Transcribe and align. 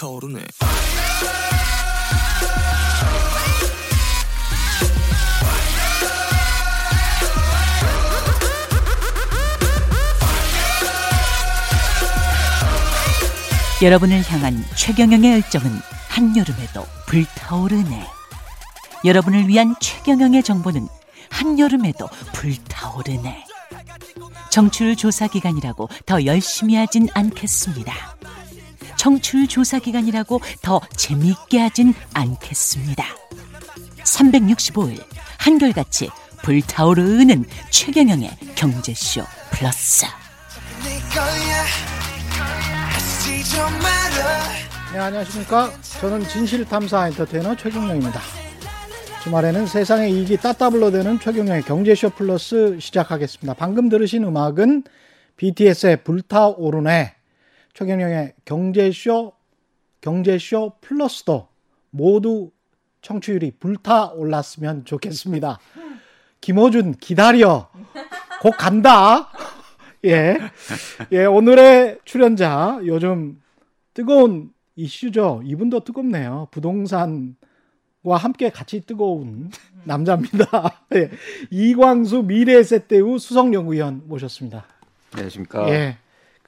불타오르네. 0.00 0.40
여러분을 13.82 14.22
향한 14.30 14.64
최경영의 14.76 15.32
열정은 15.32 15.70
한여름에도 16.08 16.84
불타오르네. 17.06 18.06
여러분을 19.04 19.48
위한 19.48 19.74
최경영의 19.80 20.42
정보는 20.42 20.88
한여름에도 21.30 22.08
불타오르네. 22.32 23.44
정출 24.50 24.96
조사 24.96 25.26
기간이라고 25.28 25.88
더 26.06 26.24
열심히 26.24 26.74
하진 26.74 27.08
않겠습니다. 27.12 28.09
정출 29.00 29.48
조사 29.48 29.78
기간이라고 29.78 30.42
더 30.60 30.78
재미있게 30.94 31.58
하진 31.58 31.94
않겠습니다. 32.12 33.02
365일 34.04 35.02
한결같이 35.38 36.10
불타오르는 36.42 37.46
최경영의 37.70 38.28
경제쇼 38.56 39.22
플러스. 39.52 40.04
네, 44.92 44.98
안녕하십니까. 44.98 45.72
저는 46.02 46.28
진실탐사 46.28 47.08
엔터테이너 47.08 47.56
최경영입니다. 47.56 48.20
주말에는 49.24 49.66
세상의 49.66 50.12
이익이 50.12 50.36
따따블로 50.36 50.90
되는 50.90 51.18
최경영의 51.18 51.62
경제쇼 51.62 52.10
플러스 52.10 52.76
시작하겠습니다. 52.78 53.54
방금 53.54 53.88
들으신 53.88 54.24
음악은 54.24 54.84
BTS의 55.38 56.04
불타오르네, 56.04 57.14
최경영의 57.74 58.34
경제쇼, 58.44 59.32
경제쇼 60.00 60.72
플러스도 60.80 61.48
모두 61.90 62.50
청취율이 63.02 63.52
불타올랐으면 63.58 64.84
좋겠습니다. 64.84 65.58
김호준, 66.40 66.94
기다려. 66.94 67.70
곧 68.40 68.52
간다. 68.58 69.30
예. 70.04 70.38
예, 71.12 71.24
오늘의 71.24 71.98
출연자, 72.04 72.80
요즘 72.84 73.40
뜨거운 73.92 74.52
이슈죠. 74.76 75.42
이분도 75.44 75.80
뜨겁네요. 75.84 76.48
부동산 76.50 77.36
과 78.02 78.16
함께 78.16 78.48
같이 78.48 78.80
뜨거운 78.80 79.50
남자입니다. 79.84 80.84
예. 80.94 81.10
이광수 81.50 82.22
미래에셋대우 82.22 83.18
수석연구위원 83.18 84.04
모셨습니다. 84.06 84.64
안녕하십니까. 85.12 85.68
예. 85.68 85.98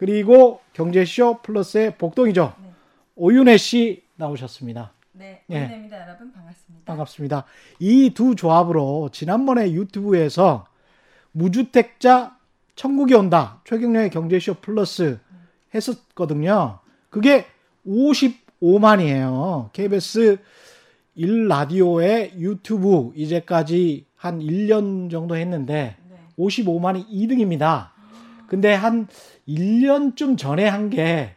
그리고 0.02 0.58
경제쇼 0.72 1.42
플러스의 1.44 1.96
복동이죠. 1.96 2.54
네. 2.60 2.70
오윤혜 3.14 3.56
씨 3.56 4.02
나오셨습니다. 4.16 4.92
네, 5.12 5.44
예. 5.48 5.60
오은혜입니다, 5.60 6.02
여러분 6.02 6.32
반갑습니다. 6.32 6.84
반갑습니다. 6.86 7.44
이 7.78 8.10
두 8.10 8.34
조합으로 8.34 9.10
지난번에 9.12 9.70
유튜브에서 9.70 10.66
무주택자 11.30 12.36
천국이 12.74 13.14
온다. 13.14 13.60
최경련의 13.64 14.10
경제쇼 14.10 14.54
플러스 14.54 15.20
했었거든요. 15.72 16.80
그게 17.08 17.46
55만이에요. 17.86 19.70
KBS 19.72 20.38
1라디오의 21.16 22.38
유튜브 22.38 23.12
이제까지 23.14 24.06
한 24.16 24.40
1년 24.40 25.12
정도 25.12 25.36
했는데 25.36 25.94
네. 26.10 26.16
55만이 26.36 27.08
2등입니다. 27.08 27.91
근데 28.52 28.74
한 28.74 29.06
1년쯤 29.48 30.36
전에 30.36 30.68
한게 30.68 31.34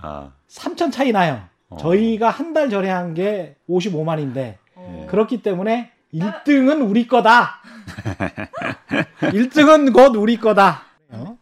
아, 0.00 0.32
3천 0.48 0.90
차이 0.92 1.12
나요. 1.12 1.46
어. 1.68 1.76
저희가 1.76 2.30
한 2.30 2.54
달 2.54 2.70
전에 2.70 2.88
한 2.88 3.12
게 3.12 3.56
55만인데 3.68 4.56
어. 4.74 5.06
그렇기 5.10 5.42
때문에 5.42 5.90
1등은 6.14 6.88
우리 6.88 7.06
거다. 7.06 7.60
1등은 9.20 9.92
곧 9.92 10.16
우리 10.16 10.38
거다. 10.38 10.84
어? 11.10 11.36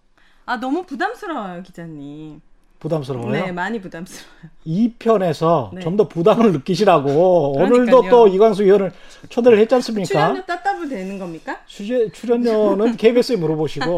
아 0.44 0.56
너무 0.58 0.84
부담스러워요, 0.84 1.62
기자님. 1.62 2.40
부담스러워요. 2.82 3.30
네, 3.30 3.52
많이 3.52 3.80
부담스러워요. 3.80 4.50
2편에서 4.66 5.72
네. 5.72 5.80
좀더 5.82 6.08
부담을 6.08 6.50
느끼시라고 6.50 7.52
그러니까요. 7.52 7.80
오늘도 7.80 8.10
또 8.10 8.26
이광수 8.26 8.64
의원을 8.64 8.90
초대를 9.28 9.58
했지 9.60 9.72
않습니까? 9.76 10.06
출연료 10.08 10.44
따따블 10.44 10.88
되는 10.88 11.16
겁니까? 11.16 11.60
취재, 11.68 12.10
출연료는 12.10 12.96
KBS에 12.98 13.36
물어보시고 13.36 13.96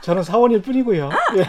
저는 0.00 0.22
사원일 0.22 0.62
뿐이고요. 0.62 1.10
예. 1.36 1.44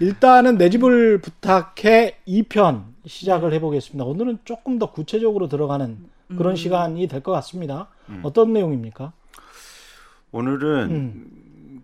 일단은 0.00 0.56
내 0.56 0.70
집을 0.70 1.20
부탁해 1.20 2.16
2편 2.26 2.84
시작을 3.06 3.52
해보겠습니다. 3.52 4.04
오늘은 4.06 4.38
조금 4.46 4.78
더 4.78 4.90
구체적으로 4.90 5.48
들어가는 5.48 5.98
그런 6.38 6.54
음. 6.54 6.56
시간이 6.56 7.08
될 7.08 7.20
것 7.20 7.30
같습니다. 7.32 7.88
어떤 8.22 8.54
내용입니까? 8.54 9.12
오늘은 10.32 10.90
음. 10.90 11.41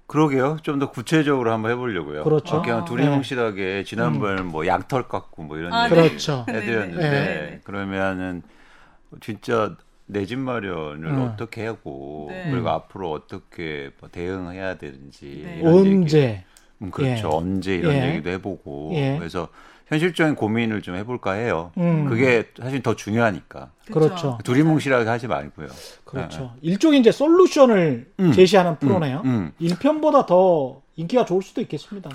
그러게요. 0.09 0.57
좀 0.63 0.79
더 0.81 0.91
구체적으로 0.91 1.53
한번 1.53 1.71
해보려고요. 1.71 2.25
그렇죠. 2.25 2.57
어, 2.57 2.63
그냥 2.63 2.79
아. 2.81 2.85
두리뭉실하게 2.85 3.85
지난번 3.85 4.47
뭐 4.49 4.67
양털 4.67 5.07
깎고 5.07 5.43
뭐 5.45 5.57
이런 5.59 5.73
아, 5.73 5.85
얘기 5.85 5.95
네. 5.95 6.09
그렇죠. 6.09 6.45
해드렸는데 6.49 7.11
네. 7.11 7.61
그러면은 7.63 8.43
진짜 9.21 9.77
내 10.07 10.25
집 10.25 10.39
마련을 10.39 11.07
음. 11.09 11.21
어떻게 11.21 11.67
하고 11.67 12.29
네. 12.31 12.51
그리고 12.51 12.71
앞으로 12.71 13.13
어떻게 13.13 13.91
뭐 14.01 14.09
대응해야 14.11 14.79
되는지 14.79 15.43
네. 15.45 15.59
이런 15.61 15.77
얘기. 15.87 15.97
언제? 15.97 16.45
음, 16.81 16.91
그렇죠. 16.91 17.29
예. 17.31 17.37
언제 17.37 17.75
이런 17.75 17.93
예. 17.95 18.09
얘기도 18.11 18.31
해보고 18.31 18.93
예. 18.95 19.17
그래서 19.19 19.49
현실적인 19.89 20.35
고민을 20.35 20.83
좀 20.83 20.97
해볼까 20.97 21.33
해요. 21.33 21.73
음. 21.79 22.07
그게 22.09 22.45
사실 22.61 22.83
더 22.83 22.95
중요하니까 22.95 23.71
그렇죠. 23.87 24.39
두리뭉실하게 24.45 25.09
하지 25.09 25.27
말고요. 25.27 25.69
그렇죠. 26.05 26.53
일종의 26.61 27.01
이제 27.01 27.11
솔루션을 27.11 28.13
음. 28.21 28.33
제시하는 28.33 28.79
프로네요. 28.79 29.23
음. 29.25 29.53
1편보다 29.61 30.27
더 30.27 30.83
인기가 30.97 31.25
좋을 31.25 31.43
수도 31.43 31.61
있겠습니다. 31.63 32.11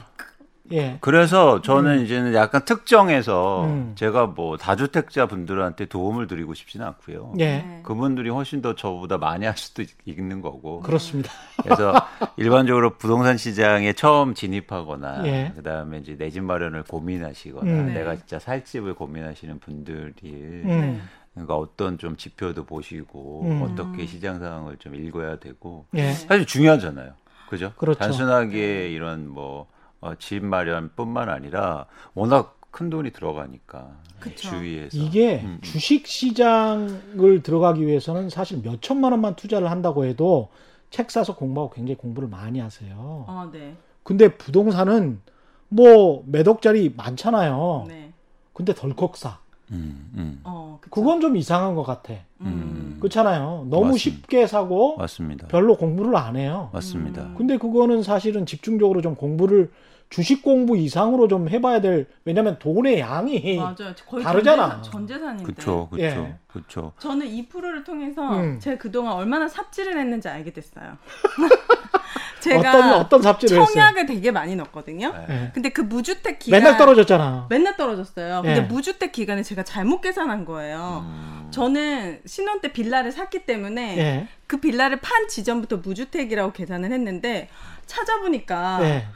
예. 0.72 0.98
그래서 1.02 1.62
저는 1.62 2.06
이제는 2.06 2.34
약간 2.34 2.64
특정해서 2.64 3.66
음. 3.66 3.92
제가 3.96 4.28
뭐 4.28 4.56
다주택자 4.58 5.26
분들한테 5.28 5.86
도움을 5.86 6.28
드리고 6.28 6.54
싶지는 6.54 6.86
않고요. 6.88 7.34
예. 7.40 7.46
네. 7.58 7.80
그분들이 7.84 8.30
훨씬 8.30 8.62
더 8.62 8.74
저보다 8.74 9.18
많이 9.18 9.46
할 9.46 9.58
수도 9.58 9.82
있- 9.82 9.90
있는 10.06 10.42
거고. 10.42 10.80
그렇습니다. 10.80 11.32
그래서 11.62 11.94
일반적으로 12.38 12.92
부동산 12.92 13.36
시장에 13.38 13.92
처음 13.94 14.34
진입하거나 14.34 15.28
예. 15.28 15.52
그다음에 15.56 15.98
이제 15.98 16.16
내 16.18 16.30
집 16.30 16.44
마련을 16.44 16.84
고민하시거나 16.84 17.70
음. 17.70 17.86
네. 17.88 17.94
내가 17.96 18.16
진짜 18.16 18.40
살 18.40 18.64
집을 18.64 18.94
고민하시는 18.96 19.60
분들이 19.60 20.14
음. 20.24 21.02
그러니까 21.34 21.56
어떤 21.58 21.98
좀 21.98 22.16
지표도 22.16 22.64
보시고 22.66 23.44
음. 23.46 23.62
어떻게 23.64 24.06
시장 24.06 24.40
상황을 24.40 24.78
좀 24.78 24.96
읽어야 24.96 25.38
되고 25.40 25.86
예. 25.96 26.14
사실 26.14 26.46
중요하잖아요. 26.46 27.12
그죠? 27.50 27.74
그렇죠. 27.78 28.00
단순하게 28.00 28.90
이런 28.92 29.28
뭐 29.28 29.68
어, 30.04 30.14
집 30.20 30.44
마련뿐만 30.44 31.30
아니라 31.30 31.86
워낙 32.14 32.58
큰 32.72 32.90
돈이 32.90 33.12
들어가니까 33.12 33.92
그쵸. 34.20 34.50
주위에서 34.50 34.98
이게 34.98 35.42
음, 35.44 35.46
음. 35.46 35.60
주식 35.62 36.08
시장을 36.08 37.42
들어가기 37.44 37.86
위해서는 37.86 38.30
사실 38.30 38.62
몇 38.62 38.82
천만 38.82 39.12
원만 39.12 39.36
투자를 39.36 39.72
한다고 39.72 40.06
해도 40.06 40.50
책 40.90 41.10
사서 41.10 41.36
공부하고 41.36 41.74
굉장히 41.74 41.98
공부를 41.98 42.28
많이 42.30 42.60
하세요. 42.60 42.96
어, 42.98 43.50
네. 43.52 43.76
근데 44.04 44.36
부동산은 44.36 45.22
뭐 45.70 46.24
몇 46.28 46.48
억짜리 46.48 46.94
많잖아요. 46.96 47.86
네. 47.88 48.12
근데 48.54 48.74
덜컥 48.74 49.18
사. 49.18 49.40
음, 49.72 50.12
음. 50.16 50.40
어. 50.44 50.80
그건 50.90 51.22
좀 51.22 51.36
이상한 51.38 51.74
것 51.76 51.84
같아. 51.84 52.14
음. 52.42 52.98
그렇잖아요. 53.00 53.68
너무 53.70 53.92
맞습니다. 53.92 53.98
쉽게 53.98 54.48
사고 54.48 54.98
맞습니다. 54.98 55.48
별로 55.48 55.76
공부를 55.78 56.16
안 56.16 56.36
해요. 56.36 56.70
맞습니다. 56.74 57.24
음. 57.24 57.36
근데 57.38 57.58
그거는 57.58 58.04
사실은 58.04 58.46
집중적으로 58.46 59.02
좀 59.02 59.16
공부를 59.16 59.72
주식 60.14 60.44
공부 60.44 60.78
이상으로 60.78 61.28
좀 61.28 61.50
해봐야 61.50 61.82
될 61.82 62.06
왜냐면 62.24 62.60
돈의 62.60 63.00
양이 63.00 63.58
맞아요. 63.58 63.96
거의 64.08 64.24
다르잖아. 64.24 64.80
전 64.84 65.08
재산, 65.08 65.18
전재산인데. 65.18 65.44
그쵸, 65.46 65.88
그쵸, 65.90 66.04
예. 66.04 66.36
그쵸. 66.46 66.94
저는 67.00 67.26
이 67.26 67.48
프로를 67.48 67.84
통해서 67.84 68.22
음. 68.40 68.60
제가 68.60 68.78
그동안 68.78 69.14
얼마나 69.14 69.48
삽질을 69.48 69.98
했는지 69.98 70.30
알게 70.30 70.54
됐어요. 70.54 71.00
제가 72.42 72.60
어떤 72.60 72.94
어떤 72.94 73.22
삽질을 73.24 73.60
했어요. 73.60 73.74
청약을 73.74 74.06
되게 74.06 74.30
많이 74.30 74.56
넣었거든요. 74.56 75.14
네. 75.14 75.26
예. 75.30 75.52
근데 75.52 75.70
그 75.70 75.82
무주택 75.82 76.38
기간 76.38 76.62
맨날 76.62 76.78
떨어졌잖아. 76.78 77.48
맨날 77.50 77.76
떨어졌어요. 77.76 78.44
근데 78.44 78.58
예. 78.58 78.62
무주택 78.62 79.14
기간에 79.14 79.42
제가 79.42 79.64
잘못 79.64 80.02
계산한 80.02 80.46
거예요. 80.46 81.08
음, 81.08 81.48
저는 81.50 82.22
신혼 82.28 82.62
때 82.62 82.72
빌라를 82.72 83.12
샀기 83.12 83.48
때문에 83.48 83.98
예. 83.98 84.28
그 84.46 84.58
빌라를 84.58 85.00
판 85.00 85.28
지점부터 85.28 85.78
무주택이라고 85.78 86.52
계산을 86.52 86.92
했는데 86.92 87.50
찾아보니까 87.88 88.80
예. 88.84 89.08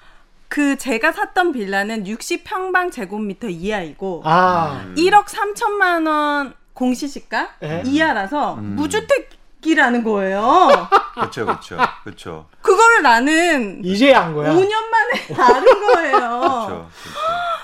그 0.50 0.78
제가 0.78 1.12
샀던 1.12 1.52
빌라는 1.52 2.04
60평방 2.06 2.92
제곱미터 2.92 3.48
이하이고 3.50 4.22
아. 4.26 4.82
음. 4.86 4.96
1억 4.98 5.26
3천만 5.26 6.08
원 6.08 6.54
공시지가 6.74 7.50
예. 7.64 7.84
이하라서 7.86 8.56
음. 8.56 8.76
무주택이라는 8.76 10.04
거예요. 10.04 10.88
그쵸, 11.20 11.46
그쵸, 11.46 11.78
그쵸. 12.04 12.46
그거를 12.62 13.02
나는 13.02 13.84
이제 13.84 14.14
한 14.14 14.34
거야. 14.34 14.52
5년 14.54 14.70
만에 14.90 15.42
아는 15.42 15.88
거예요. 15.88 16.42
그쵸, 16.68 16.90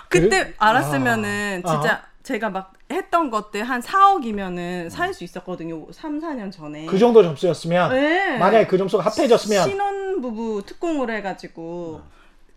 그쵸. 0.10 0.30
그때 0.30 0.54
알았으면은 0.58 1.62
아. 1.66 1.70
진짜 1.72 2.02
제가 2.24 2.50
막 2.50 2.74
했던 2.92 3.30
것들 3.30 3.64
한 3.64 3.82
4억이면은 3.82 4.90
살 4.90 5.14
수 5.14 5.24
있었거든요. 5.24 5.86
3, 5.92 6.20
4년 6.20 6.52
전에. 6.52 6.86
그 6.86 6.98
정도 6.98 7.22
점수였으면 7.24 7.92
네. 7.92 8.38
만약에 8.38 8.68
그 8.68 8.78
점수가 8.78 9.04
합해졌으면 9.04 9.64
신혼 9.70 10.22
부부 10.22 10.64
특공을 10.66 11.10
해 11.12 11.22
가지고 11.22 12.02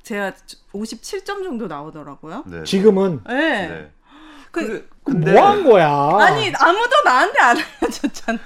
제가 0.06 0.32
57점 0.72 1.42
정도 1.42 1.66
나오더라고요. 1.66 2.44
네. 2.46 2.62
지금은 2.62 3.22
네. 3.26 3.66
네. 3.66 3.90
그, 4.52 4.66
그, 4.68 4.88
근데 5.02 5.32
뭐한 5.32 5.64
거야? 5.64 5.88
아니 6.20 6.52
아무도 6.56 7.02
나한테 7.04 7.38
안 7.40 7.56
알려줬잖아. 7.56 8.40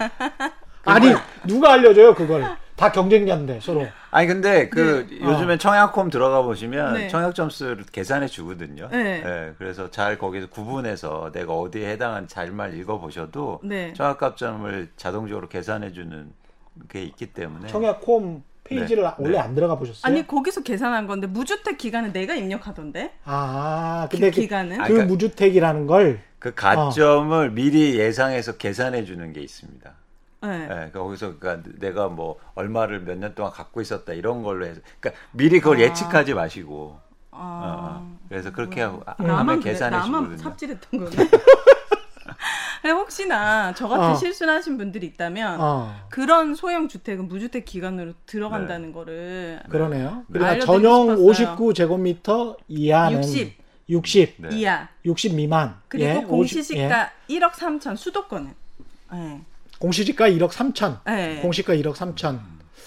아니 0.87 1.15
누가 1.47 1.75
알려줘요 1.75 2.15
그걸? 2.15 2.57
다 2.77 2.91
경쟁자인데 2.91 3.61
서로. 3.61 3.87
아니 4.11 4.27
근데 4.27 4.71
그 4.71 5.07
네. 5.11 5.21
요즘에 5.21 5.59
청약홈 5.59 6.09
들어가 6.09 6.41
보시면 6.41 6.95
네. 6.95 7.09
청약 7.09 7.35
점수를 7.35 7.85
계산해 7.93 8.29
주거든요. 8.29 8.89
네. 8.91 9.23
예, 9.23 9.55
그래서 9.59 9.91
잘 9.91 10.17
거기서 10.17 10.49
구분해서 10.49 11.31
내가 11.31 11.53
어디에 11.53 11.91
해당한 11.91 12.27
잘만 12.27 12.75
읽어 12.79 12.99
보셔도 12.99 13.61
네. 13.63 13.93
청약 13.93 14.17
값점을 14.17 14.93
자동적으로 14.97 15.51
계산해 15.51 15.93
주는 15.93 16.33
게 16.89 17.03
있기 17.03 17.35
때문에 17.35 17.69
청약홈 17.69 18.45
페이지를 18.71 19.03
네. 19.03 19.11
원래 19.19 19.33
네. 19.33 19.39
안 19.39 19.55
들어가 19.55 19.77
보셨어요? 19.77 20.01
아니 20.11 20.27
거기서 20.27 20.63
계산한 20.63 21.07
건데 21.07 21.27
무주택 21.27 21.77
기간은 21.79 22.13
내가 22.13 22.35
입력하던데. 22.35 23.13
아 23.25 24.09
근데 24.11 24.31
그 24.31 24.37
그, 24.37 24.41
기간은. 24.43 24.77
그 24.79 24.83
아, 24.83 24.87
그러니까- 24.87 25.07
무주택이라는 25.07 25.87
걸 25.87 26.21
그 26.41 26.55
가점을 26.55 27.51
미리 27.51 27.99
예상해서 27.99 28.57
계산해 28.57 29.05
주는 29.05 29.31
게 29.35 29.43
있습니다. 29.43 29.91
네. 30.43 30.63
예, 30.63 30.67
그러니까 30.69 30.99
거기서 31.01 31.39
그러니까 31.39 31.71
내가 31.81 32.09
뭐 32.09 32.39
얼마를 32.55 33.01
몇 33.01 33.19
년 33.19 33.35
동안 33.35 33.53
갖고 33.53 33.83
있었다 33.83 34.15
이런 34.15 34.43
걸로 34.43 34.65
해서 34.65 34.81
그러니까 35.01 35.21
미리 35.33 35.61
그걸 35.61 35.77
아. 35.77 35.81
예측하지 35.81 36.33
마시고 36.33 36.99
어, 37.31 37.37
아. 37.39 38.01
어. 38.01 38.17
그래서 38.31 38.51
그렇게 38.53 38.81
하고 38.81 39.03
아, 39.05 39.15
나만 39.19 39.39
하면 39.41 39.61
그래, 39.61 39.73
계산해 39.73 39.97
나만 39.99 40.23
주거든요. 40.25 40.39
삽질했던 40.51 40.91
거네. 41.05 41.29
혹시나 42.89 43.75
저 43.75 43.89
같은 43.89 44.11
어. 44.11 44.15
실수를 44.15 44.55
하신 44.55 44.79
분들이 44.79 45.07
있다면 45.07 45.61
어, 45.61 45.95
그런 46.09 46.55
소형 46.55 46.89
주택은 46.89 47.29
무주택 47.29 47.65
기간으로 47.65 48.15
들어간다는 48.27 48.93
거를 48.93 49.61
그러네요. 49.69 50.25
그러니까 50.33 50.65
전용 50.65 51.17
싶었어요. 51.17 51.57
59제곱미터 51.57 52.57
이하는 52.69 53.19
60. 53.19 53.61
60, 53.91 54.35
네. 54.39 54.49
이하 54.53 54.89
60 55.05 55.35
미만. 55.35 55.77
그리고 55.89 56.09
예, 56.09 56.15
50 56.17 56.29
공시지가 56.29 57.11
1억 57.29 57.53
3천 57.53 57.97
수도권은. 57.97 58.55
네. 59.13 59.41
공시지가 59.79 60.29
1억 60.29 60.51
3천. 60.51 61.01
네. 61.05 61.41
공시가 61.43 61.75
1억 61.75 61.95
3천. 61.95 62.39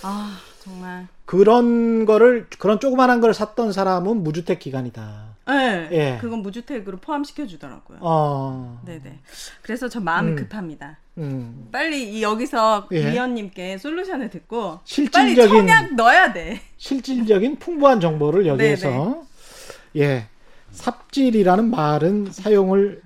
아 0.04 0.38
정말. 0.60 1.08
그런 1.26 2.06
거를 2.06 2.48
그런 2.58 2.80
조그만한 2.80 3.20
걸 3.20 3.34
샀던 3.34 3.74
사람은 3.74 4.24
무주택 4.24 4.60
기간이다. 4.60 5.33
네. 5.46 5.90
예. 5.92 6.18
그건 6.22 6.40
무주택으로 6.40 6.98
포함시켜 6.98 7.46
주더라고요. 7.48 7.98
어. 8.02 8.82
네네. 8.86 9.20
그래서 9.62 9.90
저 9.90 10.00
마음이 10.00 10.32
음. 10.32 10.36
급합니다. 10.36 10.98
음. 11.18 11.68
빨리 11.72 12.12
이 12.14 12.24
여기서 12.24 12.88
예. 12.94 13.12
위원님께 13.12 13.78
솔루션을 13.78 14.30
듣고 14.30 14.80
실질적인- 14.86 15.12
빨리 15.12 15.36
청약 15.36 15.94
넣어야 15.96 16.32
돼. 16.34 16.62
실질적인 16.78 17.58
풍부한 17.60 18.00
정보를 18.00 18.48
여기에서 18.48 19.24
예. 19.98 20.28
삽질이라는 20.72 21.70
말은 21.70 22.32
사용을 22.32 23.02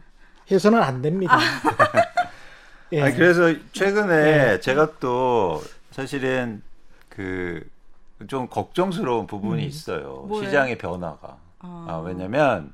해서는 0.50 0.81
안 0.81 1.01
됩니다. 1.01 1.38
예. 2.94 3.01
아니, 3.01 3.16
그래서 3.16 3.54
최근에 3.74 4.07
네. 4.54 4.60
제가 4.60 5.00
또 5.00 5.62
사실은 5.92 6.62
그 7.10 7.63
좀 8.28 8.48
걱정스러운 8.48 9.28
부분이 9.28 9.62
음. 9.62 9.68
있어요. 9.68 10.25
뭐예요? 10.28 10.45
시장의 10.50 10.80
변화가. 10.80 11.38
아. 11.59 11.86
아, 11.89 11.98
왜냐면 11.98 12.74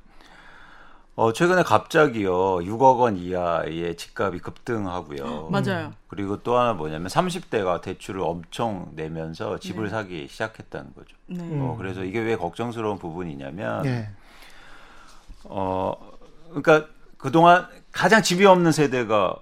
어, 1.15 1.31
최근에 1.31 1.61
갑자기요 1.61 2.57
6억 2.57 2.99
원 2.99 3.17
이하의 3.17 3.95
집값이 3.97 4.39
급등하고요. 4.39 5.49
맞아요. 5.51 5.93
그리고 6.07 6.41
또 6.41 6.57
하나 6.57 6.73
뭐냐면 6.73 7.07
30대가 7.07 7.81
대출을 7.81 8.21
엄청 8.21 8.91
내면서 8.95 9.59
집을 9.59 9.85
네. 9.85 9.89
사기 9.89 10.27
시작했다는 10.27 10.93
거죠. 10.95 11.15
네. 11.27 11.43
음. 11.43 11.61
어, 11.61 11.75
그래서 11.77 12.03
이게 12.03 12.19
왜 12.19 12.35
걱정스러운 12.35 12.97
부분이냐면 12.97 13.85
예. 13.85 14.09
어, 15.43 15.95
그러니까 16.49 16.87
그동안 17.17 17.67
가장 17.91 18.23
집이 18.23 18.45
없는 18.45 18.71
세대가 18.71 19.35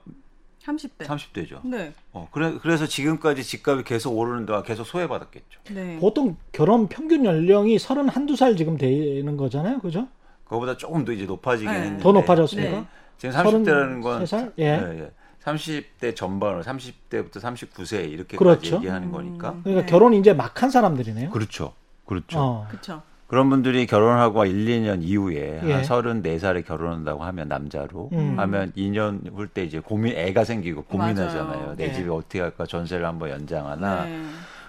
30대. 0.65 1.05
30대죠. 1.05 1.59
네. 1.65 1.93
어, 2.13 2.27
그래, 2.31 2.53
그래서 2.61 2.85
지금까지 2.85 3.43
집값이 3.43 3.83
계속 3.83 4.17
오르는 4.17 4.45
동안 4.45 4.63
계속 4.63 4.83
소외받았겠죠. 4.85 5.59
네. 5.71 5.97
보통 5.99 6.37
결혼 6.51 6.87
평균 6.87 7.25
연령이 7.25 7.79
31, 7.79 8.25
2살 8.27 8.57
지금 8.57 8.77
되는 8.77 9.37
거잖아요. 9.37 9.79
그죠? 9.79 10.07
그거보다 10.43 10.77
조금 10.77 11.03
더 11.05 11.11
이제 11.11 11.25
높아지긴 11.25 11.71
네. 11.71 11.79
했는데. 11.79 12.03
더 12.03 12.11
높아졌습니까? 12.11 12.71
네. 12.81 12.85
지금 13.17 13.35
30대라는 13.35 14.01
건 14.03 14.23
33살? 14.23 14.53
예. 14.59 14.65
예. 14.65 15.11
30대 15.43 16.15
전반으로 16.15 16.63
30대부터 16.63 17.37
39세 17.41 18.11
이렇게까지 18.11 18.37
그렇죠. 18.37 18.75
얘기하는 18.77 19.07
음. 19.07 19.11
거니까. 19.11 19.55
그러니까 19.63 19.85
네. 19.85 19.85
결혼 19.87 20.13
이제 20.13 20.33
막 20.33 20.61
한 20.61 20.69
사람들이네요. 20.69 21.31
그렇죠. 21.31 21.73
그렇죠. 22.05 22.39
어. 22.39 22.67
그렇죠. 22.69 23.01
그런 23.31 23.49
분들이 23.49 23.85
결혼하고 23.85 24.43
1, 24.43 24.65
2년 24.65 25.01
이후에 25.03 25.61
예. 25.63 25.71
한 25.71 25.83
34살에 25.83 26.65
결혼한다고 26.65 27.23
하면 27.23 27.47
남자로 27.47 28.09
음. 28.11 28.37
하면 28.37 28.73
2년 28.75 29.33
후 29.33 29.47
때 29.47 29.63
이제 29.63 29.79
고민 29.79 30.17
애가 30.17 30.43
생기고 30.43 30.83
고민하잖아요. 30.83 31.45
맞아요. 31.61 31.75
내 31.77 31.85
예. 31.87 31.93
집에 31.93 32.09
어떻게 32.09 32.41
할까 32.41 32.65
전세를 32.65 33.05
한번 33.05 33.29
연장하나. 33.29 34.03
네. 34.03 34.21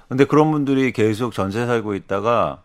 근데 0.08 0.24
그런 0.26 0.52
분들이 0.52 0.92
계속 0.92 1.32
전세 1.32 1.66
살고 1.66 1.96
있다가 1.96 2.62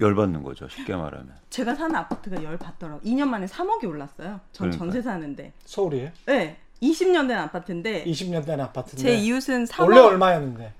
열받는 0.00 0.42
거죠. 0.42 0.66
쉽게 0.70 0.96
말하면. 0.96 1.34
제가 1.50 1.74
사는 1.74 1.94
아파트가 1.94 2.42
열 2.42 2.56
받더라고. 2.56 3.00
2년 3.02 3.28
만에 3.28 3.44
3억이 3.44 3.84
올랐어요. 3.86 4.40
전 4.52 4.70
그러니까요. 4.70 4.78
전세 4.78 5.02
사는데. 5.02 5.52
서울이에요? 5.66 6.10
네. 6.24 6.56
20년 6.82 7.28
된 7.28 7.36
아파트인데 7.36 8.04
20년 8.04 8.46
된 8.46 8.58
아파트인데. 8.58 9.02
제 9.02 9.14
이웃은 9.18 9.64
3억 9.66 9.82
원래 9.82 9.98
얼마였는데? 10.00 10.72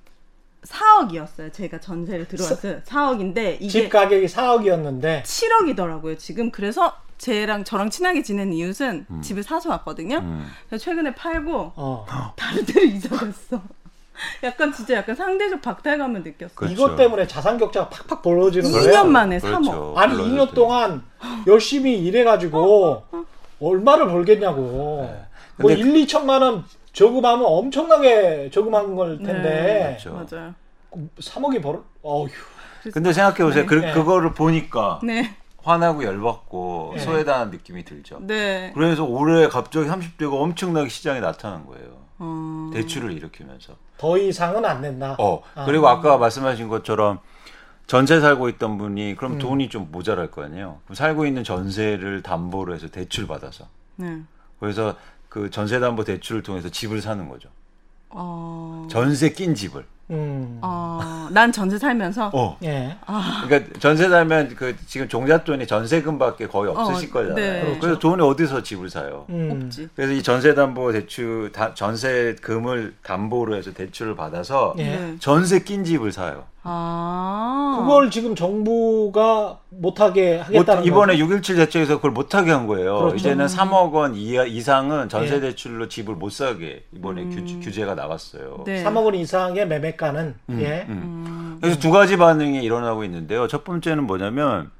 4억이었어요. 0.66 1.52
제가 1.52 1.80
전세를 1.80 2.28
들어왔어요. 2.28 2.80
4억인데 2.82 3.56
이게 3.60 3.68
집 3.68 3.88
가격이 3.88 4.26
4억이었는데 4.26 5.22
7억이더라고요. 5.22 6.18
지금 6.18 6.50
그래서 6.50 6.92
쟤랑 7.18 7.64
저랑 7.64 7.90
친하게 7.90 8.22
지내는 8.22 8.52
이웃은 8.52 9.06
집을 9.22 9.42
사서 9.42 9.70
왔거든요. 9.70 10.18
음. 10.18 10.46
그래서 10.68 10.84
최근에 10.84 11.14
팔고 11.14 11.72
어. 11.76 12.34
다른 12.36 12.64
데로 12.64 12.84
이사 12.84 13.16
갔어. 13.16 13.62
약간 14.42 14.72
진짜 14.72 14.94
약간 14.94 15.14
상대적 15.14 15.60
박탈감을 15.62 16.22
느꼈어. 16.22 16.54
그렇죠. 16.54 16.72
이것 16.72 16.96
때문에 16.96 17.26
자산 17.26 17.58
격차가 17.58 17.88
팍팍 17.88 18.22
벌어지는 18.22 18.70
2년 18.70 18.84
거예요. 18.84 19.04
만에 19.04 19.38
그렇죠. 19.38 19.94
3억. 19.94 19.96
아니 19.96 20.14
불러줄 20.14 20.36
2년 20.36 20.48
때. 20.48 20.54
동안 20.54 21.02
열심히 21.46 21.98
일해가지고 21.98 23.04
얼마를 23.60 24.06
벌겠냐고. 24.08 25.08
네. 25.10 25.26
뭐 25.58 25.68
근데 25.74 25.80
1, 25.80 26.06
2천만 26.06 26.42
원 26.42 26.64
저금하면 26.96 27.44
엄청나게 27.44 28.48
저금한 28.50 28.96
걸 28.96 29.18
텐데 29.22 29.98
그렇죠. 30.00 30.14
맞아요. 30.14 30.54
3억이 31.18 31.62
벌어. 31.62 31.84
어휴. 32.00 32.30
근데 32.90 33.12
생각해 33.12 33.44
보세요. 33.44 33.64
네. 33.64 33.66
그, 33.66 33.74
네. 33.74 33.92
그거를 33.92 34.32
보니까 34.32 35.00
네. 35.02 35.36
화나고 35.62 36.04
열받고 36.04 36.94
네. 36.96 37.02
소외당한 37.02 37.50
느낌이 37.50 37.84
들죠. 37.84 38.18
네. 38.22 38.72
그래서 38.74 39.04
올해 39.04 39.46
갑자기 39.48 39.86
30대가 39.86 40.40
엄청나게 40.40 40.88
시장에 40.88 41.20
나타난 41.20 41.66
거예요. 41.66 42.06
어... 42.18 42.70
대출을 42.72 43.12
일으키면서. 43.12 43.74
더 43.98 44.16
이상은 44.16 44.64
안 44.64 44.80
된다. 44.80 45.16
어. 45.18 45.42
아. 45.54 45.66
그리고 45.66 45.88
아까 45.88 46.16
말씀하신 46.16 46.68
것처럼 46.68 47.18
전세 47.86 48.20
살고 48.20 48.48
있던 48.50 48.78
분이 48.78 49.16
그럼 49.16 49.34
음. 49.34 49.38
돈이 49.38 49.68
좀 49.68 49.88
모자랄 49.92 50.30
거 50.30 50.44
아니에요. 50.44 50.78
그럼 50.84 50.94
살고 50.94 51.26
있는 51.26 51.44
전세를 51.44 52.22
담보로 52.22 52.74
해서 52.74 52.88
대출 52.88 53.26
받아서. 53.26 53.66
네. 53.96 54.22
그래서 54.58 54.94
그 55.36 55.50
전세 55.50 55.78
담보 55.78 56.04
대출을 56.04 56.42
통해서 56.42 56.70
집을 56.70 57.02
사는 57.02 57.28
거죠. 57.28 57.50
어... 58.08 58.88
전세 58.90 59.28
낀 59.28 59.54
집을. 59.54 59.84
음. 60.10 60.58
어... 60.62 61.28
난 61.32 61.50
전세 61.50 61.78
살면서 61.78 62.30
어. 62.32 62.56
예. 62.62 62.96
그러니까 63.46 63.72
전세 63.80 64.08
살면 64.08 64.54
그 64.56 64.76
지금 64.86 65.08
종잣돈이 65.08 65.66
전세금밖에 65.66 66.46
거의 66.46 66.70
없으실 66.70 67.10
어, 67.10 67.12
거잖아요. 67.12 67.34
네. 67.34 67.60
그렇죠. 67.62 67.80
그래서 67.80 67.98
돈이 67.98 68.22
어디서 68.22 68.62
집을 68.62 68.88
사요? 68.90 69.26
음. 69.30 69.62
없지. 69.64 69.88
그래서 69.96 70.12
이 70.12 70.22
전세담보 70.22 70.92
대출 70.92 71.50
다- 71.52 71.74
전세금을 71.74 72.94
담보로 73.02 73.56
해서 73.56 73.72
대출을 73.72 74.14
받아서 74.14 74.74
예. 74.78 74.84
네. 74.84 75.14
전세 75.18 75.60
낀 75.60 75.84
집을 75.84 76.12
사요. 76.12 76.44
아. 76.68 77.76
그걸 77.80 78.10
지금 78.10 78.34
정부가 78.34 79.58
못하게 79.70 80.38
하겠다는 80.38 80.80
못- 80.82 80.86
이번에 80.86 81.12
거죠? 81.18 81.36
6.17 81.36 81.56
대책에서 81.56 81.96
그걸 81.96 82.10
못하게 82.10 82.50
한 82.50 82.66
거예요. 82.66 82.98
그렇죠. 82.98 83.16
이제는 83.16 83.46
3억 83.46 83.92
원 83.92 84.14
이하, 84.16 84.44
이상은 84.44 85.08
전세 85.08 85.36
예. 85.36 85.40
대출로 85.40 85.88
집을 85.88 86.14
못 86.16 86.30
사게 86.32 86.84
이번에 86.92 87.22
음. 87.22 87.60
규, 87.62 87.70
제가 87.70 87.94
나왔어요. 87.94 88.64
네. 88.66 88.82
3억 88.82 89.04
원 89.04 89.14
이상의 89.14 89.68
매매 89.68 89.94
가는 89.96 90.34
예. 90.50 90.86
음. 90.88 91.58
그래서 91.60 91.78
두 91.78 91.90
가지 91.90 92.16
반응이 92.16 92.62
일어나고 92.62 93.04
있는데요. 93.04 93.48
첫 93.48 93.64
번째는 93.64 94.04
뭐냐면 94.06 94.70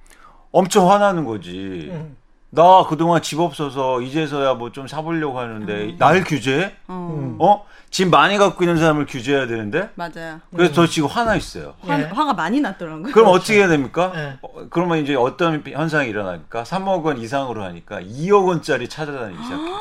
엄청 0.53 0.91
화나는 0.91 1.25
거지. 1.25 1.89
음. 1.93 2.17
나 2.51 2.85
그동안 2.89 3.21
집 3.23 3.41
없어서 3.41 4.01
이제서야 4.01 4.55
뭐 4.55 4.71
좀 4.71 4.87
사보려고 4.87 5.39
하는데 5.39 5.97
날 5.99 6.23
규제해? 6.25 6.73
어, 6.89 7.15
음. 7.19 7.37
어? 7.41 7.65
집 7.91 8.09
많이 8.09 8.37
갖고 8.39 8.63
있는 8.65 8.79
사람을 8.79 9.07
규제해야 9.07 9.47
되는데? 9.47 9.91
맞아요. 9.95 10.41
그래서 10.55 10.73
저 10.73 10.87
지금 10.87 11.09
화나 11.09 11.35
있어요. 11.37 11.75
화, 11.81 11.99
예. 12.01 12.05
화가 12.05 12.35
많이 12.35 12.61
났더라고요. 12.61 13.13
그럼 13.13 13.29
어떻게 13.29 13.59
해야 13.59 13.69
됩니까? 13.69 14.13
네. 14.15 14.39
어, 14.43 14.49
그러면 14.71 14.99
이제 14.99 15.15
어떤 15.15 15.63
현상이 15.67 16.09
일어나니까 16.09 16.63
3억 16.65 17.05
원 17.05 17.19
이상으로 17.19 17.63
하니까 17.65 18.01
2억 18.01 18.47
원짜리 18.47 18.89
찾아다니기 18.89 19.43
시작해. 19.43 19.63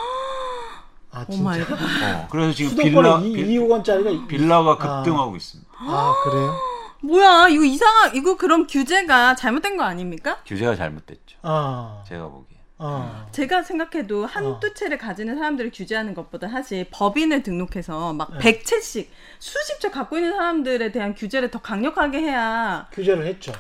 아오 1.16 1.26
진짜. 1.32 1.74
어, 2.18 2.28
그래서 2.30 2.54
지금 2.54 2.76
빌라, 2.84 3.20
빌, 3.22 3.38
2, 3.50 3.58
2억 3.60 3.70
원짜리가 3.70 4.28
빌라가 4.28 4.78
급등하고 4.78 5.36
있습니다. 5.36 5.72
아 5.80 6.14
그래요? 6.24 6.54
뭐야 7.02 7.48
이거 7.50 7.64
이상한 7.64 8.16
이거 8.16 8.36
그럼 8.36 8.68
규제가 8.68 9.36
잘못된 9.36 9.78
거 9.78 9.84
아닙니까? 9.84 10.40
규제가 10.46 10.76
잘못됐죠. 10.76 11.38
아, 11.44 12.04
제가 12.08 12.28
보기에. 12.28 12.58
아, 12.78 13.26
제가 13.32 13.64
생각해도 13.64 14.26
한두 14.26 14.74
채를 14.74 14.98
가지는 14.98 15.36
사람들을 15.38 15.72
규제하는 15.74 16.14
것보다 16.14 16.50
사실 16.50 16.86
법인을 16.92 17.42
등록해서 17.44 18.12
막 18.14 18.30
100채씩 18.40 19.08
수십 19.40 19.80
채 19.80 19.90
갖고 19.90 20.18
있는 20.18 20.32
사람들에 20.34 20.92
대한 20.92 21.16
규제를 21.16 21.52
더 21.52 21.60
강력하게 21.60 22.20
해야 22.20 22.88
규제를 22.92 23.26
했죠. 23.28 23.54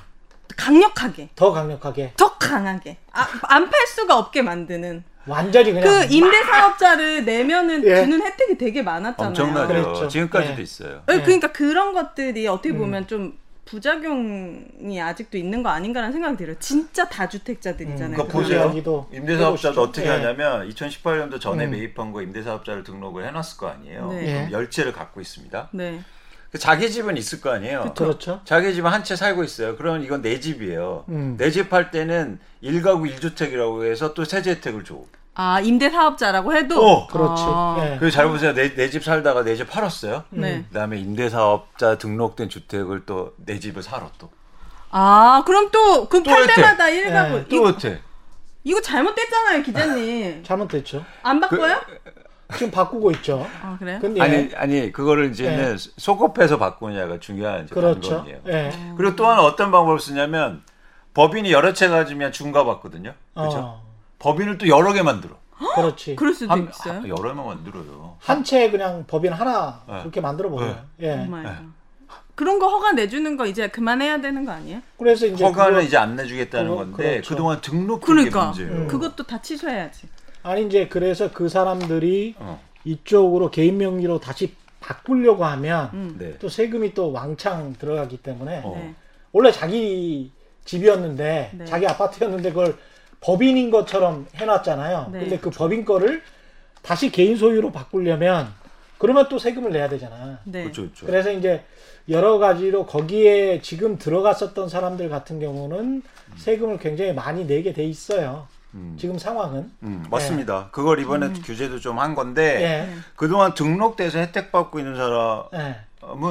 강력하게 0.57 1.29
더 1.35 1.51
강력하게. 1.51 2.13
더 2.17 2.37
강하게 2.37 2.97
아, 3.13 3.25
안 3.43 3.69
팔 3.69 3.87
수가 3.87 4.17
없게 4.17 4.41
만드는 4.41 5.03
완전히 5.27 5.73
그냥 5.73 5.83
그 5.83 6.13
임대 6.13 6.43
사업자를 6.43 7.25
내면은 7.25 7.83
예. 7.85 8.03
주는 8.03 8.21
혜택이 8.21 8.57
되게 8.57 8.81
많았잖아요. 8.81 9.29
엄청나죠. 9.29 9.67
그랬죠. 9.67 10.07
지금까지도 10.07 10.55
네. 10.55 10.61
있어요. 10.61 11.01
네, 11.07 11.17
네. 11.17 11.23
그러니까 11.23 11.51
그런 11.51 11.93
것들이 11.93 12.47
어떻게 12.47 12.69
음. 12.69 12.77
보면 12.79 13.07
좀 13.07 13.37
부작용이 13.65 15.01
아직도 15.01 15.37
있는 15.37 15.63
거 15.63 15.69
아닌가라는 15.69 16.13
생각이 16.13 16.37
들어요. 16.37 16.55
진짜 16.59 17.09
다주택자들이잖아요. 17.09 18.09
음, 18.09 18.27
그러니까 18.27 18.37
보세요. 18.37 19.07
임대사업자도. 19.11 19.81
어떻게 19.81 20.07
예. 20.07 20.11
하냐면 20.11 20.69
2018년도 20.69 21.41
전에 21.41 21.65
음. 21.65 21.71
매입한 21.71 22.13
거 22.13 22.21
임대사업자를 22.21 22.83
등록을 22.83 23.27
해놨을 23.27 23.57
거 23.57 23.67
아니에요. 23.67 24.09
네. 24.09 24.25
그럼 24.25 24.27
예. 24.27 24.49
열채를 24.51 24.93
갖고 24.93 25.19
있습니다. 25.19 25.69
네. 25.71 26.01
그 26.51 26.57
자기 26.59 26.89
집은 26.89 27.17
있을 27.17 27.41
거 27.41 27.51
아니에요. 27.51 27.93
그렇죠. 27.97 28.39
자기 28.45 28.73
집은 28.73 28.89
한 28.91 29.03
채 29.03 29.15
살고 29.15 29.43
있어요. 29.43 29.75
그러면 29.75 30.03
이건 30.03 30.21
내 30.21 30.39
집이에요. 30.39 31.05
음. 31.09 31.35
내집 31.37 31.73
할 31.73 31.91
때는 31.91 32.39
1가구 32.63 33.13
1주택이라고 33.13 33.85
해서 33.85 34.13
또 34.13 34.23
세제 34.23 34.51
혜택을 34.51 34.83
줘. 34.83 34.99
아 35.37 35.59
임대 35.59 35.89
사업자라고 35.89 36.55
해도 36.55 36.81
어, 36.81 37.07
그렇지. 37.07 37.43
아, 37.45 37.75
예. 37.81 37.97
그리고 37.99 38.09
잘 38.09 38.27
보세요. 38.29 38.53
내 38.53 38.73
내 38.73 38.89
집 38.89 39.03
살다가 39.03 39.43
내 39.43 39.55
집 39.57 39.69
팔았어요. 39.69 40.23
네. 40.29 40.63
그다음에 40.69 40.97
임대 40.97 41.27
사업자 41.29 41.97
등록된 41.97 42.47
주택을 42.47 43.05
또 43.05 43.33
내 43.45 43.59
집을 43.59 43.83
사러 43.83 44.09
또. 44.17 44.29
아 44.91 45.43
그럼 45.45 45.71
또그또팔 45.71 46.43
혜택. 46.43 46.55
때마다 46.55 46.87
일가구 46.89 47.35
네, 47.35 47.45
또 47.49 47.55
이거, 47.57 47.67
혜택. 47.71 48.01
이거 48.63 48.81
잘못됐잖아요 48.81 49.61
기자님. 49.61 50.43
잘못됐죠. 50.47 51.03
안 51.21 51.41
바꿔요? 51.41 51.81
지금 52.53 52.71
바꾸고 52.71 53.11
있죠. 53.11 53.45
아 53.61 53.75
그래요? 53.79 53.97
근데 53.99 54.21
아니 54.21 54.49
아니 54.55 54.91
그거를 54.91 55.31
이제는 55.31 55.73
예. 55.73 55.75
소급해서 55.97 56.57
바꾸냐가 56.59 57.19
중요한 57.19 57.65
이제 57.65 57.73
그렇죠. 57.73 58.09
관건이에요. 58.17 58.39
예. 58.47 58.71
그리고 58.97 59.15
또 59.15 59.25
하나 59.27 59.41
어떤 59.43 59.71
방법을 59.71 59.99
쓰냐면 59.99 60.61
법인이 61.13 61.51
여러 61.51 61.73
채 61.73 61.87
가지면 61.87 62.31
중과 62.31 62.63
받거든요. 62.65 63.13
그렇죠? 63.33 63.57
어, 63.57 63.83
법인을 64.19 64.57
또 64.59 64.67
여러 64.67 64.93
개 64.93 65.01
만들어. 65.01 65.35
그렇지. 65.75 66.15
그럴 66.17 66.33
수도 66.33 66.51
한, 66.51 66.69
있어요. 66.69 66.99
아, 67.03 67.07
여러 67.07 67.33
명 67.33 67.47
만들어요. 67.47 68.17
한 68.19 68.43
채 68.43 68.69
그냥 68.69 69.05
법인 69.07 69.31
하나 69.33 69.81
네. 69.87 69.99
그렇게 70.01 70.21
만들어 70.21 70.49
버려요. 70.49 70.71
오 70.99 71.03
예. 71.03 71.27
갓. 71.43 71.63
그런 72.35 72.59
거 72.59 72.67
허가 72.67 72.91
내주는 72.91 73.37
거 73.37 73.45
이제 73.45 73.69
그만해야 73.69 74.19
되는 74.19 74.45
거 74.45 74.51
아니에요? 74.51 74.81
그래서 74.99 75.25
이제 75.25 75.41
허가는 75.45 75.71
그거- 75.75 75.81
이제 75.81 75.95
안 75.95 76.17
내주겠다는 76.17 76.67
그거- 76.69 76.77
건데 76.83 77.09
그렇죠. 77.11 77.29
그동안 77.29 77.61
등록 77.61 78.01
그러니까 78.01 78.45
문제예요. 78.47 78.71
음. 78.71 78.87
그것도 78.89 79.23
다 79.23 79.41
취소해야지. 79.41 80.07
아니 80.45 80.63
이제 80.67 80.87
그래서 80.87 81.31
그 81.33 81.49
사람들이 81.49 82.35
어. 82.37 82.61
이쪽으로 82.83 83.49
개인 83.49 83.77
명의로 83.77 84.19
다시 84.19 84.53
바꾸려고 84.79 85.43
하면 85.43 85.89
음. 85.95 86.15
네. 86.19 86.37
또 86.37 86.49
세금이 86.49 86.93
또 86.93 87.11
왕창 87.11 87.73
들어가기 87.73 88.17
때문에 88.17 88.61
어. 88.63 88.73
네. 88.75 88.93
원래 89.31 89.51
자기 89.51 90.31
집이었는데 90.63 91.51
네. 91.51 91.65
자기 91.65 91.87
아파트였는데 91.87 92.49
그걸 92.49 92.77
법인인 93.21 93.71
것처럼 93.71 94.27
해놨잖아요. 94.35 95.09
네. 95.13 95.19
근데 95.21 95.39
그 95.39 95.49
법인 95.49 95.83
거를 95.83 96.21
다시 96.83 97.09
개인 97.09 97.35
소유로 97.35 97.71
바꾸려면 97.71 98.53
그러면 98.99 99.27
또 99.29 99.39
세금을 99.39 99.71
내야 99.71 99.89
되잖아. 99.89 100.41
네. 100.43 100.61
그렇죠, 100.61 100.83
그렇죠. 100.83 101.07
그래서 101.07 101.31
이제 101.31 101.63
여러 102.07 102.37
가지로 102.37 102.85
거기에 102.85 103.61
지금 103.61 103.97
들어갔었던 103.97 104.69
사람들 104.69 105.09
같은 105.09 105.39
경우는 105.39 106.03
세금을 106.35 106.77
굉장히 106.77 107.13
많이 107.13 107.47
내게 107.47 107.73
돼 107.73 107.83
있어요. 107.83 108.47
음. 108.75 108.95
지금 108.99 109.17
상황은. 109.17 109.71
음, 109.83 110.05
맞습니다. 110.09 110.67
그걸 110.71 110.99
이번에 110.99 111.29
규제도 111.33 111.79
좀 111.79 111.95
한 111.95 112.13
건데 112.13 112.61
예. 112.61 112.93
그동안 113.15 113.53
등록돼서 113.53 114.19
혜택 114.19 114.51
받고 114.51 114.79
있는 114.79 114.95
사람은 114.97 115.45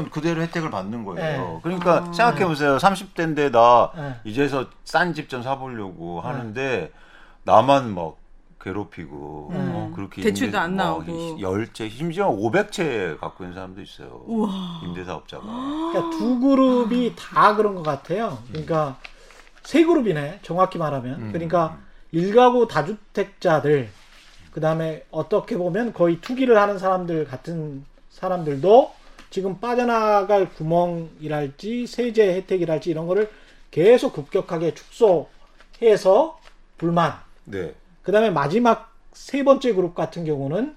예. 0.04 0.10
그대로 0.10 0.42
혜택을 0.42 0.70
받는 0.70 1.04
거예요. 1.04 1.16
네. 1.22 1.60
그러니까 1.62 2.04
아. 2.08 2.12
생각해 2.12 2.44
보세요. 2.46 2.76
30대인데 2.76 3.50
나 3.50 3.90
네. 3.96 4.14
이제서 4.24 4.66
싼 4.84 5.14
집 5.14 5.28
좀 5.28 5.42
사보려고 5.42 6.20
하는데 6.20 6.92
나만 7.44 7.94
막 7.94 8.16
괴롭히고 8.60 9.48
음. 9.52 9.72
어, 9.74 9.92
그렇게 9.94 10.22
대출도 10.22 10.58
안뭐 10.58 10.76
나오고. 10.76 11.40
열채 11.40 11.88
심지어 11.88 12.28
500채 12.30 13.18
갖고 13.20 13.44
있는 13.44 13.54
사람도 13.54 13.80
있어요. 13.82 14.22
우와. 14.26 14.80
임대사업자가. 14.84 15.42
그러니까 15.44 16.10
두 16.18 16.40
그룹이 16.40 17.14
다 17.16 17.54
그런 17.56 17.74
것 17.74 17.82
같아요. 17.82 18.38
그러니까 18.48 18.96
세 19.62 19.82
그룹이네. 19.84 20.40
정확히 20.42 20.76
말하면. 20.78 21.14
음. 21.20 21.32
그러니까 21.32 21.78
일가구 22.14 22.68
다주택자들 22.68 23.88
그 24.52 24.60
다음에 24.60 25.04
어떻게 25.10 25.56
보면 25.56 25.92
거의 25.92 26.20
투기를 26.20 26.56
하는 26.56 26.78
사람들 26.78 27.24
같은 27.24 27.84
사람들도 28.10 28.92
지금 29.30 29.58
빠져나갈 29.58 30.48
구멍이랄지 30.50 31.88
세제 31.88 32.34
혜택이랄지 32.34 32.90
이런 32.90 33.08
거를 33.08 33.28
계속 33.72 34.12
급격하게 34.12 34.74
축소해서 34.74 36.38
불만. 36.78 37.14
네. 37.44 37.74
그 38.04 38.12
다음에 38.12 38.30
마지막 38.30 38.92
세 39.12 39.42
번째 39.42 39.72
그룹 39.72 39.96
같은 39.96 40.24
경우는 40.24 40.76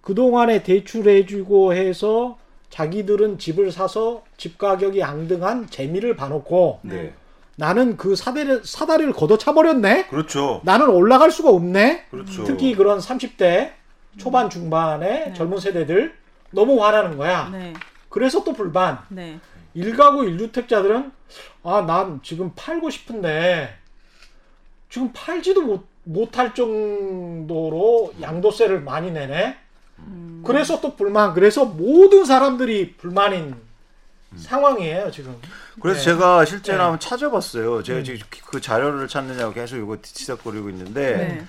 그동안에 0.00 0.64
대출해주고 0.64 1.74
해서 1.74 2.38
자기들은 2.70 3.38
집을 3.38 3.70
사서 3.70 4.24
집 4.36 4.58
가격이 4.58 5.04
앙등한 5.04 5.70
재미를 5.70 6.16
봐놓고 6.16 6.80
네. 6.82 7.14
나는 7.56 7.96
그 7.96 8.16
사다리를, 8.16 8.62
사다리를 8.64 9.12
걷어차버렸네? 9.12 10.08
그렇죠. 10.08 10.60
나는 10.64 10.88
올라갈 10.88 11.30
수가 11.30 11.50
없네? 11.50 12.06
그렇죠. 12.10 12.44
특히 12.44 12.74
그런 12.74 12.98
30대 12.98 13.72
초반 14.16 14.50
중반의 14.50 15.08
네. 15.26 15.34
젊은 15.34 15.58
세대들 15.58 16.14
너무 16.50 16.84
화나는 16.84 17.16
거야. 17.16 17.48
네. 17.50 17.74
그래서 18.08 18.44
또 18.44 18.52
불만. 18.52 18.98
네. 19.08 19.38
일가구 19.74 20.24
일주택자들은 20.24 21.12
아, 21.64 21.84
난 21.86 22.20
지금 22.22 22.52
팔고 22.54 22.90
싶은데 22.90 23.76
지금 24.88 25.10
팔지도 25.12 25.62
못, 25.62 25.86
못할 26.04 26.54
정도로 26.54 28.14
양도세를 28.20 28.80
많이 28.82 29.10
내네. 29.10 29.56
음. 29.98 30.42
그래서 30.46 30.80
또 30.80 30.94
불만. 30.94 31.34
그래서 31.34 31.64
모든 31.64 32.24
사람들이 32.24 32.94
불만인 32.96 33.56
상황이에요, 34.36 35.10
지금. 35.10 35.36
그래서 35.80 35.98
네. 35.98 36.04
제가 36.04 36.44
실제로 36.44 36.78
네. 36.78 36.82
한번 36.82 37.00
찾아봤어요. 37.00 37.82
제가 37.82 37.98
음. 38.00 38.04
지금 38.04 38.20
그 38.46 38.60
자료를 38.60 39.08
찾느냐고 39.08 39.52
계속 39.52 39.76
이거 39.76 39.96
뒤치닥거리고 39.96 40.70
있는데 40.70 41.16
네. 41.16 41.46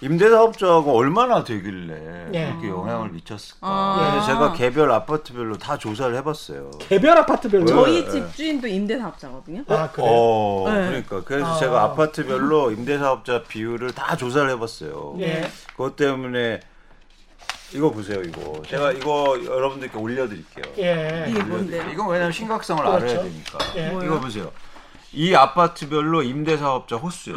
임대사업자하고 0.00 0.94
얼마나 0.94 1.42
되길래 1.42 2.28
예. 2.34 2.46
그렇게 2.48 2.68
영향을 2.68 3.10
미쳤을까? 3.10 3.58
아. 3.62 4.10
그래서 4.10 4.26
제가 4.26 4.52
개별 4.52 4.90
아파트별로 4.92 5.56
다 5.56 5.78
조사를 5.78 6.14
해봤어요. 6.16 6.70
개별 6.80 7.16
아파트별로. 7.16 7.66
저희 7.66 8.04
네. 8.04 8.10
집주인도 8.10 8.66
임대사업자거든요. 8.66 9.64
아, 9.68 9.90
그래요? 9.90 10.10
어, 10.10 10.64
네. 10.68 10.86
그러니까 10.88 11.22
그래서 11.24 11.46
아. 11.46 11.58
제가 11.58 11.82
아파트별로 11.82 12.72
임대사업자 12.72 13.44
비율을 13.44 13.92
다 13.92 14.16
조사를 14.16 14.50
해봤어요. 14.50 15.16
예. 15.20 15.48
그것 15.70 15.96
때문에 15.96 16.60
이거 17.74 17.90
보세요, 17.90 18.22
이거 18.22 18.62
제가 18.66 18.92
이거 18.92 19.38
여러분들께 19.44 19.98
올려드릴게요. 19.98 20.64
예. 20.78 21.26
이게 21.28 21.42
뭔데요? 21.42 21.90
이건 21.90 22.08
왜냐면 22.08 22.32
심각성을 22.32 22.82
그렇죠. 22.82 23.04
알아야 23.06 23.22
되니까. 23.22 23.58
예. 23.76 23.98
이거 24.04 24.20
보세요. 24.20 24.52
이 25.12 25.34
아파트별로 25.34 26.22
임대사업자 26.22 26.96
호수요. 26.96 27.36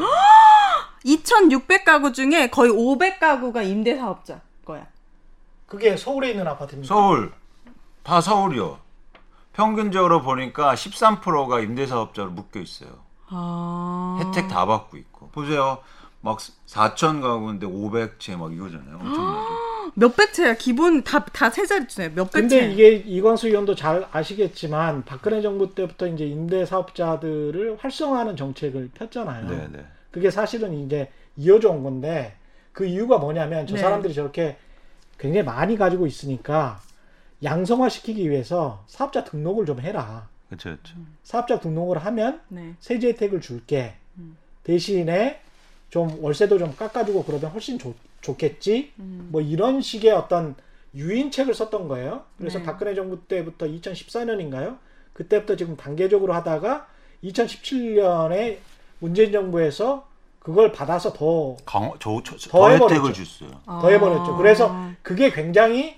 2,600 1.03 1.85
가구 1.85 2.11
중에 2.13 2.49
거의 2.49 2.71
500 2.71 3.19
가구가 3.19 3.63
임대 3.63 3.95
사업자 3.97 4.41
거야. 4.65 4.85
그게 5.65 5.95
서울에 5.97 6.31
있는 6.31 6.47
아파트입니다. 6.47 6.93
서울 6.93 7.31
다 8.03 8.21
서울이요. 8.21 8.79
평균적으로 9.53 10.21
보니까 10.21 10.73
13%가 10.73 11.59
임대사업자로 11.59 12.31
묶여 12.31 12.59
있어요. 12.59 12.89
아. 13.29 14.19
혜택 14.21 14.47
다 14.47 14.65
받고 14.65 14.97
있고. 14.97 15.29
보세요. 15.29 15.79
막 16.21 16.37
4천 16.67 17.21
가구인데 17.21 17.65
500채 17.67 18.37
막 18.37 18.53
이거잖아요. 18.53 18.95
엄청나죠. 18.95 19.49
몇백 19.95 20.33
채야. 20.33 20.55
기본 20.55 21.03
다 21.03 21.25
다 21.25 21.49
세 21.49 21.65
자리 21.65 21.87
주네. 21.87 22.09
몇백 22.09 22.31
근데 22.33 22.59
채. 22.61 22.71
이게 22.71 22.91
이광수 22.93 23.47
의원도 23.47 23.75
잘 23.75 24.07
아시겠지만 24.11 25.03
박근혜 25.05 25.41
정부 25.41 25.73
때부터 25.73 26.07
이제 26.07 26.25
임대 26.25 26.65
사업자들을 26.65 27.77
활성화하는 27.79 28.35
정책을 28.35 28.89
폈잖아요. 28.93 29.49
네, 29.49 29.67
네. 29.71 29.85
그게 30.11 30.31
사실은 30.31 30.73
이제 30.85 31.09
이어져 31.37 31.69
온 31.71 31.83
건데 31.83 32.35
그 32.71 32.85
이유가 32.85 33.17
뭐냐면 33.17 33.67
저 33.67 33.75
네. 33.75 33.81
사람들이 33.81 34.13
저렇게 34.13 34.57
굉장히 35.17 35.45
많이 35.45 35.77
가지고 35.77 36.07
있으니까 36.07 36.79
양성화시키기 37.43 38.29
위해서 38.29 38.83
사업자 38.87 39.23
등록을 39.23 39.65
좀 39.65 39.79
해라. 39.79 40.27
그렇죠, 40.47 40.69
그렇죠. 40.69 40.95
사업자 41.23 41.59
등록을 41.59 41.97
하면 42.05 42.41
네. 42.49 42.73
세제 42.79 43.09
혜택을 43.09 43.39
줄게. 43.41 43.93
음. 44.17 44.35
대신에 44.63 45.39
좀 45.89 46.17
월세도 46.21 46.57
좀 46.59 46.75
깎아주고 46.75 47.23
그러면 47.23 47.51
훨씬 47.51 47.79
좋, 47.79 47.95
좋겠지. 48.21 48.93
음. 48.99 49.29
뭐 49.31 49.41
이런 49.41 49.81
식의 49.81 50.11
어떤 50.11 50.55
유인책을 50.95 51.53
썼던 51.53 51.87
거예요. 51.87 52.23
그래서 52.37 52.59
네. 52.59 52.65
박근혜 52.65 52.95
정부 52.95 53.19
때부터 53.27 53.67
2014년인가요? 53.67 54.77
그때부터 55.13 55.55
지금 55.55 55.75
단계적으로 55.75 56.33
하다가 56.33 56.87
2017년에 57.23 58.57
문재인 58.99 59.31
정부에서 59.31 60.07
그걸 60.39 60.71
받아서 60.71 61.13
더, 61.13 61.57
강, 61.65 61.91
저, 61.99 62.21
저, 62.23 62.37
더더 62.37 62.69
해버렸죠. 62.69 62.95
혜택을 62.95 63.13
줬어요. 63.13 63.51
더 63.65 63.89
해버렸죠. 63.89 64.33
아. 64.33 64.37
그래서 64.37 64.89
그게 65.01 65.29
굉장히 65.31 65.97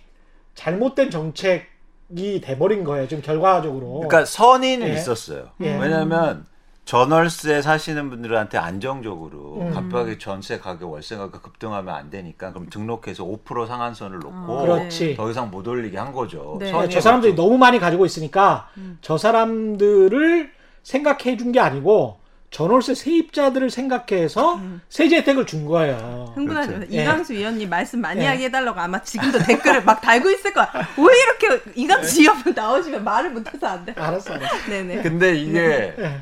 잘못된 0.56 1.10
정책이 1.12 2.42
돼버린 2.42 2.84
거예요. 2.84 3.08
지금 3.08 3.24
결과적으로. 3.24 3.94
그러니까 3.94 4.26
선의는 4.26 4.90
예. 4.90 4.94
있었어요. 4.94 5.52
예. 5.62 5.78
왜냐하면 5.78 6.46
전월세 6.86 7.62
사시는 7.62 8.10
분들한테 8.10 8.58
안정적으로 8.58 9.60
음. 9.62 9.72
갑자기 9.74 10.18
전세 10.20 10.58
가격, 10.60 10.92
월세 10.92 11.16
가격 11.16 11.42
급등하면 11.44 11.94
안 11.94 12.10
되니까 12.10 12.52
그럼 12.52 12.70
등록해서 12.70 13.24
5% 13.24 13.68
상한선을 13.68 14.20
놓고 14.20 14.60
아, 14.60 14.62
그렇지. 14.64 15.16
더 15.16 15.30
이상 15.30 15.52
못 15.52 15.68
올리게 15.68 15.98
한 15.98 16.12
거죠. 16.12 16.58
네. 16.60 16.72
선의의 16.72 16.90
저 16.90 17.00
사람들이. 17.00 17.36
너무 17.36 17.58
많이 17.58 17.80
가지고 17.80 18.06
있으니까 18.06 18.70
음. 18.78 18.98
저 19.02 19.18
사람들을 19.18 20.52
생각해 20.84 21.38
준 21.38 21.52
게 21.52 21.60
아니고 21.60 22.20
전월세 22.50 22.96
세입자들을 22.96 23.70
생각해서 23.70 24.56
음. 24.56 24.82
세제 24.90 25.18
혜택을 25.18 25.46
준 25.46 25.66
거예요. 25.66 26.34
흥분하지 26.36 26.68
그렇죠. 26.68 26.86
마세요. 26.86 27.02
이강수 27.02 27.34
위원님 27.34 27.70
말씀 27.70 28.02
많이 28.02 28.22
예. 28.22 28.26
하게 28.26 28.46
해달라고 28.46 28.78
아마 28.78 29.02
지금도 29.02 29.40
댓글을 29.40 29.84
막 29.86 30.02
달고 30.02 30.30
있을 30.32 30.52
거야. 30.52 30.70
왜 30.98 31.46
이렇게 31.48 31.72
이강수 31.76 32.22
위원 32.22 32.36
나오시면 32.54 33.04
말을 33.06 33.30
못해서 33.30 33.68
안 33.68 33.86
돼. 33.86 33.94
알았어, 33.96 34.34
알았어. 34.34 34.70
네네. 34.70 35.02
근데 35.02 35.36
이게 35.38 35.96
예. 35.98 36.22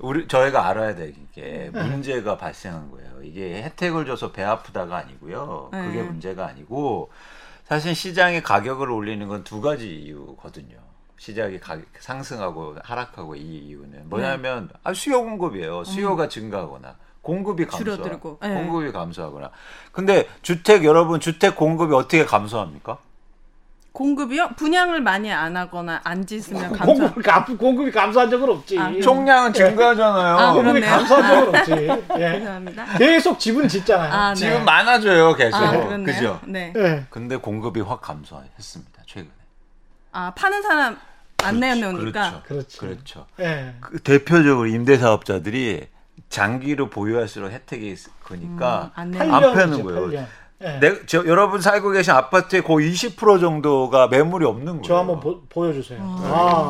우리 0.00 0.26
저희가 0.28 0.66
알아야 0.66 0.94
될 0.94 1.14
게 1.34 1.70
문제가 1.72 2.36
발생한 2.36 2.90
거예요. 2.90 3.22
이게 3.22 3.62
혜택을 3.62 4.04
줘서 4.06 4.32
배 4.32 4.42
아프다가 4.42 4.96
아니고요. 4.96 5.68
그게 5.70 5.98
네. 5.98 6.02
문제가 6.02 6.46
아니고 6.46 7.10
사실 7.64 7.94
시장의 7.94 8.42
가격을 8.42 8.90
올리는 8.90 9.26
건 9.28 9.44
두 9.44 9.60
가지 9.60 9.88
이유거든요. 9.88 10.76
시장이 11.18 11.60
가격 11.60 11.84
상승하고 12.00 12.76
하락하고 12.82 13.36
이 13.36 13.40
이유는 13.42 14.08
뭐냐면 14.08 14.70
아, 14.82 14.92
수요 14.94 15.22
공급이에요. 15.22 15.84
수요가 15.84 16.28
증가하거나 16.28 16.96
공급이 17.22 17.66
감소, 17.66 17.84
줄어들고. 17.84 18.38
네. 18.42 18.54
공급이 18.54 18.90
감소하거나. 18.90 19.50
근데 19.92 20.26
주택 20.42 20.84
여러분 20.84 21.20
주택 21.20 21.54
공급이 21.56 21.94
어떻게 21.94 22.24
감소합니까? 22.24 22.98
공급이요? 23.92 24.50
분양을 24.56 25.00
많이 25.00 25.32
안 25.32 25.56
하거나 25.56 26.00
안 26.04 26.24
짓으면 26.24 26.72
감소. 26.72 26.94
공급이, 26.94 27.22
감, 27.22 27.56
공급이 27.56 27.90
감소한 27.90 28.30
적은 28.30 28.48
없지. 28.48 28.78
아, 28.78 28.88
그럼- 28.88 29.00
총량은 29.02 29.52
증가하잖아요. 29.52 30.36
아, 30.38 30.52
공급이. 30.54 30.80
감소한 30.80 31.34
적은 31.34 31.58
없지. 31.58 31.72
예. 32.18 32.32
죄송합니다. 32.38 32.84
계속 32.98 33.38
집은 33.40 33.68
짓잖아요. 33.68 34.12
아, 34.12 34.28
네. 34.30 34.34
지금 34.36 34.64
많아져요 34.64 35.34
계속. 35.34 35.56
아. 35.56 35.96
그죠? 36.04 36.40
네. 36.46 36.72
예. 36.76 37.04
근데 37.10 37.36
공급이 37.36 37.80
확 37.80 38.00
감소했습니다 38.00 39.02
최근에. 39.06 39.30
아, 40.12 40.32
파는 40.36 40.62
사람 40.62 40.96
안 41.42 41.58
내놓으니까. 41.58 42.42
그렇죠. 42.46 42.78
그렇죠. 42.80 43.26
예. 43.40 43.74
그 43.80 43.98
대표적으로 44.00 44.66
임대사업자들이 44.68 45.88
장기로 46.28 46.90
보유할수록 46.90 47.50
혜택이 47.50 47.96
크니까 48.22 48.92
음, 48.98 49.14
안 49.14 49.14
안 49.20 49.54
패는 49.54 49.82
거예요. 49.82 50.00
팔 50.02 50.10
년. 50.14 50.26
예. 50.62 50.78
내, 50.78 51.06
저, 51.06 51.24
여러분 51.26 51.60
살고 51.60 51.90
계신 51.92 52.12
아파트의 52.12 52.62
거의 52.62 52.92
20% 52.92 53.40
정도가 53.40 54.08
매물이 54.08 54.44
없는 54.44 54.66
거예요. 54.66 54.82
저 54.82 54.98
한번 54.98 55.20
보, 55.20 55.40
보여주세요. 55.48 55.98
아, 56.02 56.68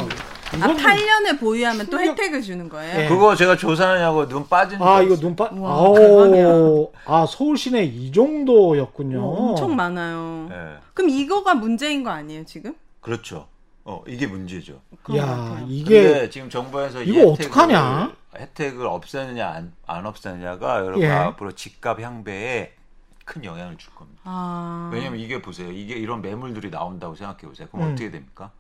아, 0.53 0.57
이건 0.57 0.77
8년을 0.77 1.41
보유하면 1.41 1.87
또 1.87 1.99
혜택을 2.01 2.43
주는 2.43 2.69
거예요. 2.69 3.01
예. 3.05 3.09
그거 3.09 3.35
제가 3.35 3.57
조사하냐고 3.57 4.29
눈 4.29 4.49
빠진 4.49 4.81
아적 4.81 5.07
이거. 5.07 5.17
눈빠 5.17 5.49
우와, 5.53 5.73
아오. 5.73 6.93
아 7.05 7.27
서울 7.29 7.57
시내 7.57 7.83
이 7.85 8.13
정도였군요. 8.13 9.21
어, 9.23 9.51
엄청 9.51 9.75
많아요. 9.75 10.49
예. 10.53 10.79
그럼 10.95 11.11
이거가 11.11 11.55
문제인 11.55 12.05
거 12.05 12.11
아니에요, 12.11 12.45
지금? 12.45 12.75
그렇죠. 13.01 13.49
어, 13.85 14.03
이게 14.07 14.27
문제죠. 14.27 14.81
야. 15.17 15.65
이게 15.67 16.31
지금 16.31 16.49
정부에서 16.49 17.03
이 17.03 17.09
이거 17.09 17.31
어떡하냐? 17.31 18.13
혜택을 18.39 18.87
없애느냐 18.87 19.49
안, 19.49 19.73
안 19.87 20.07
없애느냐가 20.07 20.79
여러분 20.85 21.03
예. 21.03 21.09
앞으로 21.11 21.53
집값 21.53 22.01
향배에 22.01 22.73
큰 23.31 23.45
영향을 23.45 23.77
줄 23.79 23.95
겁니다. 23.95 24.21
아. 24.25 24.91
왜냐면 24.93 25.21
이게 25.21 25.41
보세요. 25.41 25.71
이게 25.71 25.95
이런 25.95 26.21
매물들이 26.21 26.69
나온다고 26.71 27.15
생각해 27.15 27.43
보세요. 27.43 27.69
그럼 27.71 27.87
음. 27.87 27.93
어떻게 27.93 28.11
됩니까? 28.11 28.51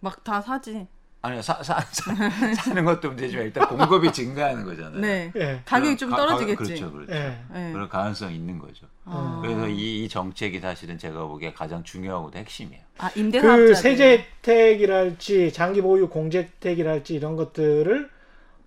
막 0.00 0.22
다 0.22 0.42
사지. 0.42 0.86
아니요, 1.22 1.40
사, 1.42 1.54
사, 1.62 1.80
사, 1.80 2.14
사는 2.54 2.84
것도 2.84 3.08
문제지만 3.08 3.46
일단 3.46 3.66
공급이 3.66 4.12
증가하는 4.12 4.64
거잖아요. 4.64 5.00
네. 5.00 5.32
예. 5.34 5.62
가격이 5.64 5.96
좀 5.96 6.10
가- 6.10 6.16
가- 6.18 6.26
떨어지겠지. 6.26 6.62
그렇죠, 6.62 6.92
그렇죠. 6.92 7.12
예. 7.14 7.42
네. 7.52 7.72
그럴 7.72 7.88
가능성이 7.88 8.36
있는 8.36 8.58
거죠. 8.58 8.86
아. 9.06 9.40
그래서 9.42 9.66
이, 9.66 10.04
이 10.04 10.08
정책이 10.08 10.60
사실은 10.60 10.98
제가 10.98 11.26
보기에 11.26 11.52
가장 11.54 11.82
중요하고도 11.82 12.38
핵심이에요. 12.38 12.82
아, 12.98 13.10
임대사업자. 13.16 13.56
그 13.56 13.74
세제 13.74 14.26
혜택이랄지 14.46 15.52
장기 15.54 15.80
보유 15.80 16.08
공제 16.08 16.40
혜택이랄지 16.40 17.14
이런 17.14 17.34
것들을 17.34 18.10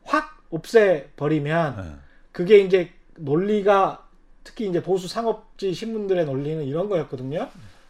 확 0.03 0.41
없애 0.49 1.11
버리면 1.15 1.75
네. 1.77 1.95
그게 2.31 2.57
이제 2.59 2.91
논리가 3.15 4.08
특히 4.43 4.67
이제 4.67 4.81
보수 4.81 5.07
상업지 5.07 5.73
신문들의 5.73 6.25
논리는 6.25 6.63
이런 6.63 6.89
거였거든요. 6.89 7.49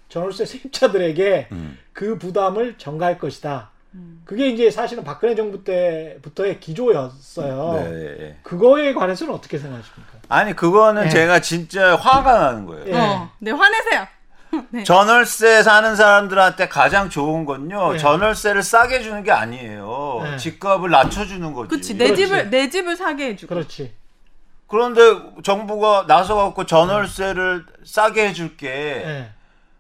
전월세 0.09 0.45
세입자들에게 0.45 1.47
음. 1.51 1.77
그 1.93 2.17
부담을 2.17 2.77
전가할 2.77 3.19
것이다. 3.19 3.69
음. 3.93 4.21
그게 4.25 4.49
이제 4.49 4.69
사실은 4.69 5.03
박근혜 5.03 5.35
정부 5.35 5.63
때부터의 5.63 6.59
기조였어요. 6.59 7.73
네, 7.73 8.17
예. 8.19 8.37
그거에 8.43 8.93
관해서는 8.93 9.33
어떻게 9.33 9.57
생각하십니까? 9.57 10.13
아니 10.27 10.55
그거는 10.55 11.05
예. 11.05 11.09
제가 11.09 11.41
진짜 11.41 11.95
화가 11.95 12.39
나는 12.39 12.65
거예요. 12.65 12.85
예. 12.87 12.93
어, 12.93 13.29
네, 13.39 13.51
화내세요. 13.51 14.07
네. 14.69 14.83
전월세 14.83 15.61
사는 15.63 15.95
사람들한테 15.95 16.69
가장 16.69 17.09
좋은 17.09 17.45
건요. 17.45 17.93
예. 17.95 17.97
전월세를 17.97 18.63
싸게 18.63 19.01
주는 19.01 19.23
게 19.23 19.31
아니에요. 19.31 20.23
예. 20.33 20.37
집값을 20.37 20.89
낮춰주는 20.89 21.53
거지. 21.53 21.69
그치, 21.69 21.97
내 21.97 22.05
그렇지. 22.05 22.25
집을, 22.25 22.49
내 22.49 22.69
집을 22.69 22.95
사게 22.95 23.27
해주고. 23.29 23.53
그렇지. 23.53 23.93
그런데 24.69 25.01
정부가 25.43 26.05
나서갖고 26.07 26.65
전월세를 26.65 27.65
싸게 27.83 28.29
해줄게. 28.29 28.67
예. 28.67 29.29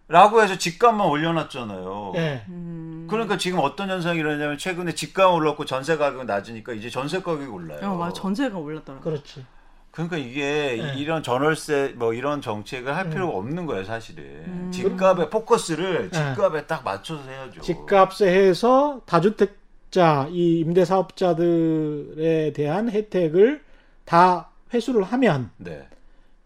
라고 0.07 0.41
해서 0.41 0.57
집값만 0.57 1.07
올려놨잖아요. 1.07 2.13
예. 2.15 2.43
음. 2.49 3.05
그러니까 3.07 3.37
지금 3.37 3.59
어떤 3.59 3.89
현상이 3.89 4.19
일어나냐면 4.19 4.57
최근에 4.57 4.93
집값 4.95 5.31
올랐고 5.31 5.65
전세 5.65 5.97
가격이 5.97 6.25
낮으니까 6.25 6.73
이제 6.73 6.89
전세 6.89 7.21
가격이 7.21 7.45
올라요. 7.45 7.91
어, 7.91 7.95
맞아. 7.95 8.13
전세가 8.13 8.57
올랐더라고. 8.57 9.03
그렇지. 9.03 9.45
그러니까 9.91 10.17
이게 10.17 10.77
네. 10.81 10.93
이런 10.97 11.21
전월세 11.21 11.93
뭐 11.95 12.13
이런 12.13 12.41
정책을 12.41 12.95
할 12.95 13.05
음. 13.05 13.09
필요가 13.11 13.37
없는 13.37 13.67
거예요, 13.67 13.83
사실은. 13.83 14.23
음. 14.23 14.71
집값에 14.73 15.29
포커스를 15.29 16.09
네. 16.09 16.17
집값에 16.17 16.65
딱 16.65 16.83
맞춰서 16.83 17.29
해야죠. 17.29 17.61
집값에 17.61 18.25
해서 18.27 19.01
다주택자 19.05 20.29
이 20.31 20.59
임대 20.59 20.85
사업자들에 20.85 22.53
대한 22.53 22.89
혜택을 22.89 23.63
다 24.05 24.48
회수를 24.73 25.03
하면 25.03 25.51
네. 25.57 25.87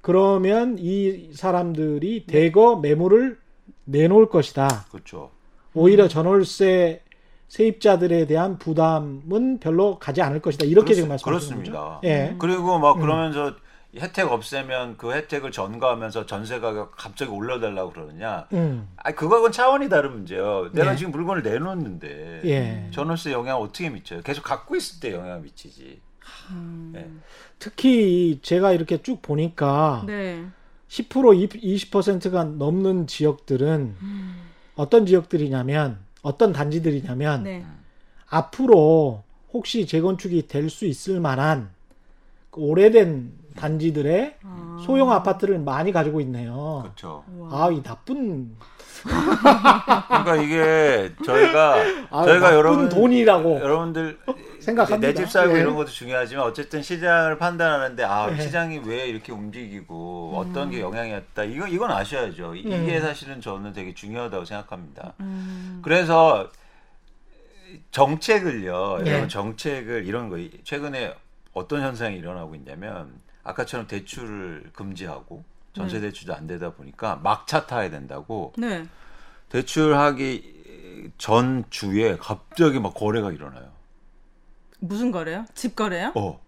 그러면 0.02 0.78
이 0.80 1.32
사람들이 1.34 2.26
대거 2.26 2.78
매물을 2.78 3.40
내놓을 3.86 4.30
것이다. 4.30 4.86
그렇죠. 4.92 5.32
오히려 5.74 6.08
전월세 6.08 7.02
세입자들에 7.48 8.26
대한 8.26 8.58
부담은 8.58 9.60
별로 9.60 10.00
가지 10.00 10.22
않을 10.22 10.42
것이다. 10.42 10.66
이렇게 10.66 10.88
그렇- 10.88 10.96
지금 10.96 11.10
말씀하시는 11.10 11.58
그렇습니다. 11.64 11.84
거죠. 11.96 12.02
예. 12.04 12.36
그리고 12.40 12.80
막 12.80 12.96
음. 12.98 13.02
그러면서 13.02 13.56
혜택 13.96 14.32
없애면 14.32 14.98
그 14.98 15.14
혜택을 15.14 15.52
전가하면서 15.52 16.26
전세 16.26 16.60
가격 16.60 16.96
갑자기 16.98 17.30
올려달라고 17.30 17.92
그러느냐? 17.92 18.48
음. 18.54 18.88
아 18.98 19.12
그거하고는 19.12 19.52
차원이 19.52 19.88
다른 19.88 20.14
문제예요. 20.14 20.72
내가 20.74 20.92
네. 20.92 20.98
지금 20.98 21.12
물건을 21.12 21.44
내놓는데 21.44 22.42
예. 22.46 22.88
전월세 22.92 23.32
영향 23.32 23.58
을 23.62 23.68
어떻게 23.68 23.90
미쳐요? 23.92 24.22
계속 24.24 24.44
갖고 24.44 24.76
있을 24.76 25.00
때 25.00 25.14
영향 25.14 25.38
을 25.38 25.42
미치지. 25.42 26.02
음. 26.52 26.92
네. 26.94 27.10
특히 27.60 28.40
제가 28.42 28.72
이렇게 28.74 29.02
쭉 29.02 29.22
보니까 29.22 30.04
네. 30.06 30.46
10% 30.90 31.62
20%가 31.62 32.44
넘는 32.44 33.08
지역들은 33.08 33.96
어떤 34.76 35.06
지역들이냐면 35.06 35.98
어떤 36.22 36.54
단지들이냐면 36.54 37.44
네. 37.44 37.66
앞으로 38.30 39.24
혹시 39.54 39.86
재건축이 39.86 40.48
될 40.48 40.70
수 40.70 40.86
있을 40.86 41.20
만한 41.20 41.70
그 42.50 42.62
오래된 42.62 43.32
단지들의 43.56 44.36
아. 44.44 44.84
소형 44.86 45.12
아파트를 45.12 45.60
많이 45.60 45.92
가지고 45.92 46.22
있네요. 46.22 46.80
그렇죠. 46.84 47.24
아, 47.52 47.70
이 47.72 47.82
나쁜 47.84 48.56
그러니까 49.04 50.36
이게 50.38 51.12
저희가 51.26 51.76
아, 52.10 52.26
저희가 52.26 52.40
나쁜 52.46 52.58
여러분 52.58 52.90
돈이라고. 52.90 53.60
여러분들 53.60 54.20
생각합니다. 54.64 55.08
내 55.08 55.14
집 55.14 55.30
살고 55.30 55.56
예. 55.58 55.62
이런 55.62 55.76
것도 55.76 55.90
중요하지만 55.90 56.46
어쨌든 56.46 56.82
시장을 56.82 57.38
판단하는데 57.38 58.04
아 58.04 58.32
예. 58.32 58.42
시장이 58.42 58.82
왜 58.86 59.08
이렇게 59.08 59.32
움직이고 59.32 60.34
어떤 60.36 60.72
게 60.72 60.80
영향이었다 60.82 61.44
이건 61.44 61.70
이건 61.70 61.92
아셔야죠. 61.92 62.56
이- 62.56 62.66
음. 62.66 62.84
이게 62.84 63.00
사실은 63.00 63.42
저는 63.42 63.74
되게 63.74 63.94
중요하다고 63.94 64.46
생각합니다. 64.46 65.14
음. 65.20 65.80
그래서 65.84 66.50
정책을요, 67.92 69.00
예. 69.06 69.10
여러분 69.10 69.30
정책을 69.30 70.06
이런 70.06 70.30
거 70.30 70.38
최근에 70.64 71.16
어떤 71.54 71.82
현상이 71.82 72.18
일어나고 72.18 72.56
있냐면 72.56 73.20
아까처럼 73.44 73.88
대출을 73.88 74.72
금지하고 74.74 75.44
전세 75.74 75.96
네. 76.00 76.08
대출도 76.08 76.34
안 76.36 76.48
되다 76.48 76.72
보니까 76.72 77.20
막차 77.24 77.66
타야 77.66 77.90
된다고 77.90 78.54
네. 78.58 78.86
대출하기 79.50 81.12
전 81.18 81.64
주에 81.70 82.16
갑자기 82.18 82.80
막 82.80 82.94
거래가 82.94 83.32
일어나요. 83.32 83.73
무슨 84.84 85.12
거래요? 85.12 85.46
집 85.56 85.76
거래요? 85.76 86.12
어. 86.16 86.40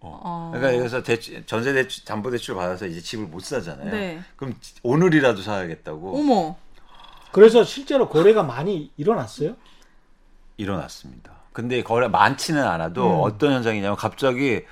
어. 0.00 0.52
그러니까 0.54 0.78
여기서 0.78 1.02
대출, 1.02 1.44
전세 1.44 1.72
대출, 1.72 2.04
담보 2.04 2.30
대출 2.30 2.54
받아서 2.54 2.86
이제 2.86 3.00
집을 3.00 3.26
못 3.26 3.42
사잖아요. 3.42 3.90
네. 3.90 4.20
그럼 4.36 4.54
오늘이라도 4.84 5.42
사야겠다고 5.42 6.16
어머. 6.16 6.56
그래서 7.32 7.64
실제로 7.64 8.08
거래가 8.08 8.44
많이 8.44 8.92
일어났어요. 8.96 9.56
일어났습니다. 10.56 11.32
근데 11.52 11.82
거래 11.82 12.06
많지는 12.06 12.64
않아도 12.64 13.04
음. 13.06 13.20
어떤 13.22 13.52
현상이냐면 13.52 13.96
갑자기 13.96 14.62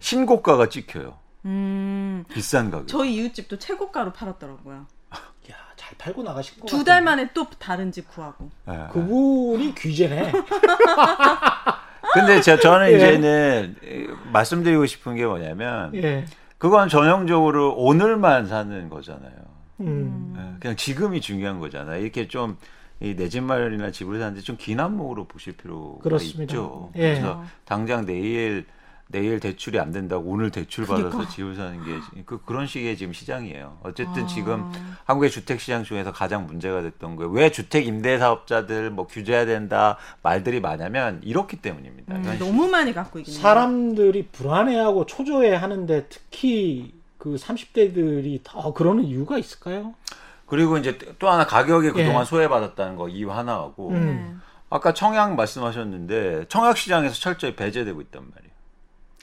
신고가가 0.00 0.68
찍혀요. 0.68 1.16
음. 1.44 2.24
비싼 2.32 2.72
가격. 2.72 2.88
저희 2.88 3.14
이웃집도 3.14 3.58
최고가로 3.60 4.12
팔았더라고요. 4.12 4.86
야, 5.50 5.54
잘 5.76 5.96
팔고 5.96 6.24
나가신 6.24 6.58
것두달 6.60 6.78
같은데. 6.78 7.00
만에 7.02 7.30
또 7.32 7.48
다른 7.58 7.92
집 7.92 8.08
구하고. 8.08 8.50
예. 8.68 8.88
그분이 8.92 9.76
귀재네. 9.76 10.32
근데 12.14 12.40
저, 12.40 12.58
저는 12.58 12.88
예. 12.92 12.96
이제는 12.96 13.76
이, 13.82 14.06
말씀드리고 14.32 14.86
싶은 14.86 15.16
게 15.16 15.24
뭐냐면 15.26 15.94
예. 15.94 16.24
그건 16.58 16.88
전형적으로 16.88 17.74
오늘만 17.74 18.46
사는 18.46 18.88
거잖아요. 18.88 19.32
음. 19.80 20.34
예, 20.36 20.60
그냥 20.60 20.76
지금이 20.76 21.20
중요한 21.20 21.58
거잖아요. 21.58 22.00
이렇게 22.02 22.28
좀이내집 22.28 23.42
마련이나 23.42 23.90
집을 23.90 24.18
사는데 24.18 24.42
좀 24.42 24.56
긴 24.56 24.78
안목으로 24.80 25.24
보실 25.24 25.54
필요가 25.56 26.02
그렇습니다. 26.02 26.42
있죠. 26.52 26.90
예. 26.96 27.14
그래서 27.14 27.42
당장 27.64 28.04
내일 28.06 28.64
내일 29.12 29.38
대출이 29.38 29.78
안 29.78 29.92
된다고 29.92 30.28
오늘 30.28 30.50
대출 30.50 30.86
받아서 30.86 31.10
그러니까. 31.10 31.30
집을 31.30 31.54
사는 31.54 31.84
게 31.84 32.22
그, 32.24 32.42
그런 32.44 32.66
식의 32.66 32.96
지금 32.96 33.12
시장이에요. 33.12 33.78
어쨌든 33.82 34.24
아. 34.24 34.26
지금 34.26 34.72
한국의 35.04 35.30
주택 35.30 35.60
시장 35.60 35.84
중에서 35.84 36.12
가장 36.12 36.46
문제가 36.46 36.82
됐던 36.82 37.16
거예요. 37.16 37.30
왜 37.30 37.52
주택 37.52 37.86
임대 37.86 38.18
사업자들 38.18 38.90
뭐 38.90 39.06
규제해야 39.06 39.46
된다 39.46 39.98
말들이 40.22 40.60
많냐면 40.60 41.20
이렇기 41.22 41.58
때문입니다. 41.58 42.16
음, 42.16 42.36
너무 42.38 42.66
많이 42.68 42.92
갖고 42.92 43.18
있긴 43.20 43.34
해요. 43.34 43.42
사람들이 43.42 44.28
불안해하고 44.32 45.06
초조해 45.06 45.54
하는데 45.54 46.06
특히 46.08 46.94
그 47.18 47.36
30대들이 47.36 48.40
더 48.42 48.72
그러는 48.72 49.04
이유가 49.04 49.38
있을까요? 49.38 49.94
그리고 50.46 50.76
이제 50.76 50.98
또 51.18 51.30
하나 51.30 51.46
가격이 51.46 51.90
그동안 51.90 52.22
예. 52.22 52.24
소외받았다는 52.24 52.96
거 52.96 53.08
이유 53.08 53.30
하나하고 53.30 53.90
음. 53.90 53.94
네. 53.94 54.34
아까 54.70 54.94
청약 54.94 55.34
말씀하셨는데 55.34 56.46
청약 56.48 56.78
시장에서 56.78 57.14
철저히 57.14 57.54
배제되고 57.54 58.00
있단 58.00 58.22
말이에요. 58.22 58.41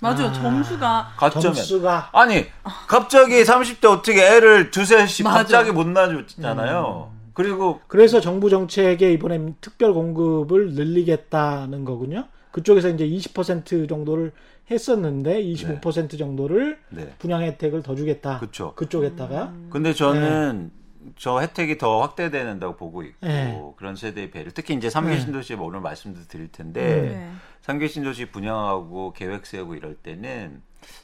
맞아요. 0.02 0.28
아. 0.28 0.34
점수가 0.34 1.14
가점에 1.18 1.42
점수가 1.42 2.10
아니 2.14 2.46
갑자기 2.88 3.44
30대 3.44 3.86
어떻게 3.86 4.26
애를 4.26 4.72
두세씩 4.72 5.26
맞아. 5.26 5.40
갑자기 5.40 5.72
못 5.72 5.88
낳아줬잖아요. 5.88 7.12
그리고 7.34 7.80
그래서 7.88 8.20
정부 8.20 8.50
정책에 8.50 9.14
이번에 9.14 9.54
특별 9.62 9.94
공급을 9.94 10.74
늘리겠다는 10.74 11.86
거군요. 11.86 12.26
그쪽에서 12.52 12.90
이제 12.90 13.08
20% 13.08 13.88
정도를 13.88 14.32
했었는데 14.72 15.44
25% 15.44 16.18
정도를 16.18 16.80
네 16.90 17.14
분양 17.20 17.42
혜택을 17.42 17.82
더 17.82 17.96
주겠다. 17.96 18.40
그쵸. 18.40 18.74
그쪽에다가 18.76 19.54
근데 19.70 19.94
저는 19.94 20.72
저 21.18 21.40
혜택이 21.40 21.78
더 21.78 22.02
확대된다고 22.02 22.76
보고 22.76 23.04
있고 23.04 23.18
네. 23.22 23.60
그런 23.78 23.96
세대의 23.96 24.32
배려 24.32 24.52
특히 24.54 24.74
이제 24.74 24.90
삼계 24.90 25.14
네. 25.14 25.20
신도시에 25.20 25.56
뭐 25.56 25.68
오늘 25.68 25.80
말씀도 25.82 26.22
드릴 26.28 26.52
텐데 26.52 26.82
네. 26.82 27.32
삼계 27.70 27.88
신도시 27.88 28.32
분양하고 28.32 29.14
계획 29.14 29.46
세우고 29.46 29.76
이럴 29.76 29.94
때는 29.94 30.64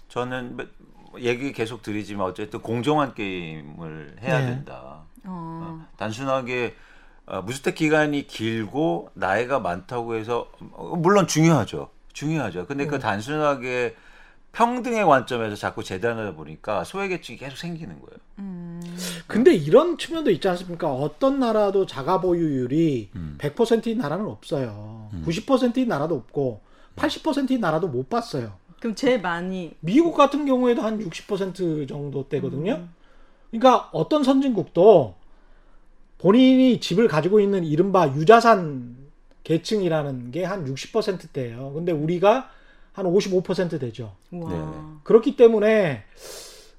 저는 0.10 0.58
뭐 0.58 0.66
얘기 1.20 1.54
계속 1.54 1.84
드리지만 1.84 2.26
어쨌든 2.26 2.60
공정한 2.60 3.14
게임을 3.14 4.16
해야 4.20 4.40
네. 4.40 4.48
된다. 4.48 5.04
어. 5.26 5.86
단순하게 5.98 6.76
어, 7.28 7.44
무주택 7.44 7.76
기간이 7.76 8.26
길고 8.26 9.12
나이가 9.14 9.60
많다고 9.60 10.16
해서 10.16 10.50
어, 10.72 10.96
물론 10.96 11.28
중요하죠. 11.28 11.92
중요하죠. 12.14 12.66
근데 12.66 12.86
음. 12.86 12.90
그 12.90 12.98
단순하게 12.98 13.96
평등의 14.56 15.04
관점에서 15.04 15.58
자꾸 15.58 15.84
재단하다 15.84 16.36
보니까 16.36 16.86
소외계층이 16.86 17.38
계속 17.38 17.58
생기는 17.58 18.00
거예요. 18.00 18.18
음. 18.40 18.82
근데 19.28 19.54
이런 19.54 19.98
측면도 19.98 20.32
있지 20.32 20.48
않습니까? 20.48 20.94
어떤 20.94 21.40
나라도 21.40 21.86
자가 21.86 22.22
보유율이 22.22 23.10
음. 23.16 23.36
100%인 23.38 23.98
나라는 23.98 24.26
없어요. 24.26 25.10
90%인 25.26 25.90
나라도 25.90 26.16
없고 26.16 26.62
80%인 26.96 27.60
나라도 27.60 27.90
못 27.90 28.10
봤어요. 28.10 28.54
그럼 28.80 28.96
제일 28.96 29.20
많이 29.20 29.74
미국 29.82 30.16
같은 30.16 30.46
경우에도 30.46 30.82
한 30.84 31.00
60% 31.00 31.90
정도 31.90 32.30
대거든요. 32.30 32.88
그러니까 33.52 33.90
어떤 33.92 34.24
선진국도 34.24 35.16
본인이 36.18 36.80
집을 36.80 37.10
가지고 37.10 37.42
있는 37.42 37.66
이른바 37.66 38.08
유자산 38.16 38.96
계층이라는 39.44 40.32
게 40.32 40.46
한 40.46 40.66
60%대예요. 40.66 41.74
근데 41.74 41.92
우리가 41.92 42.50
한 42.96 43.06
55% 43.06 43.80
되죠. 43.80 44.16
와. 44.32 44.50
네네. 44.50 44.66
그렇기 45.04 45.36
때문에 45.36 46.04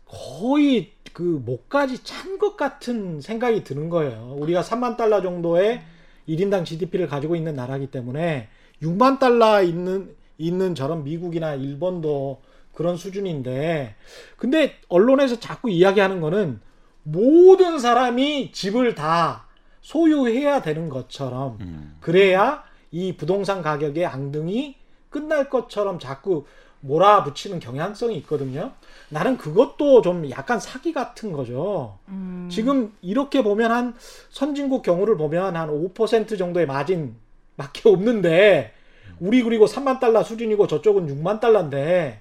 거의 0.07 0.93
그 1.13 1.23
목까지 1.23 2.03
찬 2.05 2.39
것 2.39 2.57
같은 2.57 3.21
생각이 3.23 3.65
드는 3.65 3.89
거예요. 3.89 4.37
우리가 4.39 4.61
3만 4.63 4.97
달러 4.99 5.23
정도의 5.23 5.83
1인당 6.29 6.65
GDP를 6.67 7.07
가지고 7.07 7.35
있는 7.37 7.55
나라기 7.55 7.87
때문에 7.87 8.49
6만 8.83 9.19
달러 9.19 9.63
있는 9.63 10.15
있는 10.39 10.75
저런 10.75 11.03
미국이나 11.05 11.55
일본도 11.55 12.43
그런 12.75 12.97
수준인데 12.99 13.95
근데 14.37 14.75
언론에서 14.89 15.41
자꾸 15.41 15.71
이야기하는 15.71 16.21
거는 16.21 16.61
모든 17.05 17.79
사람이 17.79 18.53
집을 18.53 18.95
다 18.95 19.47
소유해야 19.81 20.61
되는 20.61 20.91
것처럼 20.91 21.57
음. 21.63 21.97
그래야 22.01 22.65
이 22.91 23.17
부동산 23.17 23.63
가격의 23.63 24.05
앙등이 24.05 24.77
끝날 25.17 25.49
것처럼 25.49 25.99
자꾸 25.99 26.45
몰아붙이는 26.81 27.59
경향성이 27.59 28.17
있거든요. 28.19 28.73
나는 29.09 29.39
그것도 29.39 30.03
좀 30.03 30.29
약간 30.29 30.61
사기 30.61 30.93
같은 30.93 31.33
거죠. 31.33 31.99
음. 32.09 32.49
지금 32.53 32.93
이렇게 33.01 33.43
보면 33.43 33.73
한 33.73 33.95
선진국 34.29 34.83
경우를 34.83 35.17
보면 35.17 35.57
한 35.57 35.71
5% 35.71 36.39
정도의 36.39 36.67
마진밖에 36.67 37.89
없는데 37.89 38.75
우리 39.19 39.43
그리고 39.43 39.65
3만 39.65 40.01
달러 40.01 40.23
수준이고 40.23 40.67
저쪽은 40.67 41.07
6만 41.07 41.41
달러인데 41.41 42.21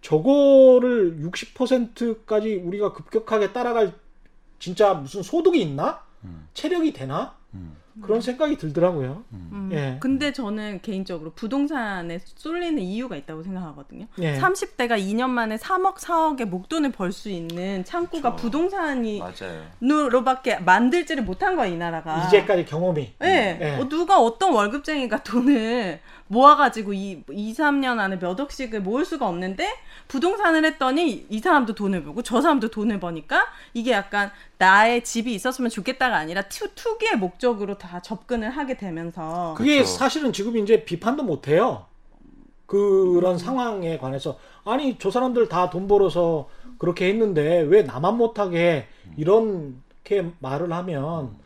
저거를 0.00 1.18
60%까지 1.20 2.56
우리가 2.56 2.92
급격하게 2.92 3.52
따라갈 3.52 3.92
진짜 4.58 4.92
무슨 4.94 5.22
소득이 5.22 5.62
있나? 5.62 6.02
음. 6.24 6.48
체력이 6.52 6.92
되나? 6.92 7.36
음. 7.54 7.76
그런 8.02 8.20
생각이 8.20 8.56
들더라고요. 8.56 9.24
음. 9.32 9.70
예. 9.72 9.96
근데 10.00 10.32
저는 10.32 10.80
개인적으로 10.82 11.32
부동산에 11.32 12.20
쏠리는 12.24 12.78
이유가 12.82 13.16
있다고 13.16 13.42
생각하거든요. 13.42 14.06
예. 14.20 14.38
30대가 14.38 14.98
2년 14.98 15.30
만에 15.30 15.56
3억, 15.56 15.96
4억의 15.96 16.44
목돈을 16.46 16.92
벌 16.92 17.12
수 17.12 17.28
있는 17.30 17.84
창구가 17.84 18.30
그렇죠. 18.36 18.42
부동산이 18.42 19.18
맞아요. 19.18 19.62
으로밖에 19.82 20.58
만들지를 20.58 21.24
못한 21.24 21.56
거야 21.56 21.66
이 21.66 21.76
나라가. 21.76 22.26
이제까지 22.26 22.64
경험이. 22.66 23.14
예. 23.24 23.58
예. 23.60 23.76
어, 23.80 23.88
누가 23.88 24.20
어떤 24.20 24.52
월급쟁이가 24.52 25.22
돈을 25.22 26.00
모아가지고 26.28 26.92
이 26.92 27.24
2, 27.30 27.54
3년 27.54 27.98
안에 27.98 28.18
몇 28.18 28.38
억씩을 28.38 28.80
모을 28.82 29.04
수가 29.04 29.26
없는데 29.28 29.68
부동산을 30.08 30.64
했더니 30.64 31.26
이 31.28 31.38
사람도 31.40 31.74
돈을 31.74 32.04
벌고 32.04 32.22
저 32.22 32.40
사람도 32.40 32.68
돈을 32.68 33.00
버니까 33.00 33.46
이게 33.74 33.92
약간 33.92 34.30
나의 34.58 35.04
집이 35.04 35.34
있었으면 35.34 35.70
좋겠다가 35.70 36.16
아니라 36.16 36.42
투, 36.42 36.68
투기의 36.74 37.16
목적으로 37.16 37.78
다 37.78 38.00
접근을 38.00 38.50
하게 38.50 38.76
되면서 38.76 39.54
그게 39.56 39.76
그렇죠. 39.76 39.92
사실은 39.92 40.32
지금 40.32 40.56
이제 40.56 40.84
비판도 40.84 41.22
못 41.24 41.48
해요. 41.48 41.86
그런 42.66 43.38
상황에 43.38 43.96
관해서 43.98 44.38
아니 44.64 44.98
저 44.98 45.10
사람들 45.10 45.48
다 45.48 45.70
돈 45.70 45.88
벌어서 45.88 46.48
그렇게 46.78 47.08
했는데 47.08 47.60
왜 47.62 47.82
나만 47.82 48.16
못하게 48.18 48.86
이렇게 49.16 50.30
말을 50.40 50.70
하면 50.72 51.36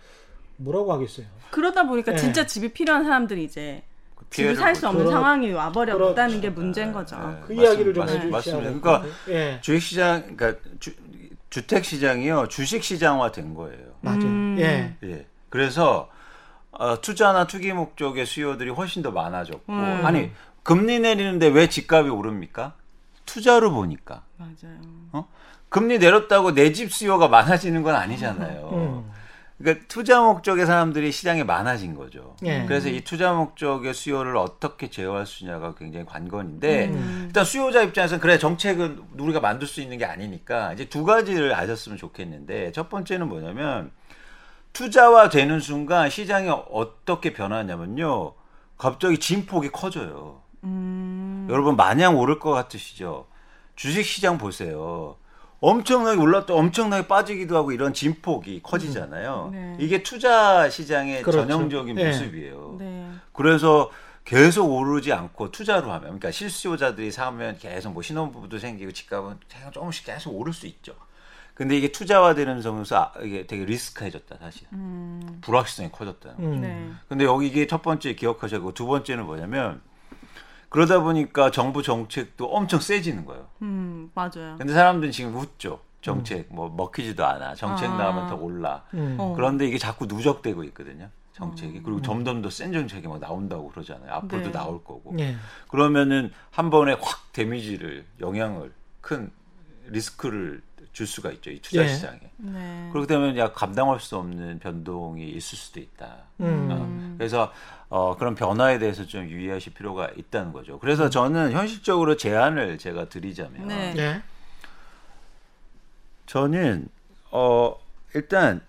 뭐라고 0.57 0.93
하겠어요. 0.93 1.27
그러다 1.53 1.85
보니까 1.87 2.13
예. 2.13 2.17
진짜 2.17 2.47
집이 2.47 2.73
필요한 2.73 3.05
사람들이 3.05 3.45
이제 3.45 3.83
그 3.85 3.92
집을 4.33 4.57
살수 4.57 4.83
못- 4.83 4.89
없는 4.91 5.05
그렇- 5.05 5.11
상황이 5.13 5.53
와버렸다는 5.53 6.15
그렇죠. 6.15 6.41
게 6.41 6.51
문제인 6.51 6.93
거죠. 6.93 7.17
네. 7.17 7.23
그 7.23 7.29
맞습니다. 7.53 7.63
이야기를 7.63 7.95
좀 7.95 8.05
맞습니다. 8.05 8.25
해주셔야 8.39 8.57
맞습니다. 8.57 8.71
될 8.71 8.81
그러니까. 8.81 9.17
예, 9.29 9.59
주식시장, 9.61 10.37
그러니까 10.37 10.61
주, 10.81 10.93
주택 11.51 11.85
시장이요 11.85 12.49
주식 12.49 12.83
시장화 12.83 13.31
된 13.33 13.55
거예요. 13.55 13.79
맞아요. 14.01 14.21
음. 14.21 14.57
예, 14.59 14.97
예. 15.05 15.27
그래서 15.51 16.09
어, 16.71 17.01
투자나 17.01 17.47
투기 17.47 17.73
목적의 17.73 18.25
수요들이 18.25 18.71
훨씬 18.71 19.03
더 19.03 19.11
많아졌고 19.11 19.71
음. 19.73 20.01
아니 20.05 20.31
금리 20.63 20.99
내리는데 21.01 21.49
왜 21.49 21.69
집값이 21.69 22.09
오릅니까? 22.09 22.73
투자로 23.27 23.71
보니까. 23.73 24.23
맞아요. 24.39 25.27
금리 25.69 25.99
내렸다고 25.99 26.53
내 26.53 26.73
집 26.73 26.93
수요가 26.93 27.29
많아지는 27.29 27.83
건 27.83 27.95
아니잖아요. 27.95 28.71
음. 28.73 29.12
그러니까 29.63 29.87
투자 29.87 30.21
목적의 30.21 30.67
사람들이 30.67 31.13
시장에 31.13 31.45
많아진 31.45 31.95
거죠. 31.95 32.35
예. 32.45 32.65
그래서 32.67 32.89
이 32.89 33.03
투자 33.03 33.33
목적의 33.33 33.95
수요를 33.95 34.37
어떻게 34.37 34.91
제어할 34.91 35.25
수 35.25 35.45
있냐가 35.45 35.75
굉장히 35.77 36.05
관건인데 36.05 36.89
음. 36.89 37.25
일단 37.27 37.45
수요자 37.45 37.83
입장에서는 37.83 38.21
그래 38.21 38.39
정책은 38.39 39.03
우리가 39.19 39.39
만들 39.39 39.69
수 39.69 39.81
있는 39.81 39.99
게 39.99 40.05
아니니까 40.05 40.73
이제 40.73 40.87
두 40.87 41.05
가지를 41.05 41.55
아셨으면 41.55 41.97
좋겠는데 41.97 42.73
첫 42.73 42.89
번째는 42.89 43.29
뭐냐면 43.29 43.93
투자화 44.73 45.29
되는 45.29 45.61
순간 45.61 46.11
시장이 46.11 46.49
어떻게 46.51 47.33
변하냐면요. 47.33 48.35
갑자기 48.77 49.19
진폭이 49.19 49.71
커져요. 49.71 50.43
음. 50.65 51.47
여러분 51.49 51.77
마냥 51.77 52.19
오를 52.19 52.41
것 52.41 52.51
같으시죠? 52.51 53.27
주식 53.77 54.05
시장 54.05 54.39
보세요. 54.39 55.17
엄청나게 55.63 56.21
올랐다 56.21 56.55
엄청나게 56.55 57.07
빠지기도 57.07 57.57
하고 57.57 57.71
이런 57.71 57.95
진폭이 57.95 58.63
커지잖아요. 58.65 59.51
네. 59.53 59.77
이게 59.79 60.03
투자 60.03 60.69
시장의 60.69 61.23
그렇죠. 61.23 61.47
전형적인 61.47 61.95
네. 61.95 62.09
모습이에요. 62.09 62.77
네. 62.81 63.09
그래서 63.33 63.89
계속 64.25 64.67
오르지 64.67 65.13
않고 65.13 65.53
투자로 65.53 65.87
하면 65.87 66.01
그러니까 66.03 66.33
실수요자들이 66.33 67.13
사면 67.13 67.57
계속 67.59 67.93
뭐 67.93 68.03
신혼부부도 68.03 68.59
생기고 68.59 68.91
집값은 68.91 69.39
조금씩 69.73 70.07
계속 70.07 70.33
오를 70.33 70.53
수 70.53 70.67
있죠. 70.67 70.95
근데 71.55 71.77
이게 71.77 71.93
투자화되는 71.93 72.61
점에서 72.61 72.97
아, 72.97 73.13
이게 73.23 73.47
되게 73.47 73.65
리스크해졌다 73.65 74.37
사실. 74.41 74.67
음. 74.73 75.39
불확실성이 75.43 75.93
커졌다. 75.93 76.31
음. 76.41 76.61
네. 76.61 76.91
근데 77.09 77.25
여기 77.25 77.47
이게 77.47 77.69
첫 77.69 77.83
번째 77.83 78.15
기억하셔야 78.15 78.59
하고 78.59 78.75
두 78.75 78.87
번째는 78.87 79.27
뭐냐면 79.27 79.81
그러다 80.73 81.01
보니까 81.01 81.51
정부 81.51 81.83
정책도 81.83 82.47
엄청 82.47 82.81
세지는 82.81 83.25
거예요. 83.27 83.47
음, 83.63 84.11
맞아요. 84.15 84.57
근데 84.59 84.73
사람들은 84.73 85.13
지금 85.13 85.37
웃죠. 85.37 85.81
정책 86.01 86.47
뭐 86.51 86.69
먹히지도 86.69 87.25
않아. 87.25 87.55
정책 87.55 87.91
아. 87.91 87.97
나오면 87.97 88.29
더 88.29 88.35
올라. 88.35 88.83
음. 88.95 89.17
어. 89.21 89.35
그런데 89.37 89.67
이게 89.67 89.79
자꾸 89.79 90.07
누적되고 90.07 90.65
있거든요. 90.65 91.09
정책이. 91.33 91.83
그리고 91.83 92.03
점점 92.03 92.43
더 92.43 92.51
센 92.51 92.73
정책이 92.73 93.07
막 93.07 93.21
나온다고 93.21 93.71
그러잖아요. 93.71 94.13
앞으로도 94.13 94.47
네. 94.47 94.53
나올 94.53 94.83
거고. 94.85 95.15
예. 95.19 95.37
그러면은 95.69 96.31
한 96.51 96.71
번에 96.71 96.93
확 97.01 97.33
데미지를 97.33 98.05
영향을 98.21 98.73
큰 99.01 99.31
리스크를 99.87 100.63
줄 100.93 101.07
수가 101.07 101.31
있죠. 101.33 101.51
이 101.51 101.61
투자 101.61 101.83
예. 101.85 101.89
시장에. 101.89 102.21
네. 102.37 102.89
그렇기 102.93 103.07
때문에 103.07 103.39
야 103.39 103.53
감당할 103.53 103.99
수 104.01 104.17
없는 104.19 104.59
변동이 104.59 105.31
있을 105.31 105.57
수도 105.57 105.81
있다. 105.81 106.17
음. 106.41 106.69
어, 106.71 107.15
그래서 107.17 107.51
어, 107.95 108.17
그런 108.17 108.35
변화에 108.35 108.79
대해서 108.79 109.05
좀 109.07 109.29
유의하실 109.29 109.75
필요가 109.75 110.09
있다는 110.17 110.55
거죠. 110.55 110.79
그래서 110.79 111.11
저는 111.11 111.53
현실적으로 111.53 112.17
제안을 112.17 112.79
제가 112.79 113.11
드리자면 113.11 113.69
네. 113.69 113.93
예. 113.99 114.23
저는 116.25 116.89
어, 117.33 117.77
일단 118.15 118.63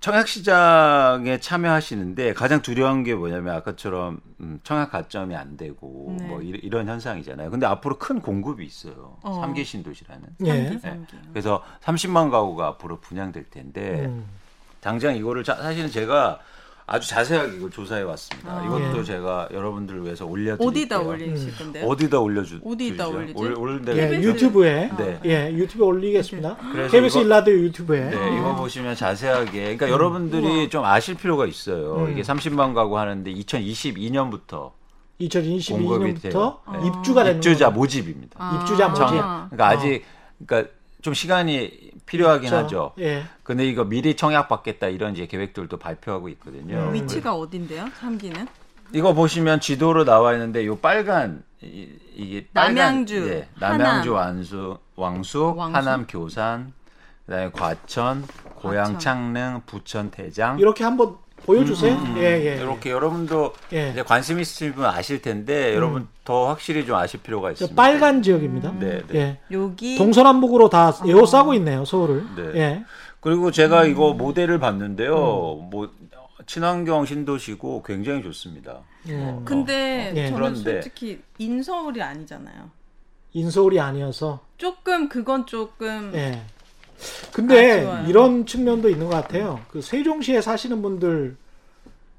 청약 0.00 0.26
시장에 0.26 1.38
참여하시는데 1.38 2.34
가장 2.34 2.60
두려운 2.60 3.04
게 3.04 3.14
뭐냐면 3.14 3.54
아까처럼 3.54 4.20
음, 4.40 4.58
청약 4.64 4.90
가점이 4.90 5.36
안 5.36 5.56
되고 5.56 6.16
네. 6.18 6.26
뭐 6.26 6.42
이, 6.42 6.68
런 6.68 6.88
현상이잖아요. 6.88 7.52
근데 7.52 7.64
앞으로 7.64 7.96
큰 7.96 8.20
공급이 8.20 8.66
있어요. 8.66 9.18
어. 9.22 9.34
삼 9.34 9.54
3개 9.54 9.64
신도시라는. 9.64 10.28
예. 10.46 10.64
삼기, 10.64 10.78
삼기. 10.80 11.16
그래서 11.30 11.62
30만 11.82 12.32
가구가 12.32 12.66
앞으로 12.66 12.98
분양될 12.98 13.50
텐데 13.50 14.06
음. 14.06 14.26
당장 14.80 15.14
이거를 15.14 15.44
자, 15.44 15.54
사실은 15.54 15.88
제가 15.88 16.40
아주 16.90 17.06
자세하게 17.06 17.56
이걸 17.56 17.70
조사해 17.70 18.02
왔습니다. 18.02 18.50
아. 18.50 18.64
이것도 18.64 19.00
예. 19.00 19.04
제가 19.04 19.48
여러분들을 19.52 20.04
위해서 20.04 20.24
올려드릴게요. 20.24 20.66
어디다 20.66 21.00
올리실 21.00 21.54
건데요? 21.54 21.86
어디다 21.86 22.18
올려주? 22.18 22.60
어디다? 22.64 23.08
올리지? 23.08 23.34
올, 23.36 23.84
예. 23.94 24.22
유튜브에 24.22 24.90
네. 24.96 25.20
예, 25.26 25.52
유튜브에 25.52 25.86
올리겠습니다. 25.86 26.56
그래서 26.72 26.90
KBS 26.90 27.18
일라디오 27.18 27.54
유튜브에. 27.54 28.08
네, 28.08 28.38
이거 28.38 28.56
보시면 28.56 28.96
자세하게. 28.96 29.76
그러니까 29.76 29.90
여러분들이 29.90 30.70
좀 30.70 30.82
아실 30.82 31.14
필요가 31.14 31.44
있어요. 31.46 32.06
음. 32.06 32.12
이게 32.12 32.22
30만 32.22 32.74
가구 32.74 32.98
하는데 32.98 33.30
2022년부터 33.34 34.72
공급이 35.18 35.28
2022년부터 35.28 36.22
돼요. 36.22 36.58
네. 36.72 36.86
입주가 36.86 37.22
되는 37.22 37.36
입주자. 37.36 37.68
모집입니다. 37.68 38.36
아. 38.38 38.60
입주자 38.62 38.88
모집. 38.88 39.06
그러니까 39.08 39.68
아직 39.68 40.04
그러니까 40.46 40.70
좀 41.02 41.14
시간이 41.14 41.90
필요하긴 42.06 42.50
그렇죠. 42.50 42.64
하죠. 42.64 42.92
예. 42.98 43.24
근데 43.42 43.66
이거 43.66 43.84
미리 43.84 44.16
청약 44.16 44.48
받겠다 44.48 44.88
이런 44.88 45.12
이제 45.12 45.26
계획들도 45.26 45.76
발표하고 45.76 46.28
있거든요. 46.30 46.76
음. 46.88 46.94
위치가 46.94 47.34
어딘데요? 47.34 47.88
삼기는? 48.00 48.46
이거 48.92 49.12
보시면 49.12 49.60
지도로 49.60 50.04
나와 50.04 50.32
있는데 50.32 50.66
요 50.66 50.76
빨간 50.78 51.42
이, 51.62 51.88
이게 52.14 52.46
빨간, 52.54 52.74
남양주, 52.74 53.28
예, 53.30 53.48
남양주. 53.58 54.12
완수 54.12 54.78
왕숙, 54.96 55.58
왕숙? 55.58 55.76
하남 55.76 56.06
교산, 56.08 56.72
그다음에 57.26 57.50
과천, 57.52 58.24
고양 58.54 58.94
과천. 58.94 58.98
창릉, 58.98 59.62
부천 59.66 60.10
대장. 60.10 60.58
이렇게 60.58 60.84
한번 60.84 61.16
보여주세요. 61.52 61.94
음, 61.94 62.06
음, 62.16 62.18
예, 62.18 62.22
예. 62.44 62.56
이렇게 62.60 62.90
여러분도 62.90 63.54
예. 63.72 63.90
이제 63.90 64.02
관심 64.02 64.38
있으신 64.38 64.74
분 64.74 64.84
아실 64.84 65.22
텐데 65.22 65.74
여러분 65.74 66.06
더 66.24 66.48
확실히 66.48 66.84
좀 66.84 66.94
아실 66.96 67.20
필요가 67.22 67.48
저 67.48 67.52
있습니다. 67.64 67.74
빨간 67.82 68.22
지역입니다. 68.22 68.72
네, 68.78 69.00
네. 69.08 69.18
예. 69.18 69.38
여기 69.50 69.96
동서남북으로 69.96 70.68
다 70.68 70.92
에워싸고 71.06 71.54
있네요, 71.54 71.86
서울을. 71.86 72.24
네. 72.36 72.60
예. 72.60 72.84
그리고 73.20 73.50
제가 73.50 73.84
음. 73.84 73.90
이거 73.90 74.12
모델을 74.12 74.58
봤는데요. 74.58 75.14
뭐 75.70 75.90
친환경 76.46 77.06
신도시고 77.06 77.82
굉장히 77.82 78.22
좋습니다. 78.22 78.80
음. 79.08 79.42
근데 79.46 80.12
예. 80.14 80.28
저는 80.28 80.34
그런데- 80.38 80.82
솔직히 80.82 81.22
인서울이 81.38 82.02
아니잖아요. 82.02 82.70
인서울이 83.32 83.80
아니어서. 83.80 84.40
조금 84.58 85.08
그건 85.08 85.46
조금 85.46 86.12
예. 86.14 86.42
근데 87.32 87.80
아쉬워요. 87.80 88.08
이런 88.08 88.46
측면도 88.46 88.88
있는 88.88 89.08
것 89.08 89.14
같아요. 89.14 89.60
그 89.70 89.80
세종시에 89.80 90.40
사시는 90.40 90.82
분들 90.82 91.36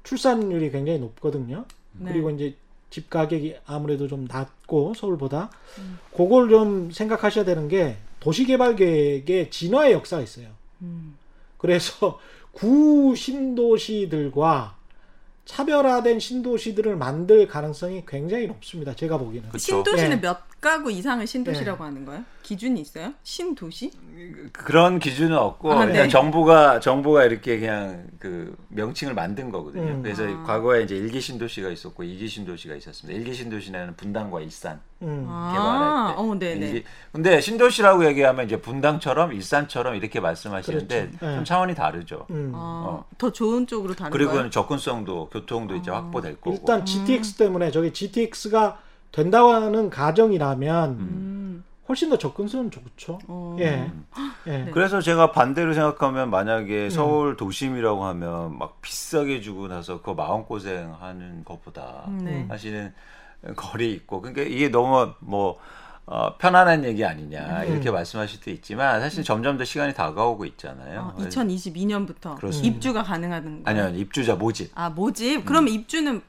출산율이 0.04 0.70
굉장히 0.70 0.98
높거든요. 0.98 1.64
네. 1.92 2.12
그리고 2.12 2.30
이제 2.30 2.56
집 2.90 3.08
가격이 3.08 3.56
아무래도 3.66 4.08
좀 4.08 4.26
낮고 4.28 4.94
서울보다 4.94 5.50
음. 5.78 5.98
그걸 6.16 6.48
좀 6.48 6.90
생각하셔야 6.90 7.44
되는 7.44 7.68
게 7.68 7.96
도시개발 8.18 8.76
계획의 8.76 9.50
진화의 9.50 9.92
역사가 9.92 10.22
있어요. 10.22 10.48
음. 10.82 11.16
그래서 11.58 12.18
구 12.52 13.14
신도시들과 13.16 14.76
차별화된 15.44 16.20
신도시들을 16.20 16.96
만들 16.96 17.46
가능성이 17.46 18.04
굉장히 18.06 18.46
높습니다. 18.46 18.94
제가 18.94 19.18
보기에는. 19.18 19.50
그쵸. 19.50 19.58
신도시는 19.58 20.18
예. 20.18 20.20
몇 20.20 20.49
가구 20.60 20.90
이상을 20.92 21.26
신도시라고 21.26 21.82
하는 21.84 22.04
거예요? 22.04 22.22
기준이 22.42 22.80
있어요? 22.80 23.12
신도시? 23.22 23.92
그런 24.52 24.98
기준은 24.98 25.36
없고 25.36 25.72
아, 25.72 25.84
일단 25.84 26.02
네. 26.02 26.08
정부가 26.08 26.80
정부가 26.80 27.24
이렇게 27.24 27.58
그냥 27.58 28.08
그 28.18 28.54
명칭을 28.68 29.14
만든 29.14 29.50
거거든요. 29.50 29.92
음. 29.94 30.02
그래서 30.02 30.24
아. 30.24 30.42
과거에 30.44 30.82
이제 30.82 30.96
일기 30.96 31.20
신도시가 31.20 31.70
있었고 31.70 32.02
이기 32.02 32.28
신도시가 32.28 32.74
있었습니다. 32.74 33.18
일기 33.18 33.32
신도시는 33.32 33.96
분당과 33.96 34.40
일산 34.40 34.80
음. 35.02 35.24
아, 35.28 35.52
개발할 35.54 36.14
때. 36.16 36.20
어, 36.20 36.38
네네. 36.38 36.66
일기- 36.68 36.84
근데 37.12 37.40
신도시라고 37.40 38.04
얘기하면 38.06 38.44
이제 38.44 38.60
분당처럼 38.60 39.32
일산처럼 39.32 39.94
이렇게 39.94 40.20
말씀하시는데 40.20 41.06
그렇죠. 41.08 41.26
네. 41.26 41.34
좀 41.36 41.44
차원이 41.44 41.74
다르죠. 41.74 42.26
음. 42.30 42.52
어, 42.54 43.04
더 43.16 43.32
좋은 43.32 43.66
쪽으로 43.66 43.94
다른 43.94 44.10
그리고? 44.10 44.50
접근성도 44.50 45.30
교통도 45.30 45.76
이제 45.76 45.90
아. 45.90 45.96
확보될 45.96 46.34
거고. 46.36 46.52
일단 46.56 46.84
GTX 46.84 47.36
때문에 47.36 47.70
저기 47.70 47.92
GTX가 47.92 48.78
된다고 49.12 49.50
하는 49.50 49.90
가정이라면 49.90 50.90
음. 50.90 51.64
훨씬 51.88 52.08
더 52.08 52.16
접근성은 52.16 52.70
좋죠. 52.70 53.18
어. 53.26 53.56
예. 53.58 53.90
예. 54.46 54.58
네. 54.58 54.70
그래서 54.72 55.00
제가 55.00 55.32
반대로 55.32 55.74
생각하면 55.74 56.30
만약에 56.30 56.84
음. 56.84 56.90
서울 56.90 57.36
도심이라고 57.36 58.04
하면 58.04 58.58
막 58.58 58.80
비싸게 58.80 59.40
주고 59.40 59.66
나서 59.66 60.00
그 60.00 60.10
마음고생 60.10 60.94
하는 61.00 61.44
것보다 61.44 62.08
네. 62.22 62.46
사실은 62.48 62.92
거리 63.56 63.92
있고 63.92 64.20
그러니까 64.20 64.42
이게 64.42 64.68
너무 64.68 65.12
뭐 65.18 65.58
어, 66.06 66.36
편안한 66.36 66.84
얘기 66.84 67.04
아니냐 67.04 67.62
음. 67.62 67.72
이렇게 67.72 67.90
말씀하실 67.90 68.40
수 68.40 68.50
있지만 68.50 69.00
사실 69.00 69.24
점점 69.24 69.58
더 69.58 69.64
시간이 69.64 69.94
다가오고 69.94 70.44
있잖아요. 70.44 71.14
어, 71.16 71.20
2022년부터 71.22 72.36
그렇습니다. 72.36 72.74
입주가 72.74 73.02
거예요? 73.64 73.86
아니요 73.86 73.98
입주자 74.00 74.36
모집. 74.36 74.70
아 74.74 74.90
모집? 74.90 75.44
그럼 75.44 75.66
입주는 75.66 76.22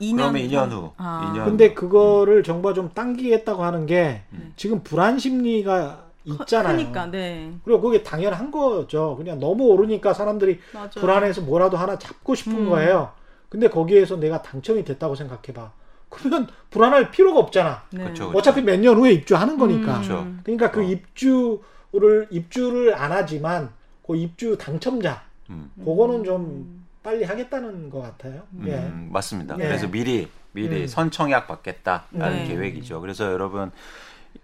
2년 0.00 0.16
그러면 0.16 0.42
2년 0.42 0.70
후. 0.70 0.90
아. 0.96 1.32
2년 1.34 1.44
근데 1.44 1.66
후. 1.68 1.74
그거를 1.74 2.42
정부가 2.42 2.74
좀 2.74 2.90
당기겠다고 2.94 3.62
하는 3.62 3.86
게 3.86 4.22
음. 4.32 4.52
지금 4.56 4.82
불안 4.82 5.18
심리가 5.18 6.04
있잖아요. 6.24 6.76
그러니까 6.76 7.06
네. 7.06 7.52
그리고 7.64 7.80
그게 7.80 8.02
당연한 8.02 8.50
거죠. 8.50 9.16
그냥 9.16 9.38
너무 9.40 9.64
오르니까 9.68 10.12
사람들이 10.14 10.60
맞아요. 10.74 10.90
불안해서 10.90 11.42
뭐라도 11.42 11.76
하나 11.76 11.98
잡고 11.98 12.34
싶은 12.34 12.52
음. 12.66 12.68
거예요. 12.70 13.12
근데 13.48 13.68
거기에서 13.68 14.16
내가 14.16 14.42
당첨이 14.42 14.84
됐다고 14.84 15.14
생각해봐. 15.14 15.72
그러면 16.08 16.48
불안할 16.70 17.10
필요가 17.10 17.38
없잖아. 17.40 17.82
네. 17.92 18.04
그쵸. 18.04 18.32
어차피 18.34 18.62
몇 18.62 18.78
년 18.80 18.96
후에 18.96 19.12
입주하는 19.12 19.58
거니까. 19.58 19.98
음. 20.00 20.40
그러니까 20.44 20.70
그 20.70 20.80
어. 20.80 20.82
입주를 20.82 22.26
입주를 22.30 22.94
안 22.94 23.12
하지만 23.12 23.70
그 24.06 24.16
입주 24.16 24.56
당첨자 24.58 25.22
음. 25.50 25.70
그거는 25.84 26.24
좀 26.24 26.79
빨리 27.02 27.24
하겠다는 27.24 27.90
것 27.90 28.00
같아요. 28.00 28.42
예. 28.66 28.74
음, 28.74 29.08
맞습니다. 29.12 29.56
네. 29.56 29.66
그래서 29.66 29.88
미리 29.88 30.28
미리 30.52 30.82
음. 30.82 30.86
선청약 30.86 31.46
받겠다라는 31.46 32.36
네. 32.36 32.48
계획이죠. 32.48 33.00
그래서 33.00 33.32
여러분 33.32 33.70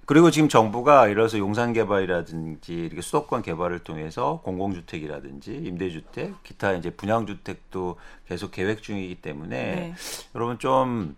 그리고 0.05 0.31
지금 0.31 0.49
정부가 0.49 1.09
이래서 1.09 1.39
용산 1.39 1.73
개발이라든지 1.73 2.73
이렇게 2.73 3.01
수도권 3.01 3.43
개발을 3.43 3.81
통해서 3.81 4.41
공공주택이라든지 4.45 5.53
임대주택, 5.53 6.43
기타 6.43 6.73
이제 6.73 6.91
분양주택도 6.91 7.97
계속 8.27 8.53
계획 8.53 8.83
중이기 8.83 9.17
때문에 9.17 9.57
네. 9.57 9.95
여러분 10.35 10.59
좀 10.59 11.17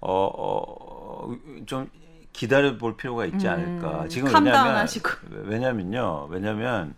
어, 0.00 0.30
어, 0.36 1.36
좀 1.66 1.88
기다려 2.32 2.76
볼 2.76 2.96
필요가 2.96 3.24
있지 3.24 3.48
않을까. 3.48 4.02
음, 4.02 4.08
지금 4.08 4.34
왜냐면 4.34 4.76
하시고. 4.76 5.10
왜냐면요. 5.44 6.26
왜냐면 6.30 6.94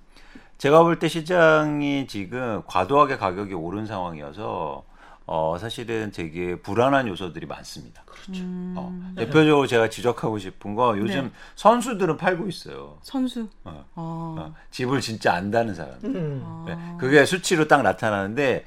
제가 0.58 0.82
볼 0.82 0.98
때 0.98 1.08
시장이 1.08 2.06
지금 2.06 2.62
과도하게 2.66 3.18
가격이 3.18 3.54
오른 3.54 3.86
상황이어서 3.86 4.84
어, 5.28 5.56
사실은 5.58 6.12
되게 6.12 6.56
불안한 6.56 7.08
요소들이 7.08 7.46
많습니다. 7.46 8.02
그렇죠. 8.06 8.42
어, 8.44 8.96
대표적으로 9.16 9.66
제가 9.66 9.90
지적하고 9.90 10.38
싶은 10.38 10.74
거 10.76 10.96
요즘 10.96 11.24
네. 11.24 11.30
선수들은 11.56 12.16
팔고 12.16 12.48
있어요. 12.48 12.98
선수. 13.02 13.48
어, 13.64 13.84
어. 13.96 14.36
어, 14.38 14.54
집을 14.70 15.00
진짜 15.00 15.34
안다는 15.34 15.74
사람. 15.74 15.94
음. 16.04 16.64
네, 16.66 16.76
그게 16.98 17.24
수치로 17.26 17.66
딱 17.68 17.82
나타나는데 17.82 18.64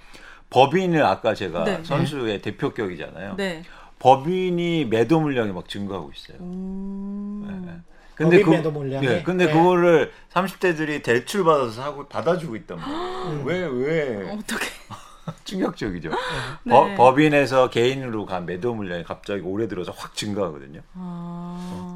법인을 0.49 1.03
아까 1.03 1.33
제가 1.33 1.63
네. 1.63 1.83
선수의 1.83 2.41
대표격이잖아요. 2.41 3.35
네. 3.37 3.63
법인이 3.99 4.85
매도 4.85 5.19
물량이 5.21 5.51
막 5.53 5.67
증가하고 5.67 6.11
있어요. 6.13 6.37
음. 6.41 7.83
네. 8.19 8.43
매도 8.43 8.71
물량이? 8.71 9.07
네, 9.07 9.23
근데 9.23 9.45
네. 9.47 9.51
그거를 9.53 10.11
30대들이 10.33 11.01
대출 11.03 11.43
받아서 11.43 11.71
사고 11.71 12.05
받아주고 12.07 12.55
있단 12.57 12.77
말이에요. 12.77 12.99
음. 13.29 13.43
왜 13.45 13.65
왜? 13.65 14.31
어떻게? 14.31 14.65
충격적이죠. 15.45 16.09
네. 16.09 16.71
법- 16.71 16.95
법인에서 16.95 17.69
개인으로 17.69 18.25
간 18.25 18.45
매도 18.45 18.73
물량이 18.73 19.03
갑자기 19.03 19.41
올해 19.41 19.67
들어서 19.67 19.91
확 19.95 20.15
증가하거든요. 20.15 20.81
아. 20.95 21.95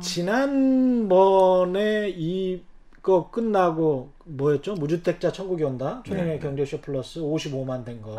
지난번에 0.84 2.10
이거 2.10 3.30
끝나고 3.32 4.12
뭐였죠? 4.26 4.76
무주택자 4.76 5.32
천국이 5.32 5.64
온다. 5.64 6.04
최영의 6.08 6.26
네. 6.36 6.40
경제쇼 6.40 6.82
플러스 6.82 7.20
55만 7.20 7.84
된 7.86 8.02
거. 8.02 8.16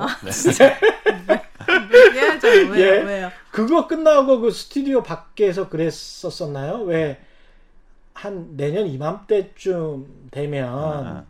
얘기하죠. 1.95 2.49
왜요? 2.73 2.75
예. 2.79 3.03
왜요? 3.03 3.31
그거 3.51 3.87
끝나고 3.87 4.41
그 4.41 4.51
스튜디오 4.51 5.03
밖에서 5.03 5.69
그랬었었나요? 5.69 6.83
왜 6.83 7.21
한 8.15 8.57
내년 8.57 8.87
이맘때쯤 8.87 10.29
되면 10.31 10.69
아. 11.07 11.25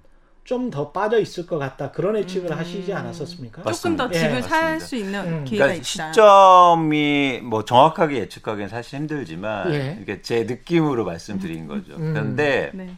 좀더 0.45 0.93
빠져 0.93 1.19
있을 1.19 1.47
것 1.47 1.57
같다 1.59 1.91
그런 1.91 2.17
예측을 2.19 2.53
음. 2.53 2.59
하시지 2.59 2.93
않았었습니까? 2.93 3.63
맞- 3.65 3.73
조금 3.73 3.97
더 3.97 4.05
맞습니다. 4.09 4.29
집을 4.29 4.39
예, 4.39 4.43
살 4.43 4.63
맞습니다. 4.75 4.87
수 4.87 4.97
있는 4.97 5.21
음. 5.21 5.45
기회가 5.45 5.65
그러니까 5.65 5.75
있다. 5.75 6.13
시점이 6.13 7.41
뭐 7.45 7.65
정확하게 7.65 8.19
예측하기는 8.19 8.69
사실 8.69 8.99
힘들지만 9.01 9.73
예. 9.73 9.99
이게 10.03 10.21
제 10.21 10.45
느낌으로 10.45 11.07
말씀드린 11.07 11.67
거죠. 11.67 11.95
음. 11.97 12.13
그런데 12.13 12.71
네. 12.75 12.95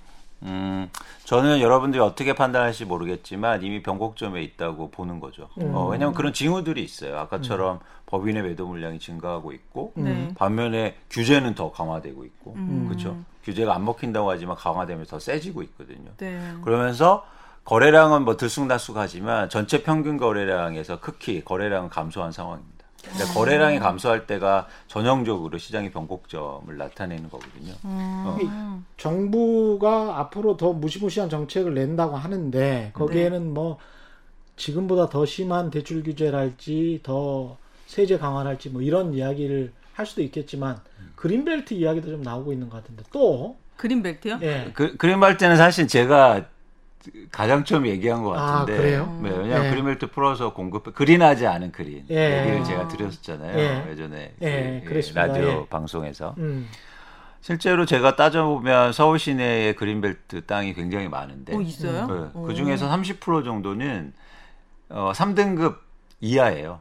음, 0.46 0.88
저는 1.24 1.60
여러분들이 1.60 2.00
어떻게 2.00 2.32
판단할지 2.32 2.84
모르겠지만 2.84 3.62
이미 3.62 3.82
변곡점에 3.82 4.42
있다고 4.42 4.90
보는 4.90 5.20
거죠. 5.20 5.48
음. 5.60 5.74
어, 5.74 5.88
왜냐하면 5.88 6.14
그런 6.14 6.32
징후들이 6.32 6.82
있어요. 6.82 7.18
아까처럼 7.18 7.80
법인의 8.06 8.44
매도 8.44 8.66
물량이 8.66 8.98
증가하고 8.98 9.52
있고 9.52 9.92
네. 9.96 10.28
반면에 10.36 10.96
규제는 11.10 11.54
더 11.54 11.72
강화되고 11.72 12.24
있고 12.24 12.54
음. 12.54 12.86
그렇죠. 12.88 13.16
규제가 13.44 13.74
안 13.74 13.84
먹힌다고 13.84 14.30
하지만 14.30 14.56
강화되면서 14.56 15.10
더 15.10 15.18
세지고 15.18 15.62
있거든요. 15.62 16.10
네. 16.18 16.40
그러면서 16.62 17.26
거래량은 17.64 18.24
뭐 18.24 18.36
들쑥날쑥하지만 18.36 19.48
전체 19.48 19.82
평균 19.82 20.16
거래량에서 20.16 21.00
극히 21.00 21.44
거래량은 21.44 21.88
감소한 21.88 22.30
상황입니다. 22.30 22.75
근데 23.10 23.24
아. 23.24 23.34
거래량이 23.34 23.78
감소할 23.78 24.26
때가 24.26 24.66
전형적으로 24.88 25.58
시장의 25.58 25.90
변곡점을 25.90 26.76
나타내는 26.76 27.30
거거든요. 27.30 27.74
어. 27.82 28.36
음. 28.40 28.86
정부가 28.96 30.18
앞으로 30.18 30.56
더 30.56 30.72
무시무시한 30.72 31.28
정책을 31.28 31.74
낸다고 31.74 32.16
하는데 32.16 32.90
거기에는 32.94 33.52
뭐 33.52 33.78
지금보다 34.56 35.08
더 35.08 35.26
심한 35.26 35.70
대출 35.70 36.02
규제랄지 36.02 37.00
더 37.02 37.58
세제 37.86 38.18
강화랄지 38.18 38.70
뭐 38.70 38.82
이런 38.82 39.14
이야기를 39.14 39.72
할 39.92 40.06
수도 40.06 40.22
있겠지만 40.22 40.80
그린벨트 41.14 41.74
이야기도 41.74 42.10
좀 42.10 42.22
나오고 42.22 42.52
있는 42.52 42.68
것 42.68 42.82
같은데 42.82 43.04
또 43.12 43.56
그린벨트요? 43.76 44.38
예. 44.42 44.70
그, 44.74 44.96
그린벨 44.96 45.36
때는 45.36 45.56
사실 45.56 45.86
제가 45.86 46.46
가장 47.30 47.64
처음 47.64 47.86
얘기한 47.86 48.22
것 48.22 48.36
아, 48.36 48.60
같은데. 48.60 48.76
그래요? 48.76 49.18
네, 49.22 49.30
왜냐하면 49.30 49.62
네. 49.62 49.70
그린벨트 49.70 50.10
풀어서 50.10 50.52
공급, 50.52 50.94
그린하지 50.94 51.46
않은 51.46 51.72
그린. 51.72 52.04
예. 52.10 52.40
얘기를 52.40 52.64
제가 52.64 52.88
드렸었잖아요. 52.88 53.58
예. 53.58 53.90
예전에. 53.90 54.34
예, 54.42 54.80
그, 54.84 54.90
그랬습니다. 54.90 55.26
라디오 55.26 55.48
예. 55.48 55.66
방송에서. 55.68 56.34
음. 56.38 56.68
실제로 57.40 57.86
제가 57.86 58.16
따져보면 58.16 58.92
서울 58.92 59.18
시내에 59.18 59.74
그린벨트 59.74 60.46
땅이 60.46 60.74
굉장히 60.74 61.08
많은데. 61.08 61.54
어 61.54 61.60
있어요? 61.60 62.06
네, 62.06 62.30
오. 62.34 62.42
그 62.42 62.54
중에서 62.54 62.88
30% 62.90 63.44
정도는 63.44 64.12
어, 64.88 65.12
3등급 65.14 65.76
이하예요. 66.20 66.80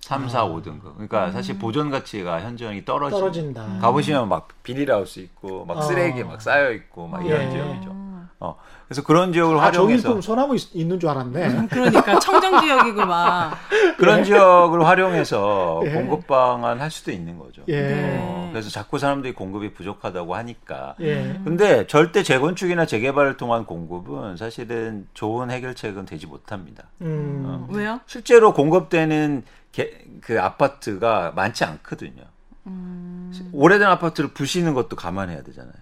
3, 0.00 0.28
4, 0.28 0.46
5등급. 0.46 0.92
그러니까 0.94 1.30
사실 1.30 1.58
보존 1.58 1.90
가치가 1.90 2.42
현저히 2.42 2.84
떨어지 2.84 3.16
떨어진다. 3.16 3.78
가보시면 3.80 4.28
막 4.28 4.48
비닐하우스 4.62 5.20
있고 5.20 5.64
막 5.64 5.78
어. 5.78 5.82
쓰레기 5.82 6.22
막 6.22 6.42
쌓여 6.42 6.70
있고 6.72 7.08
막 7.08 7.24
이런 7.24 7.42
예. 7.42 7.50
지역이죠. 7.50 8.03
음. 8.38 8.40
어. 8.40 8.56
그래서 8.86 9.02
그런 9.02 9.32
지역을 9.32 9.56
아, 9.58 9.62
활용해서 9.64 10.02
정일품 10.02 10.20
소나무 10.20 10.56
있, 10.56 10.74
있는 10.74 11.00
줄 11.00 11.08
알았네. 11.08 11.68
그러니까 11.68 12.18
청정 12.18 12.60
지역이고 12.60 13.06
막. 13.06 13.54
그런 13.96 14.24
지역을 14.24 14.84
활용해서 14.86 15.82
예. 15.86 15.90
공급 15.92 16.26
방안 16.26 16.80
할 16.80 16.90
수도 16.90 17.10
있는 17.10 17.38
거죠. 17.38 17.62
예. 17.68 17.80
네. 17.80 18.18
어, 18.20 18.48
그래서 18.52 18.68
자꾸 18.70 18.98
사람들이 18.98 19.32
공급이 19.34 19.72
부족하다고 19.72 20.34
하니까. 20.34 20.94
예. 21.00 21.40
근데 21.44 21.86
절대 21.86 22.22
재건축이나 22.22 22.84
재개발을 22.86 23.36
통한 23.36 23.64
공급은 23.64 24.36
사실은 24.36 25.06
좋은 25.14 25.50
해결책은 25.50 26.04
되지 26.04 26.26
못합니다. 26.26 26.84
음. 27.00 27.66
왜요? 27.70 28.00
실제로 28.06 28.52
공급되는 28.52 29.44
게- 29.72 30.04
그 30.20 30.40
아파트가 30.40 31.32
많지 31.34 31.64
않거든요. 31.64 32.22
음. 32.66 33.32
오래된 33.52 33.88
아파트를 33.88 34.30
부시는 34.32 34.74
것도 34.74 34.96
감안해야 34.96 35.42
되잖아요. 35.42 35.72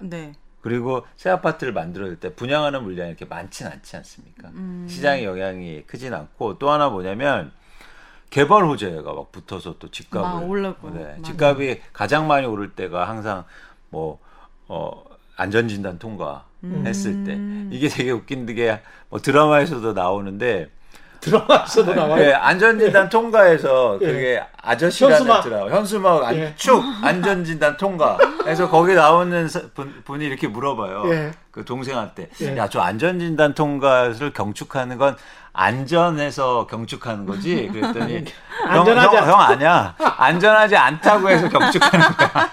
네. 0.00 0.32
그리고 0.62 1.04
새 1.16 1.28
아파트를 1.30 1.72
만들어낼 1.72 2.16
때 2.18 2.34
분양하는 2.34 2.82
물량이 2.82 3.10
이렇게 3.10 3.24
많지는 3.26 3.70
않지 3.72 3.96
않습니까? 3.96 4.48
음. 4.54 4.86
시장의 4.88 5.24
영향이 5.24 5.82
크진 5.86 6.14
않고 6.14 6.58
또 6.58 6.70
하나 6.70 6.88
뭐냐면 6.88 7.52
개발 8.30 8.64
호재가 8.64 9.12
막 9.12 9.30
붙어서 9.32 9.76
또 9.78 9.90
집값을 9.90 10.40
막 10.40 10.48
올랐고. 10.48 10.90
네. 10.90 11.18
집값이 11.22 11.82
가장 11.92 12.26
많이 12.26 12.46
오를 12.46 12.70
때가 12.74 13.08
항상 13.08 13.44
뭐 13.90 14.18
어, 14.68 15.04
안전진단 15.36 15.98
통과 15.98 16.46
했을 16.64 17.24
때 17.24 17.34
음. 17.34 17.68
이게 17.72 17.88
되게 17.88 18.10
웃긴 18.10 18.46
게 18.46 18.80
뭐 19.10 19.20
드라마에서도 19.20 19.92
나오는데 19.92 20.70
들어가서도 21.22 21.94
나와요. 21.94 22.16
네, 22.16 22.32
안전진단 22.34 23.08
통과해서 23.08 23.96
예. 24.02 24.06
그게 24.06 24.42
아저씨라는 24.60 25.16
현수막. 25.18 25.42
드라마 25.44 25.70
현수막 25.70 26.24
안, 26.24 26.34
예. 26.36 26.52
쭉 26.56 26.82
안전진단 27.02 27.76
통과 27.76 28.18
해서 28.46 28.68
거기 28.68 28.94
나오는 28.94 29.48
사- 29.48 29.62
분, 29.74 30.02
분이 30.04 30.24
이렇게 30.26 30.48
물어봐요 30.48 31.04
예. 31.14 31.30
그 31.52 31.64
동생한테 31.64 32.28
예. 32.42 32.56
야저 32.56 32.80
안전진단 32.80 33.54
통과를 33.54 34.32
경축하는 34.32 34.98
건 34.98 35.16
안전해서 35.52 36.66
경축하는 36.66 37.24
거지 37.26 37.68
그랬더니 37.72 38.24
형, 38.68 38.86
형, 38.86 39.14
형 39.14 39.40
아니야 39.40 39.94
안전하지 39.98 40.76
않다고 40.76 41.30
해서 41.30 41.48
경축하는 41.48 42.06
거야 42.16 42.50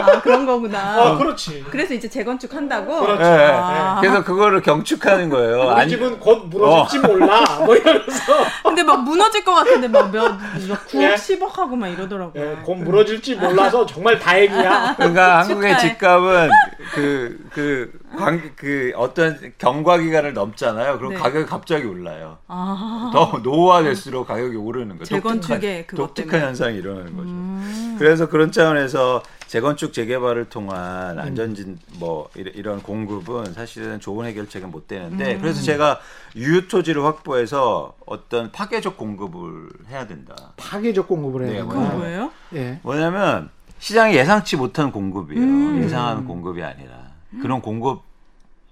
아 0.00 0.20
그런 0.20 0.46
거구나. 0.46 1.02
어, 1.02 1.18
그렇지. 1.18 1.64
그래서 1.70 1.94
이제 1.94 2.08
재건축 2.08 2.54
한다고. 2.54 3.00
그렇죠. 3.00 3.22
예, 3.24 3.26
예. 3.28 3.50
아. 3.52 3.98
그래서 4.00 4.22
그거를 4.24 4.60
경축하는 4.62 5.28
거예요 5.28 5.60
우리 5.72 5.80
안- 5.82 5.88
집은 5.88 6.18
곧 6.20 6.46
무너질지 6.48 6.98
몰라. 7.06 7.44
뭐 7.64 7.74
이러면서 7.76 8.32
근데 8.64 8.82
막 8.82 9.02
무너질 9.04 9.44
것 9.44 9.54
같은데 9.54 9.88
막몇 9.88 10.38
9억, 10.58 10.94
예. 11.02 11.14
10억 11.14 11.54
하고 11.54 11.76
막 11.76 11.88
이러더라고요. 11.88 12.42
예, 12.42 12.56
곧 12.64 12.74
무너질지 12.76 13.36
몰라서 13.36 13.86
정말 13.86 14.18
다행이야. 14.18 14.94
그러니까 14.96 15.38
한국의. 15.40 15.78
집값은 15.78 16.50
그, 16.94 17.38
그, 17.52 17.92
관, 18.16 18.52
그 18.56 18.92
어떤 18.96 19.52
경과 19.58 19.98
기간을 19.98 20.34
넘잖아요. 20.34 20.98
그럼 20.98 21.14
네. 21.14 21.18
가격이 21.18 21.46
갑자기 21.46 21.86
올라요. 21.86 22.38
아. 22.48 23.10
더 23.12 23.38
노후화될수록 23.42 24.26
가격이 24.28 24.56
오르는 24.56 24.98
거죠. 24.98 25.14
재건축의 25.14 25.86
독특한, 25.88 25.96
독특한. 25.96 26.40
현상이 26.40 26.76
일어나는 26.78 27.16
거죠. 27.16 27.28
음. 27.30 27.96
그래서 27.98 28.28
그런 28.28 28.52
차원에서 28.52 29.22
재건축 29.46 29.92
재개발을 29.92 30.46
통한 30.48 31.18
안전진 31.18 31.78
뭐 31.98 32.28
이런- 32.34 32.82
공급은 32.82 33.52
사실은 33.52 34.00
좋은 34.00 34.26
해결책은 34.26 34.70
못 34.70 34.88
되는데 34.88 35.38
그래서 35.38 35.60
제가 35.62 36.00
유효 36.36 36.66
토지를 36.68 37.04
확보해서 37.04 37.94
어떤 38.06 38.50
파괴적 38.50 38.96
공급을 38.96 39.68
해야 39.90 40.06
된다. 40.06 40.34
파괴적 40.56 41.06
공급을 41.06 41.46
네, 41.46 41.52
해요. 41.54 41.68
그건 41.68 41.98
뭐예요? 41.98 42.30
예. 42.54 42.80
뭐냐면 42.82 43.50
시장이 43.78 44.14
예상치 44.14 44.56
못한 44.56 44.90
공급이에요. 44.90 45.42
음. 45.42 45.82
예상하는 45.82 46.24
공급이 46.24 46.62
아니라 46.62 47.01
그런 47.40 47.60
공급 47.62 48.02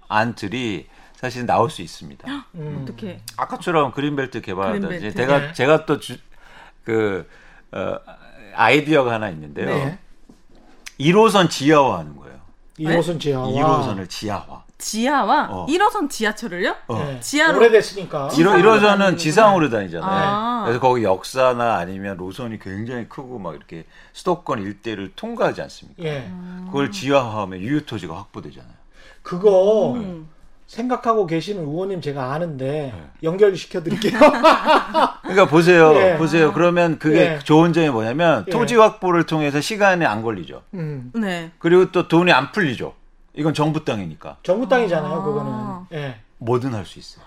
안들이 0.07 0.87
사실 1.15 1.45
나올 1.45 1.69
수 1.69 1.81
있습니다. 1.81 2.27
음. 2.55 2.79
어떻게? 2.81 3.21
아까처럼 3.37 3.91
그린벨트 3.91 4.41
그린벨트. 4.41 5.13
제가 5.13 5.39
네. 5.39 5.53
제가 5.53 5.85
또그 5.85 7.27
아이디어가 8.53 9.13
하나 9.13 9.29
있는데요. 9.29 9.67
네. 9.67 9.99
1호선 10.99 11.49
지하화하는 11.49 12.15
거예요. 12.17 12.39
1호선 12.79 13.19
지하와 13.19 13.47
1호선을 13.47 14.09
지하화. 14.09 14.63
지하와 14.81 15.47
어. 15.49 15.65
1호선 15.67 16.09
지하철을요? 16.09 16.75
어. 16.87 16.95
네. 16.97 17.19
지하로- 17.21 17.55
오래됐으니까. 17.57 18.27
1호, 18.27 18.31
지상으로 18.35 18.61
1호선은 18.71 18.81
다니는구나. 18.81 19.15
지상으로 19.15 19.69
다니잖아요. 19.69 20.09
아. 20.11 20.61
그래서 20.65 20.79
거기 20.81 21.03
역사나 21.03 21.75
아니면 21.77 22.17
노선이 22.17 22.59
굉장히 22.59 23.07
크고 23.07 23.39
막 23.39 23.55
이렇게 23.55 23.85
수도권 24.11 24.61
일대를 24.61 25.13
통과하지 25.15 25.61
않습니까? 25.61 26.03
예. 26.03 26.29
그걸 26.65 26.91
지하화하면 26.91 27.59
유효토지가 27.61 28.13
확보되잖아요. 28.15 28.73
그거 29.21 29.93
음. 29.93 30.27
생각하고 30.67 31.27
계시는 31.27 31.63
의원님 31.63 31.99
제가 32.01 32.31
아는데 32.33 32.93
네. 32.95 33.03
연결시켜 33.23 33.83
드릴게요. 33.83 34.17
그러니까 35.21 35.45
보세요. 35.49 35.93
예. 35.95 36.15
보세요. 36.17 36.53
그러면 36.53 36.97
그게 36.97 37.33
예. 37.35 37.39
좋은 37.39 37.73
점이 37.73 37.89
뭐냐면 37.89 38.45
예. 38.47 38.51
토지 38.51 38.75
확보를 38.75 39.25
통해서 39.25 39.59
시간이 39.59 40.05
안 40.05 40.21
걸리죠. 40.21 40.61
음. 40.73 41.11
네. 41.13 41.51
그리고 41.59 41.91
또 41.91 42.07
돈이 42.07 42.31
안 42.31 42.51
풀리죠. 42.53 42.93
이건 43.33 43.53
정부 43.53 43.83
땅이니까 43.85 44.37
정부 44.43 44.67
땅이잖아요, 44.67 45.13
아. 45.13 45.23
그거는. 45.23 45.85
예. 45.93 46.19
뭐든 46.39 46.73
할 46.73 46.85
수 46.85 46.99
있어요. 46.99 47.23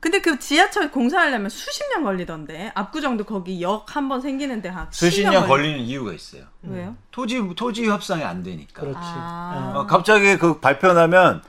근데 0.00 0.20
그 0.20 0.38
지하철 0.38 0.92
공사하려면 0.92 1.48
수십 1.50 1.82
년 1.90 2.04
걸리던데 2.04 2.70
압구정도 2.76 3.24
거기 3.24 3.60
역 3.60 3.84
한 3.96 4.08
번 4.08 4.20
생기는데 4.20 4.68
한 4.68 4.86
수십 4.90 5.22
10년 5.24 5.32
년 5.32 5.42
걸리- 5.42 5.48
걸리는 5.48 5.78
이유가 5.80 6.12
있어요. 6.12 6.44
왜요? 6.62 6.94
토지 7.10 7.40
토지 7.56 7.86
협상이 7.88 8.22
안 8.22 8.44
되니까. 8.44 8.80
그렇지. 8.82 8.98
아. 9.00 9.72
예. 9.74 9.78
어, 9.78 9.86
갑자기 9.86 10.36
그 10.38 10.60
발표나면 10.60 11.42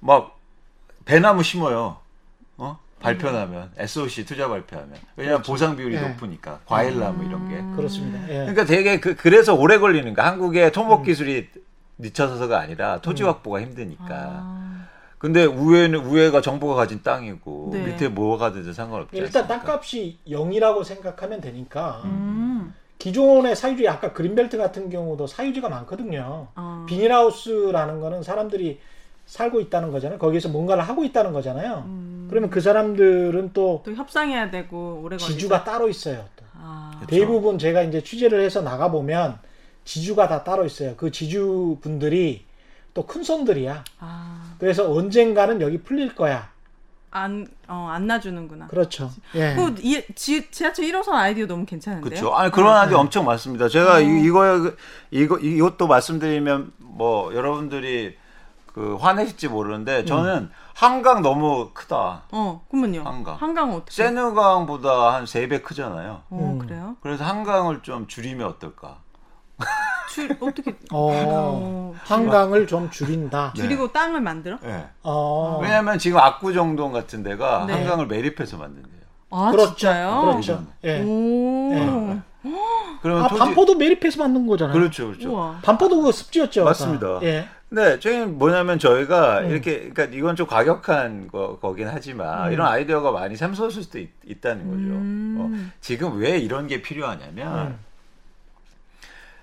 막 0.00 0.36
배나무 1.04 1.44
심어요. 1.44 1.98
어? 2.56 2.78
발표나면 3.00 3.70
SOC 3.76 4.24
투자 4.24 4.48
발표하면 4.48 4.94
왜냐하면 5.16 5.42
보상 5.42 5.76
비율이 5.76 5.94
예. 5.94 6.00
높으니까 6.00 6.58
과일나무 6.66 7.24
이런 7.24 7.48
게. 7.48 7.76
그렇습니다. 7.76 8.18
예. 8.28 8.38
그러니까 8.38 8.64
되게 8.64 8.98
그, 8.98 9.14
그래서 9.14 9.54
오래 9.54 9.78
걸리는 9.78 10.12
거. 10.14 10.22
한국의 10.22 10.72
토목 10.72 11.04
기술이 11.04 11.50
늦춰서가 12.02 12.58
아니라 12.60 13.00
토지 13.00 13.22
확보가 13.22 13.60
힘드니까. 13.62 14.04
아. 14.10 14.86
근데 15.18 15.44
우회는 15.44 16.00
우회가 16.00 16.40
정부가 16.40 16.74
가진 16.74 17.02
땅이고 17.02 17.70
네. 17.72 17.86
밑에 17.86 18.08
뭐가 18.08 18.52
되든 18.52 18.72
상관없지 18.72 19.16
일단 19.16 19.42
않습니까? 19.44 19.64
땅값이 19.64 20.18
0이라고 20.28 20.82
생각하면 20.82 21.40
되니까 21.40 22.02
음. 22.04 22.74
기존의 22.98 23.54
사유지 23.54 23.88
아까 23.88 24.12
그린벨트 24.12 24.58
같은 24.58 24.90
경우도 24.90 25.28
사유지가 25.28 25.68
많거든요. 25.68 26.48
어. 26.56 26.86
비닐하우스라는 26.88 28.00
거는 28.00 28.22
사람들이 28.24 28.80
살고 29.26 29.60
있다는 29.60 29.92
거잖아요. 29.92 30.18
거기에서 30.18 30.48
뭔가를 30.48 30.82
하고 30.82 31.04
있다는 31.04 31.32
거잖아요. 31.32 31.84
음. 31.86 32.26
그러면 32.28 32.50
그 32.50 32.60
사람들은 32.60 33.52
또 33.52 33.82
또 33.84 33.92
협상해야 33.94 34.50
되고 34.50 35.00
오래 35.04 35.16
걸리죠. 35.16 35.32
지주가 35.34 35.62
따로 35.62 35.88
있어요. 35.88 36.24
또. 36.34 36.44
아. 36.60 36.96
그쵸. 37.00 37.06
대부분 37.10 37.58
제가 37.58 37.82
이제 37.82 38.02
취재를 38.02 38.40
해서 38.42 38.60
나가 38.60 38.90
보면 38.90 39.38
지주가 39.84 40.28
다 40.28 40.44
따로 40.44 40.64
있어요. 40.64 40.94
그 40.96 41.10
지주분들이 41.10 42.44
또 42.94 43.06
큰 43.06 43.22
손들이야. 43.24 43.84
아. 44.00 44.54
그래서 44.58 44.92
언젠가는 44.92 45.60
여기 45.60 45.78
풀릴 45.82 46.14
거야. 46.14 46.50
안, 47.10 47.46
어, 47.68 47.88
안 47.90 48.06
놔주는구나. 48.06 48.68
그렇죠. 48.68 49.10
예. 49.34 49.54
그 49.54 49.74
이, 49.80 50.02
지, 50.14 50.50
지하철 50.50 50.86
1호선 50.86 51.12
아이디어 51.12 51.46
너무 51.46 51.66
괜찮은데요? 51.66 52.08
그렇죠. 52.08 52.34
아니 52.34 52.50
그런 52.50 52.74
아이디어 52.74 52.98
엄청 52.98 53.24
많습니다. 53.26 53.68
제가 53.68 53.96
어. 53.96 54.00
이, 54.00 54.22
이거 54.24 54.72
이거 55.10 55.36
이것도 55.38 55.86
말씀드리면 55.88 56.72
뭐 56.78 57.34
여러분들이 57.34 58.16
그 58.66 58.96
화내실지 58.96 59.48
모르는데 59.48 60.06
저는 60.06 60.50
한강 60.74 61.20
너무 61.20 61.70
크다. 61.74 62.22
어, 62.30 62.64
그러면요. 62.70 63.02
한강. 63.04 63.34
한강은 63.36 63.74
어떻게? 63.74 63.92
세느강보다 63.92 65.12
한 65.14 65.26
세 65.26 65.46
배 65.48 65.60
크잖아요. 65.60 66.22
어, 66.30 66.50
음. 66.54 66.58
그래요? 66.58 66.96
그래서 67.02 67.24
한강을 67.24 67.82
좀 67.82 68.06
줄이면 68.06 68.46
어떨까? 68.46 68.96
줄, 70.10 70.36
어떻게. 70.40 70.72
어, 70.90 71.10
어, 71.12 71.94
한강을 72.04 72.66
좀 72.66 72.90
줄인다. 72.90 73.52
네. 73.56 73.62
줄이고 73.62 73.92
땅을 73.92 74.20
만들어? 74.20 74.58
예. 74.64 74.86
어, 75.02 75.58
왜냐하면 75.62 75.98
지금 75.98 76.18
압구정동 76.18 76.92
같은 76.92 77.22
데가 77.22 77.64
네. 77.66 77.72
한강을 77.72 78.06
매립해서 78.06 78.58
만든대요. 78.58 79.02
아, 79.30 79.50
그렇죠. 79.50 79.74
진짜요? 79.76 80.20
그렇죠. 80.22 80.66
예. 80.84 81.02
오. 81.02 81.72
예. 81.74 82.22
그러면 83.00 83.24
아, 83.24 83.28
토지 83.28 83.38
반포도 83.38 83.74
매립해서 83.76 84.18
만든 84.22 84.46
거잖아요. 84.46 84.74
그렇죠, 84.74 85.06
그렇죠. 85.08 85.30
우와. 85.30 85.60
반포도 85.62 86.02
그 86.02 86.12
습지였죠. 86.12 86.64
맞습니다. 86.64 87.06
아까. 87.06 87.22
예. 87.26 87.48
네, 87.70 87.98
저희 88.00 88.26
뭐냐면 88.26 88.78
저희가 88.78 89.40
음. 89.40 89.50
이렇게 89.50 89.88
그러니까 89.88 90.04
이건 90.16 90.36
좀 90.36 90.46
과격한 90.46 91.28
거, 91.28 91.58
거긴 91.58 91.88
하지만 91.88 92.48
음. 92.48 92.52
이런 92.52 92.66
아이디어가 92.66 93.12
많이 93.12 93.34
샘솟을 93.34 93.70
수도 93.70 93.98
있, 93.98 94.40
다는 94.42 94.66
거죠. 94.68 94.82
음. 94.82 95.36
어, 95.40 95.72
지금 95.80 96.18
왜 96.18 96.38
이런 96.38 96.66
게 96.66 96.82
필요하냐면 96.82 97.68
음. 97.68 97.78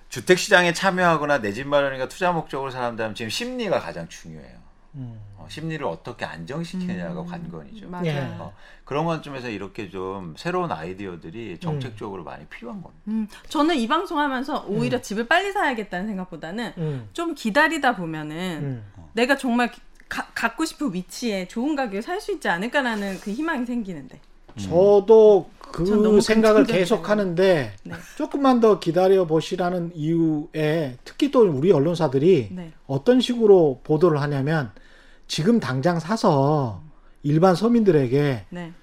주택 0.10 0.40
시장에 0.40 0.74
참여하거나 0.74 1.40
내 1.40 1.54
집 1.54 1.68
마련이가 1.68 2.08
투자 2.08 2.32
목적으로 2.32 2.72
사람들은 2.72 3.16
지금 3.16 3.30
심리가 3.30 3.80
가장 3.80 4.08
중요해요. 4.08 4.58
음. 4.96 5.20
어, 5.38 5.46
심리를 5.50 5.86
어떻게 5.86 6.26
안정시키느냐가 6.26 7.22
음. 7.22 7.26
관건이죠. 7.28 7.90
맞아요. 7.90 8.06
예. 8.08 8.20
어, 8.40 8.54
그런 8.86 9.06
관점에서 9.06 9.50
이렇게 9.50 9.90
좀 9.90 10.34
새로운 10.36 10.72
아이디어들이 10.72 11.60
정책적으로 11.60 12.24
많이 12.24 12.46
필요한 12.48 12.82
겁니다. 12.82 13.04
음, 13.08 13.28
저는 13.50 13.76
이 13.76 13.88
방송 13.88 14.18
하면서 14.20 14.66
오히려 14.68 14.98
음. 14.98 15.02
집을 15.02 15.28
빨리 15.28 15.52
사야겠다는 15.52 16.08
생각보다는 16.08 16.74
음. 16.80 17.10
좀 17.14 17.36
기다리다 17.36 17.96
보면은 17.96 18.82
음. 18.98 19.04
내가 19.14 19.38
정말 19.38 19.72
가- 20.08 20.26
갖고 20.34 20.66
싶은 20.66 20.92
위치에 20.92 21.48
좋은 21.48 21.76
가격에 21.76 22.02
살 22.02 22.20
수 22.20 22.32
있지 22.34 22.50
않을까라는 22.50 23.20
그 23.22 23.32
희망이 23.32 23.66
생기는데. 23.68 24.20
저도 24.60 25.50
그 25.72 26.22
생각을. 26.22 26.66
계속 26.66 27.10
하는데 27.10 27.72
네. 27.84 27.94
조금만 28.18 28.60
더 28.60 28.80
기다려 28.80 29.26
보시라는 29.26 29.92
이유에 29.96 30.98
특히 31.04 31.32
또 31.32 31.42
우리 31.48 31.72
언론사들이 31.72 32.50
네. 32.52 32.74
어떤 32.88 33.22
식으로 33.22 33.82
보도를 33.84 34.20
하냐면 34.22 34.72
지금 35.28 35.60
당장 35.60 36.00
사서 36.00 36.82
일반 37.24 37.54
서민들에게 37.56 38.46
네. 38.50 38.74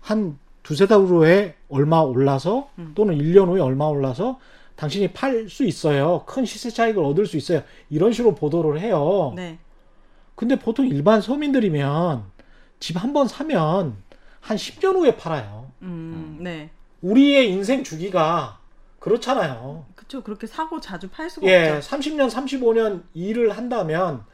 한 0.00 0.38
두세 0.62 0.86
달 0.86 1.00
후에 1.00 1.56
얼마 1.68 2.00
올라서 2.00 2.70
음. 2.78 2.92
또는 2.94 3.18
1년 3.18 3.48
후에 3.48 3.60
얼마 3.60 3.84
올라서 3.86 4.38
당신이 4.76 5.08
팔 5.12 5.48
수 5.50 5.64
있어요. 5.64 6.24
큰 6.26 6.46
시세 6.46 6.70
차익을 6.70 7.04
얻을 7.04 7.26
수 7.26 7.36
있어요. 7.36 7.62
이런 7.90 8.12
식으로 8.12 8.34
보도를 8.34 8.80
해요. 8.80 9.34
네. 9.36 9.58
근데 10.36 10.58
보통 10.58 10.86
일반 10.86 11.20
서민들이면 11.20 12.24
집 12.78 12.96
한 12.96 13.12
번 13.12 13.28
사면 13.28 13.96
한 14.40 14.56
10년 14.56 14.94
후에 14.96 15.16
팔아요. 15.16 15.70
음, 15.82 16.38
네. 16.40 16.70
우리의 17.02 17.50
인생 17.50 17.82
주기가 17.84 18.58
그렇잖아요. 18.98 19.86
그쵸. 19.94 20.22
그렇게 20.22 20.46
사고 20.46 20.80
자주 20.80 21.08
팔 21.08 21.30
수가 21.30 21.46
예, 21.46 21.70
없죠. 21.70 21.88
30년, 21.96 22.30
35년 22.30 23.02
일을 23.14 23.56
한다면 23.56 24.24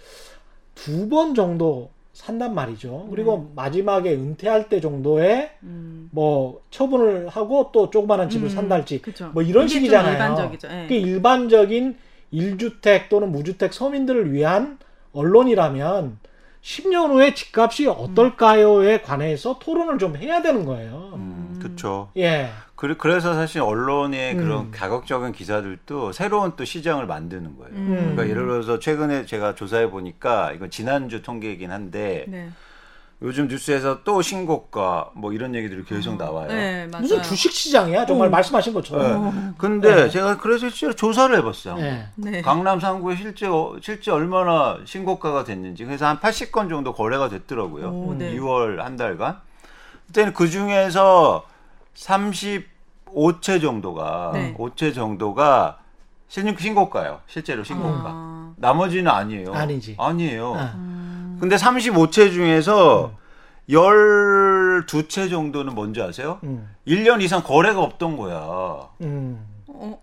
두 0.74 1.08
번 1.08 1.34
정도 1.34 1.90
산단 2.12 2.54
말이죠. 2.54 3.08
그리고 3.10 3.52
마지막에 3.54 4.12
은퇴할 4.14 4.68
때 4.70 4.80
정도에 4.80 5.52
음. 5.62 6.08
뭐 6.12 6.62
처분을 6.70 7.28
하고 7.28 7.70
또 7.72 7.90
조그마한 7.90 8.30
집을 8.30 8.48
음, 8.48 8.54
산달지 8.54 9.02
그쵸. 9.02 9.30
뭐 9.34 9.42
이런 9.42 9.68
식이잖아요. 9.68 10.12
일반적이죠. 10.14 10.68
예. 10.70 10.86
그 10.88 10.94
일반적인 10.94 11.96
1주택 12.32 13.08
또는 13.10 13.30
무주택 13.32 13.72
서민들을 13.74 14.32
위한 14.32 14.78
언론이라면 15.12 16.18
10년 16.66 17.12
후에 17.12 17.32
집값이 17.32 17.86
어떨까요에 17.86 19.02
관해서 19.02 19.56
토론을 19.60 19.98
좀 19.98 20.16
해야 20.16 20.42
되는 20.42 20.64
거예요. 20.64 21.12
음, 21.14 21.60
그렇죠. 21.62 22.10
예. 22.16 22.50
그, 22.74 22.96
그래서 22.96 23.34
사실 23.34 23.60
언론의 23.60 24.34
음. 24.34 24.38
그런 24.38 24.70
가격적인 24.72 25.30
기사들도 25.30 26.10
새로운 26.10 26.54
또 26.56 26.64
시장을 26.64 27.06
만드는 27.06 27.56
거예요. 27.56 27.72
음. 27.72 27.94
그러니까 27.94 28.28
예를 28.28 28.48
들어서 28.48 28.80
최근에 28.80 29.26
제가 29.26 29.54
조사해 29.54 29.90
보니까 29.90 30.52
이건 30.54 30.70
지난주 30.70 31.22
통계이긴 31.22 31.70
한데 31.70 32.24
네. 32.26 32.50
요즘 33.22 33.48
뉴스에서 33.48 34.02
또 34.04 34.20
신고가 34.20 35.10
뭐 35.14 35.32
이런 35.32 35.54
얘기들이 35.54 35.84
계속 35.84 36.16
나와요. 36.16 36.48
네, 36.48 36.86
맞아요. 36.92 37.00
무슨 37.02 37.22
주식 37.22 37.50
시장이야? 37.50 38.04
정말 38.04 38.28
어. 38.28 38.30
말씀하신 38.30 38.72
네. 38.72 38.74
것처럼. 38.78 39.54
근데 39.56 39.94
네. 39.94 40.08
제가 40.10 40.36
그래서 40.36 40.68
실제로 40.68 40.92
조사를 40.94 41.34
해봤어요. 41.38 41.78
예. 41.82 42.08
네. 42.16 42.42
강남 42.42 42.78
상구에 42.78 43.16
실제 43.16 43.46
어- 43.46 43.76
실제 43.80 44.10
얼마나 44.10 44.78
신고가가 44.84 45.44
됐는지 45.44 45.86
그래서 45.86 46.06
한 46.06 46.18
80건 46.20 46.68
정도 46.68 46.92
거래가 46.92 47.30
됐더라고요. 47.30 47.88
오, 47.88 48.14
네. 48.14 48.34
2월 48.36 48.76
한 48.78 48.96
달간. 48.96 49.38
그때는 50.08 50.34
그 50.34 50.50
중에서 50.50 51.46
35채 51.94 53.60
정도가 53.62 54.30
네. 54.34 54.54
5채 54.58 54.94
정도가 54.94 55.78
신- 56.28 56.54
신고가예요. 56.56 57.20
실제로 57.26 57.64
신고가. 57.64 58.02
아. 58.06 58.52
나머지는 58.56 59.10
아니에요. 59.10 59.54
아니지. 59.54 59.96
아니에요. 59.98 60.54
아. 60.54 60.74
음. 61.36 61.40
근데 61.40 61.56
35채 61.56 62.32
중에서 62.32 63.12
12채 63.68 65.28
정도는 65.30 65.74
뭔지 65.74 66.00
아세요? 66.02 66.38
음. 66.44 66.68
1년 66.86 67.22
이상 67.22 67.42
거래가 67.42 67.82
없던 67.82 68.16
거야. 68.16 68.88
음. 69.02 69.44
어. 69.66 70.00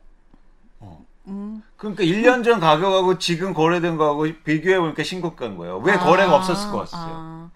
어. 0.79 1.05
음. 1.27 1.63
그러니까 1.77 2.03
1년 2.03 2.43
전 2.43 2.59
가격하고 2.59 3.17
지금 3.17 3.53
거래된 3.53 3.97
거하고 3.97 4.27
비교해 4.43 4.79
보니까 4.79 5.03
신고가인 5.03 5.57
거예요. 5.57 5.77
왜 5.77 5.93
아, 5.93 5.99
거래가 5.99 6.36
없었을 6.36 6.71
것 6.71 6.79
같으세요? 6.79 7.01
아. 7.03 7.49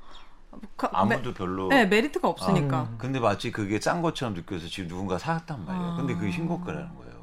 그, 0.75 0.87
아무도 0.91 1.33
별로. 1.33 1.67
네, 1.67 1.85
메리트가 1.85 2.27
없으니까. 2.27 2.83
음. 2.83 2.95
근데 2.97 3.19
마치 3.19 3.51
그게 3.51 3.79
싼 3.79 4.01
것처럼 4.01 4.33
느껴서 4.33 4.67
지금 4.67 4.89
누군가 4.89 5.17
사왔단 5.17 5.65
말이에요. 5.65 5.95
근데 5.97 6.15
그게 6.15 6.31
신고가라는 6.31 6.95
거예요. 6.95 7.13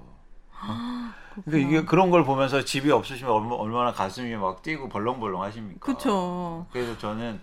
어? 0.68 1.23
그러니까 1.44 1.68
이게 1.68 1.84
그런 1.84 2.10
걸 2.10 2.24
보면서 2.24 2.64
집이 2.64 2.90
없으시면 2.90 3.32
얼마, 3.32 3.54
얼마나 3.56 3.92
가슴이 3.92 4.34
막 4.36 4.62
뛰고 4.62 4.88
벌렁벌렁 4.88 5.42
하십니까? 5.42 5.84
그쵸. 5.92 6.66
그래서 6.72 6.96
저는 6.98 7.40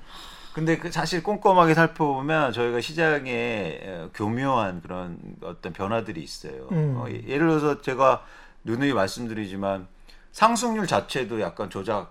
근데 0.53 0.77
그 0.77 0.91
사실 0.91 1.23
꼼꼼하게 1.23 1.73
살펴보면 1.73 2.51
저희가 2.51 2.81
시장에 2.81 3.79
어, 3.85 4.09
교묘한 4.13 4.81
그런 4.81 5.17
어떤 5.43 5.71
변화들이 5.73 6.21
있어요. 6.21 6.67
음. 6.71 6.95
어, 6.97 7.05
예- 7.09 7.23
예를 7.25 7.47
들어서 7.47 7.81
제가 7.81 8.23
누누이 8.65 8.93
말씀드리지만 8.93 9.87
상승률 10.33 10.87
자체도 10.87 11.39
약간 11.41 11.69
조작이 11.69 12.07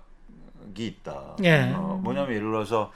있다. 0.78 1.36
예. 1.44 1.72
어, 1.74 2.00
뭐냐면 2.02 2.30
예를 2.34 2.50
들어서 2.50 2.92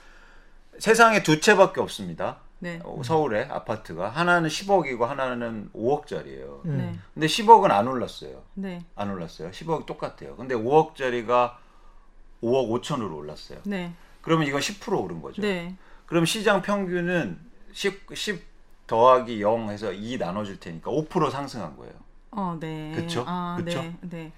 세상에 0.79 1.23
두 1.23 1.39
채밖에 1.39 1.79
없습니다. 1.79 2.37
네. 2.65 2.79
어, 2.83 2.99
서울에 3.03 3.43
아파트가 3.43 4.09
하나는 4.09 4.49
10억이고 4.49 5.01
하나는 5.01 5.69
5억짜리예요. 5.75 6.65
음. 6.65 6.77
네. 6.77 6.99
근데 7.13 7.27
10억은 7.27 7.69
안 7.69 7.87
올랐어요. 7.87 8.41
네. 8.55 8.83
안 8.95 9.11
올랐어요. 9.11 9.51
10억이 9.51 9.85
똑같아요. 9.85 10.35
근데 10.35 10.55
5억짜리가 10.55 11.53
5억 12.41 12.81
5천으로 12.81 13.17
올랐어요. 13.17 13.59
네. 13.65 13.93
그러면 14.21 14.47
이건 14.47 14.61
10% 14.61 14.99
오른 14.99 15.21
거죠. 15.21 15.43
네. 15.43 15.75
그럼 16.07 16.25
시장 16.25 16.63
평균은 16.63 17.39
10, 17.71 18.07
10 18.15 18.43
더하기 18.87 19.41
0 19.41 19.69
해서 19.69 19.91
2 19.91 20.17
나눠줄 20.17 20.59
테니까 20.59 20.89
5% 20.89 21.29
상승한 21.29 21.77
거예요. 21.77 21.93
어, 22.31 22.57
네. 22.59 22.93
그쵸? 22.95 23.23
아, 23.27 23.57
그쵸? 23.63 23.81
네. 23.81 23.97
네. 24.01 24.31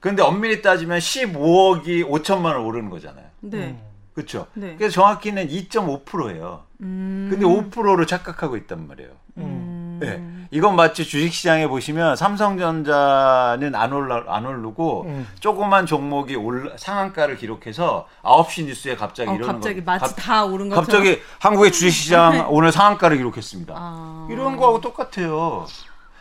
근데 0.00 0.22
엄밀히 0.22 0.62
따지면 0.62 0.98
15억이 0.98 2.06
5천만 2.08 2.46
원 2.46 2.64
오르는 2.64 2.88
거잖아요. 2.88 3.26
네. 3.40 3.78
그렇죠? 4.14 4.46
네. 4.54 4.76
그래서 4.76 4.94
정확히는 4.94 5.48
2.5%예요. 5.48 6.62
음. 6.82 7.26
근데 7.30 7.44
5%를 7.44 8.06
착각하고 8.06 8.56
있단 8.58 8.86
말이에요. 8.86 9.10
음. 9.38 9.98
네. 10.00 10.22
이건 10.50 10.76
마치 10.76 11.04
주식시장에 11.04 11.66
보시면 11.66 12.14
삼성전자는 12.16 13.74
안 13.74 13.92
올라 13.92 14.22
안 14.28 14.46
오르고 14.46 15.02
음. 15.06 15.26
조그만 15.40 15.86
종목이 15.86 16.36
올 16.36 16.72
상한가를 16.76 17.36
기록해서 17.36 18.06
9시 18.22 18.66
뉴스에 18.66 18.94
갑자기 18.96 19.30
어, 19.30 19.34
이러는 19.34 19.54
갑자기 19.54 19.84
거. 19.84 19.90
마치 19.92 20.14
갑- 20.14 20.16
다 20.16 20.44
오른 20.44 20.68
것처럼. 20.68 20.84
갑자기 20.84 21.20
한국의 21.40 21.72
주식시장 21.72 22.46
오늘 22.54 22.70
상한가를 22.70 23.16
기록했습니다. 23.16 23.74
아. 23.76 24.28
이런 24.30 24.56
거하고 24.56 24.80
똑같아요. 24.80 25.66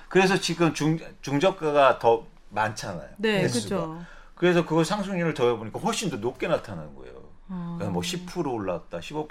그래서 0.10 0.40
지금 0.40 0.74
중 0.74 0.98
중저가가 1.22 2.00
더 2.00 2.24
많잖아요. 2.50 3.10
네. 3.18 3.48
그렇죠. 3.48 4.00
그래서 4.36 4.66
그거 4.66 4.84
상승률을 4.84 5.34
더해보니까 5.36 5.80
훨씬 5.80 6.10
더 6.10 6.18
높게 6.18 6.48
나타나는 6.48 6.96
거예요. 6.96 7.14
아. 7.54 7.76
그러니까 7.78 7.94
뭐 7.94 8.02
10% 8.02 8.52
올랐다, 8.52 9.00
15 9.02 9.28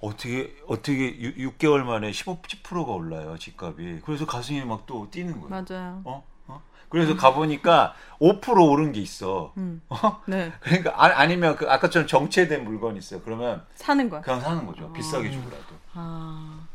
어떻게 0.00 0.56
어떻게 0.66 1.16
6, 1.20 1.58
개월 1.58 1.84
만에 1.84 2.10
15 2.12 2.42
10%가 2.42 2.92
올라요 2.92 3.36
집값이. 3.38 4.00
그래서 4.04 4.26
가슴이 4.26 4.64
막 4.64 4.84
또 4.86 5.08
뛰는 5.10 5.40
거예요. 5.40 5.48
맞아요. 5.48 6.00
어? 6.04 6.24
어? 6.48 6.62
그래서 6.88 7.14
가보니까 7.16 7.94
5% 8.20 8.68
오른 8.68 8.90
게 8.92 9.00
있어. 9.00 9.52
음. 9.56 9.80
어? 9.88 10.20
네. 10.26 10.52
그러니까 10.60 10.92
아, 10.96 11.20
아니면 11.20 11.54
그 11.56 11.70
아까처럼 11.70 12.08
정체된 12.08 12.64
물건이 12.64 12.98
있어요. 12.98 13.20
그러면 13.22 13.64
사는 13.76 14.08
거야. 14.10 14.20
그냥 14.22 14.40
사는 14.40 14.66
거죠. 14.66 14.92
비싸게 14.92 15.30
주더라도. 15.30 15.74
아. 15.94 16.66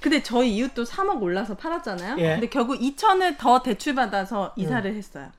근데 0.00 0.22
저희 0.22 0.54
이웃도 0.56 0.84
3억 0.84 1.20
올라서 1.22 1.56
팔았잖아요. 1.56 2.16
예. 2.18 2.32
근데 2.34 2.48
결국 2.48 2.78
2천을 2.78 3.36
더 3.36 3.62
대출받아서 3.62 4.52
이사를 4.56 4.94
했어요. 4.94 5.30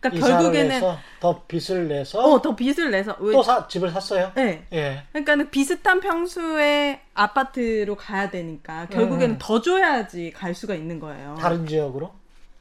그러니까 0.00 0.26
결국에는 0.28 0.80
더 1.20 1.42
빚을 1.48 1.88
내서 1.88 2.20
어, 2.20 2.40
더 2.40 2.54
빚을 2.54 2.90
내서 2.90 3.16
왜또 3.18 3.42
사, 3.42 3.66
집을 3.66 3.90
샀어요. 3.90 4.30
네. 4.36 4.64
예. 4.72 5.02
그러니까 5.12 5.50
비슷한 5.50 6.00
평수의 6.00 7.00
아파트로 7.14 7.96
가야 7.96 8.30
되니까 8.30 8.86
결국에는 8.86 9.34
음. 9.34 9.38
더 9.40 9.60
줘야지 9.60 10.32
갈 10.36 10.54
수가 10.54 10.74
있는 10.74 11.00
거예요. 11.00 11.36
다른 11.40 11.66
지역으로 11.66 12.12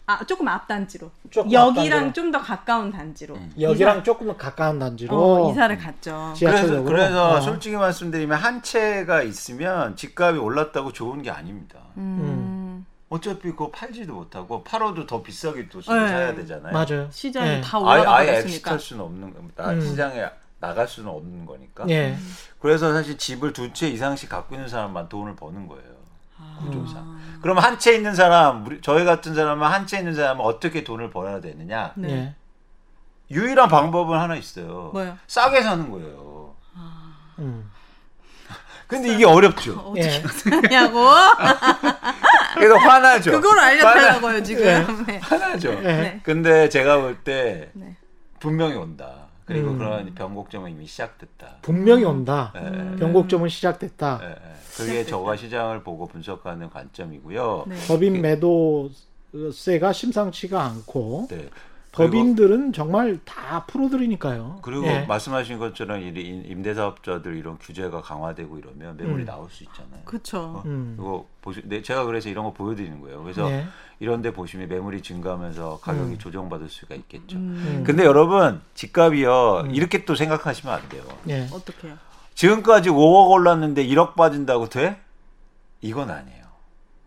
아 0.09 0.23
조금 0.25 0.47
앞 0.47 0.67
단지로. 0.69 1.11
조금 1.29 1.51
여기랑. 1.51 2.13
좀 2.13 2.31
더 2.31 2.39
가까운 2.41 2.91
단지로. 2.91 3.37
여기랑 3.59 3.95
이사, 3.97 4.03
조금 4.03 4.35
가까운 4.37 4.79
단지로 4.79 5.15
어, 5.15 5.51
이사를 5.51 5.77
갔죠. 5.77 6.33
지하- 6.35 6.51
그래서? 6.53 6.81
그래서 6.83 7.29
어. 7.35 7.41
솔직히 7.41 7.75
말씀드리면 7.75 8.37
한 8.37 8.61
채가 8.63 9.21
있으면 9.23 9.95
집값이 9.97 10.39
올랐다고 10.39 10.93
좋은 10.93 11.21
게 11.21 11.29
아닙니다. 11.29 11.79
음. 11.97 12.63
어차피 13.09 13.51
그거 13.51 13.71
팔지도 13.71 14.13
못하고 14.13 14.63
팔아도 14.63 15.05
더 15.05 15.21
비싸게 15.23 15.69
또 15.69 15.79
네. 15.81 15.85
사야 15.85 16.35
되잖아요. 16.35 16.73
맞아요. 16.73 17.07
시장이 17.11 17.49
예. 17.49 17.61
다 17.61 17.77
아예 17.77 18.01
올라가 18.01 18.15
아예 18.17 18.25
버렸으니까. 18.27 18.49
엑시트할 18.49 18.79
수는 18.79 19.03
없는 19.05 19.33
겁니다. 19.33 19.69
음. 19.71 19.79
시장에 19.81 20.25
나갈 20.59 20.87
수는 20.87 21.09
없는 21.09 21.45
거니까. 21.45 21.85
예. 21.89 22.17
그래서 22.59 22.91
사실 22.91 23.17
집을 23.17 23.53
두 23.53 23.71
채 23.73 23.87
이상씩 23.89 24.27
갖고 24.29 24.55
있는 24.55 24.67
사람만 24.67 25.07
돈을 25.07 25.35
버는 25.37 25.67
거예요. 25.67 25.95
아. 26.37 26.57
구조상. 26.61 27.17
그럼 27.41 27.59
한 27.59 27.79
채 27.79 27.95
있는 27.95 28.13
사람, 28.13 28.65
우리- 28.65 28.81
저희 28.81 29.05
같은 29.05 29.33
사람은 29.35 29.65
한 29.67 29.85
채 29.87 29.99
있는 29.99 30.13
사람은 30.13 30.43
어떻게 30.43 30.83
돈을 30.83 31.09
벌어야 31.09 31.39
되느냐? 31.39 31.93
네. 31.95 32.09
예. 32.11 32.35
유일한 33.29 33.69
방법은 33.69 34.17
하나 34.19 34.35
있어요. 34.35 34.89
뭐요? 34.93 35.17
싸게 35.27 35.61
사는 35.61 35.89
거예요. 35.91 36.55
음. 37.39 37.69
근데 38.87 39.13
이게 39.13 39.25
어렵죠. 39.25 39.77
어떻게 39.79 40.01
예. 40.01 40.23
하냐고? 40.69 41.05
그래서 42.57 42.75
화나죠. 42.75 43.31
그걸 43.31 43.59
알려달라고요 43.59 44.43
지금. 44.43 45.05
네. 45.05 45.17
화나죠. 45.17 45.71
예. 45.71 45.81
네. 45.81 46.19
근데 46.23 46.69
제가 46.69 47.01
볼때 47.01 47.69
네. 47.73 47.95
분명히 48.39 48.75
온다. 48.75 49.27
그리고 49.45 49.69
음. 49.71 49.77
그런 49.77 50.13
변곡점은 50.13 50.71
이미 50.71 50.85
시작됐다. 50.85 51.59
분명히 51.61 52.03
온다. 52.03 52.51
예, 52.55 52.59
음. 52.59 52.91
예, 52.93 52.99
변곡점은 52.99 53.47
시작됐다. 53.47 54.19
예, 54.21 54.29
예. 54.29 54.35
그게 54.75 55.05
저가 55.05 55.37
시장을 55.37 55.83
보고 55.83 56.05
분석하는 56.05 56.69
관점이고요. 56.69 57.65
네. 57.67 57.75
법인 57.87 58.21
매도세가 58.21 59.93
심상치가 59.93 60.63
않고 60.65 61.27
네. 61.31 61.49
법인들은 62.05 62.73
정말 62.73 63.19
다 63.25 63.65
프로들이니까요. 63.67 64.59
그리고 64.61 64.85
예. 64.87 65.01
말씀하신 65.05 65.57
것처럼 65.59 66.01
임- 66.01 66.15
임대사업자들 66.45 67.35
이런 67.35 67.57
규제가 67.57 68.01
강화되고 68.01 68.57
이러면 68.57 68.97
매물이 68.97 69.23
음. 69.23 69.25
나올 69.25 69.49
수 69.49 69.63
있잖아요. 69.63 70.01
그쵸. 70.05 70.61
음. 70.65 70.95
이거 70.99 71.25
보시, 71.41 71.61
네, 71.65 71.81
제가 71.81 72.05
그래서 72.05 72.29
이런 72.29 72.45
거 72.45 72.53
보여드리는 72.53 73.01
거예요. 73.01 73.21
그래서 73.23 73.49
예. 73.51 73.65
이런데 73.99 74.31
보시면 74.31 74.69
매물이 74.69 75.01
증가하면서 75.01 75.79
가격이 75.81 76.13
음. 76.13 76.17
조정받을 76.17 76.69
수가 76.69 76.95
있겠죠. 76.95 77.37
음. 77.37 77.83
근데 77.85 78.05
여러분 78.05 78.61
집값이요 78.75 79.61
음. 79.65 79.71
이렇게 79.75 80.05
또 80.05 80.15
생각하시면 80.15 80.73
안 80.75 80.87
돼요. 80.89 81.03
예. 81.29 81.47
어떻게요? 81.51 81.95
지금까지 82.35 82.89
5억 82.89 83.31
올랐는데 83.31 83.85
1억 83.87 84.15
빠진다고 84.15 84.69
돼? 84.69 84.99
이건 85.81 86.11
아니에요. 86.11 86.36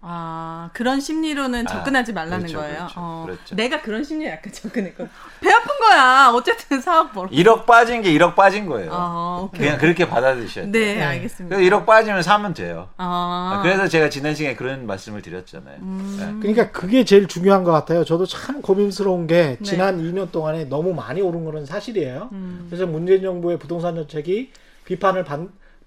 아 0.03 0.71
그런 0.73 0.99
심리로는 0.99 1.67
아, 1.69 1.71
접근하지 1.71 2.15
말라는 2.15 2.39
그렇죠, 2.47 2.59
거예요. 2.59 2.77
그렇죠, 2.79 2.95
어, 2.97 3.23
그렇죠. 3.27 3.55
내가 3.55 3.83
그런 3.83 4.03
심리에 4.03 4.31
약간 4.31 4.51
접근했거든. 4.53 5.11
배 5.43 5.51
아픈 5.53 5.69
거야. 5.79 6.33
어쨌든 6.35 6.81
사업 6.83 7.13
벌어. 7.13 7.29
1억 7.29 7.67
빠진 7.67 8.01
게 8.01 8.11
1억 8.15 8.35
빠진 8.35 8.65
거예요. 8.65 8.91
아 8.93 9.41
오케이. 9.43 9.61
그냥 9.61 9.79
그렇게 9.79 10.09
받아들이셔야 10.09 10.65
돼요. 10.65 10.73
네, 10.73 10.95
네. 10.95 11.03
알겠습니다. 11.03 11.55
그래서 11.55 11.71
1억 11.77 11.85
빠지면 11.85 12.23
사면 12.23 12.55
돼요. 12.55 12.89
아 12.97 13.61
그래서 13.63 13.89
제가 13.89 14.09
지난 14.09 14.35
시간에 14.35 14.57
그런 14.57 14.87
말씀을 14.87 15.21
드렸잖아요. 15.21 15.77
음. 15.81 16.39
그러니까 16.41 16.71
그게 16.71 17.05
제일 17.05 17.29
중요한 17.29 17.63
것 17.63 17.73
같아요. 17.73 18.03
저도 18.03 18.25
참 18.25 18.63
고민스러운 18.63 19.27
게 19.27 19.59
네. 19.59 19.63
지난 19.63 19.99
2년 19.99 20.33
동안에 20.33 20.65
너무 20.65 20.95
많이 20.95 21.21
오른 21.21 21.45
거는 21.45 21.67
사실이에요. 21.67 22.31
음. 22.33 22.67
그래서 22.71 22.87
문재인 22.87 23.21
정부의 23.21 23.59
부동산 23.59 23.97
정책이 23.97 24.51
비판을 24.87 25.25
받, 25.25 25.41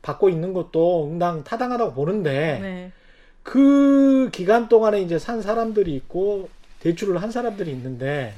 받고 0.03 0.29
있는 0.29 0.53
것도 0.53 1.09
응당 1.11 1.43
타당하다고 1.43 1.93
보는데 1.93 2.59
네. 2.61 2.91
그 3.43 4.29
기간 4.31 4.69
동안에 4.69 5.01
이제 5.01 5.19
산 5.19 5.41
사람들이 5.41 5.93
있고 5.95 6.49
대출을 6.79 7.21
한 7.21 7.31
사람들이 7.31 7.71
있는데 7.71 8.33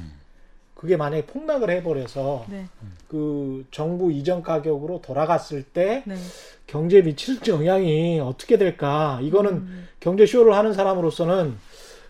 그게 0.73 0.97
만약에 0.97 1.25
폭락을 1.25 1.69
해버려서 1.69 2.45
네. 2.49 2.67
그 3.07 3.65
정부 3.71 4.11
이전 4.11 4.43
가격으로 4.43 5.01
돌아갔을 5.01 5.63
때 5.63 6.03
네. 6.05 6.15
경제에 6.67 7.01
미칠 7.01 7.39
영향이 7.47 8.19
어떻게 8.19 8.57
될까? 8.57 9.19
이거는 9.21 9.51
음. 9.51 9.87
경제 9.99 10.25
쇼를 10.25 10.53
하는 10.53 10.73
사람으로서는 10.73 11.57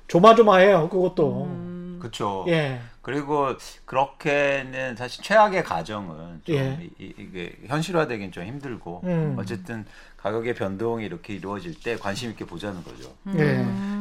조마조마해요. 0.08 0.89
그것도. 0.89 1.46
음. 1.46 1.98
그렇죠. 2.00 2.46
예. 2.48 2.80
그리고 3.02 3.50
그렇게는 3.86 4.96
사실 4.96 5.24
최악의 5.24 5.64
가정은 5.64 6.41
좀 6.43 6.56
예. 6.56 6.89
이, 6.98 7.14
게 7.32 7.56
현실화되긴 7.68 8.32
좀 8.32 8.46
힘들고 8.46 9.02
음. 9.04 9.36
어쨌든 9.39 9.86
가격의 10.26 10.55
변동이 10.55 11.05
이렇게 11.05 11.36
이루어질 11.36 11.80
때 11.80 11.97
관심 11.97 12.32
있게 12.32 12.45
보자는 12.45 12.84
거죠. 12.84 13.13
음. 13.28 13.36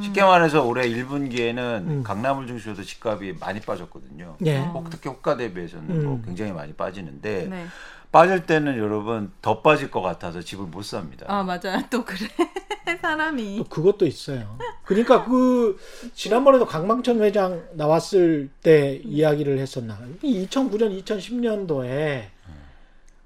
예. 0.01 0.03
쉽게 0.03 0.23
말해서 0.23 0.65
올해 0.65 0.89
1분기에는 0.89 1.59
음. 1.59 2.03
강남을 2.03 2.47
중심으로 2.47 2.83
집값이 2.83 3.37
많이 3.39 3.61
빠졌거든요. 3.61 4.39
예. 4.47 4.61
어. 4.61 4.73
혹 4.73 4.89
특히 4.89 5.11
호가 5.11 5.37
대비해서는 5.37 5.91
음. 5.91 6.05
뭐 6.07 6.23
굉장히 6.25 6.53
많이 6.53 6.73
빠지는데 6.73 7.47
네. 7.51 7.67
빠질 8.11 8.47
때는 8.47 8.79
여러분 8.79 9.33
더 9.43 9.61
빠질 9.61 9.91
것 9.91 10.01
같아서 10.01 10.41
집을 10.41 10.65
못 10.65 10.83
삽니다. 10.83 11.27
아 11.29 11.43
맞아요. 11.43 11.83
또 11.91 12.03
그래 12.07 12.27
사람이. 13.03 13.59
또 13.59 13.65
그것도 13.65 14.07
있어요. 14.07 14.57
그러니까 14.87 15.27
그 15.27 15.79
지난번에도 16.15 16.65
강방천 16.65 17.21
회장 17.21 17.65
나왔을 17.75 18.49
때 18.63 18.99
이야기를 19.05 19.59
했었나? 19.59 19.99
2009년, 20.23 21.05
2010년도에 21.05 22.29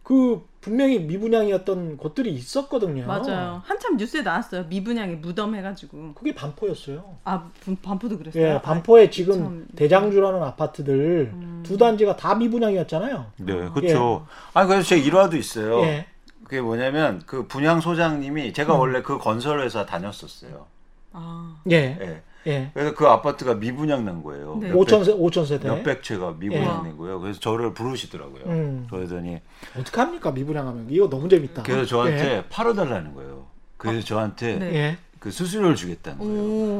그 0.03 0.47
분명히 0.61 0.99
미분양이었던 0.99 1.97
곳들이 1.99 2.33
있었거든요. 2.35 3.07
맞아요. 3.07 3.63
한참 3.65 3.97
뉴스에 3.97 4.23
나왔어요. 4.23 4.65
미분양이 4.65 5.15
무덤 5.17 5.55
해가지고. 5.55 6.15
그게 6.15 6.35
반포였어요. 6.35 7.17
아 7.25 7.49
분- 7.61 7.77
반포도 7.77 8.19
그랬어요. 8.19 8.43
예, 8.57 8.61
반포에 8.63 9.09
지금 9.11 9.35
참. 9.39 9.67
대장주라는 9.77 10.43
아파트들 10.43 11.31
음. 11.33 11.63
두 11.65 11.77
단지가 11.77 12.17
다 12.17 12.35
미분양이었잖아요. 12.35 13.27
네, 13.37 13.69
그렇죠. 13.71 14.27
아니 14.53 14.69
그래서 14.69 14.89
제 14.89 14.99
일화도 14.99 15.37
있어요. 15.37 15.81
예. 15.83 16.07
그게 16.43 16.61
뭐냐면 16.61 17.23
그 17.27 17.47
분양 17.47 17.81
소장님이 17.81 18.53
제가 18.53 18.75
음. 18.75 18.81
원래 18.81 19.03
그 19.03 19.19
건설 19.19 19.61
회사 19.61 19.87
다녔었어요. 19.87 20.67
아, 21.13 21.57
예. 21.71 21.99
예. 22.01 22.23
예. 22.47 22.70
그래서 22.72 22.95
그 22.95 23.07
아파트가 23.07 23.55
미분양 23.55 24.05
난 24.05 24.22
거예요. 24.22 24.57
네. 24.61 24.70
몇백- 24.70 24.86
5천 24.86 25.05
세 25.05 25.12
5천 25.14 25.47
세대. 25.47 25.68
몇백 25.68 26.03
채가 26.03 26.34
미분양 26.39 26.82
예. 26.84 26.89
낸 26.89 26.97
거예요. 26.97 27.20
그래서 27.20 27.41
저를 27.41 27.74
부르시더라고요. 27.74 28.43
음. 28.47 28.86
그러더니 28.91 29.41
어떻게 29.78 30.01
합니까 30.01 30.30
미분양하면 30.30 30.86
이거 30.91 31.09
너무 31.11 31.28
재밌다. 31.28 31.62
그래서 31.64 31.84
저한테 31.84 32.45
팔아달라는 32.49 33.14
거예요. 33.14 33.47
그래서 33.76 34.05
저한테 34.07 34.57
네. 34.59 34.70
예. 34.72 34.76
예. 34.76 34.99
그 35.18 35.30
수수료를 35.32 35.74
주겠다는 35.74 36.18
거예요. 36.18 36.32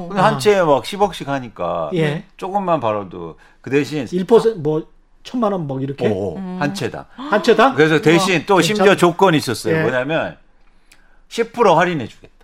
오. 0.05 0.09
근데 0.09 0.23
한 0.23 0.39
채에 0.39 0.63
막 0.63 0.85
10억씩 0.85 1.27
하니까 1.27 1.91
예. 1.95 2.25
조금만 2.37 2.79
벌어도 2.81 3.37
그 3.61 3.69
대신 3.71 4.05
1%뭐 4.07 4.87
천만 5.25 5.53
원 5.53 5.67
뭐 5.67 5.81
이렇게 5.81 6.09
오, 6.09 6.37
음. 6.37 6.57
한 6.61 6.73
채당. 6.73 7.05
한 7.17 7.43
채당? 7.43 7.75
그래서 7.75 8.01
대신 8.01 8.47
또 8.47 8.57
괜찮- 8.57 8.63
심지어 8.77 8.97
조건이 8.97 9.37
있었어요. 9.37 9.77
예. 9.77 9.83
뭐냐면 9.83 10.37
10% 11.29 11.75
할인해 11.75 12.07
주겠다. 12.07 12.38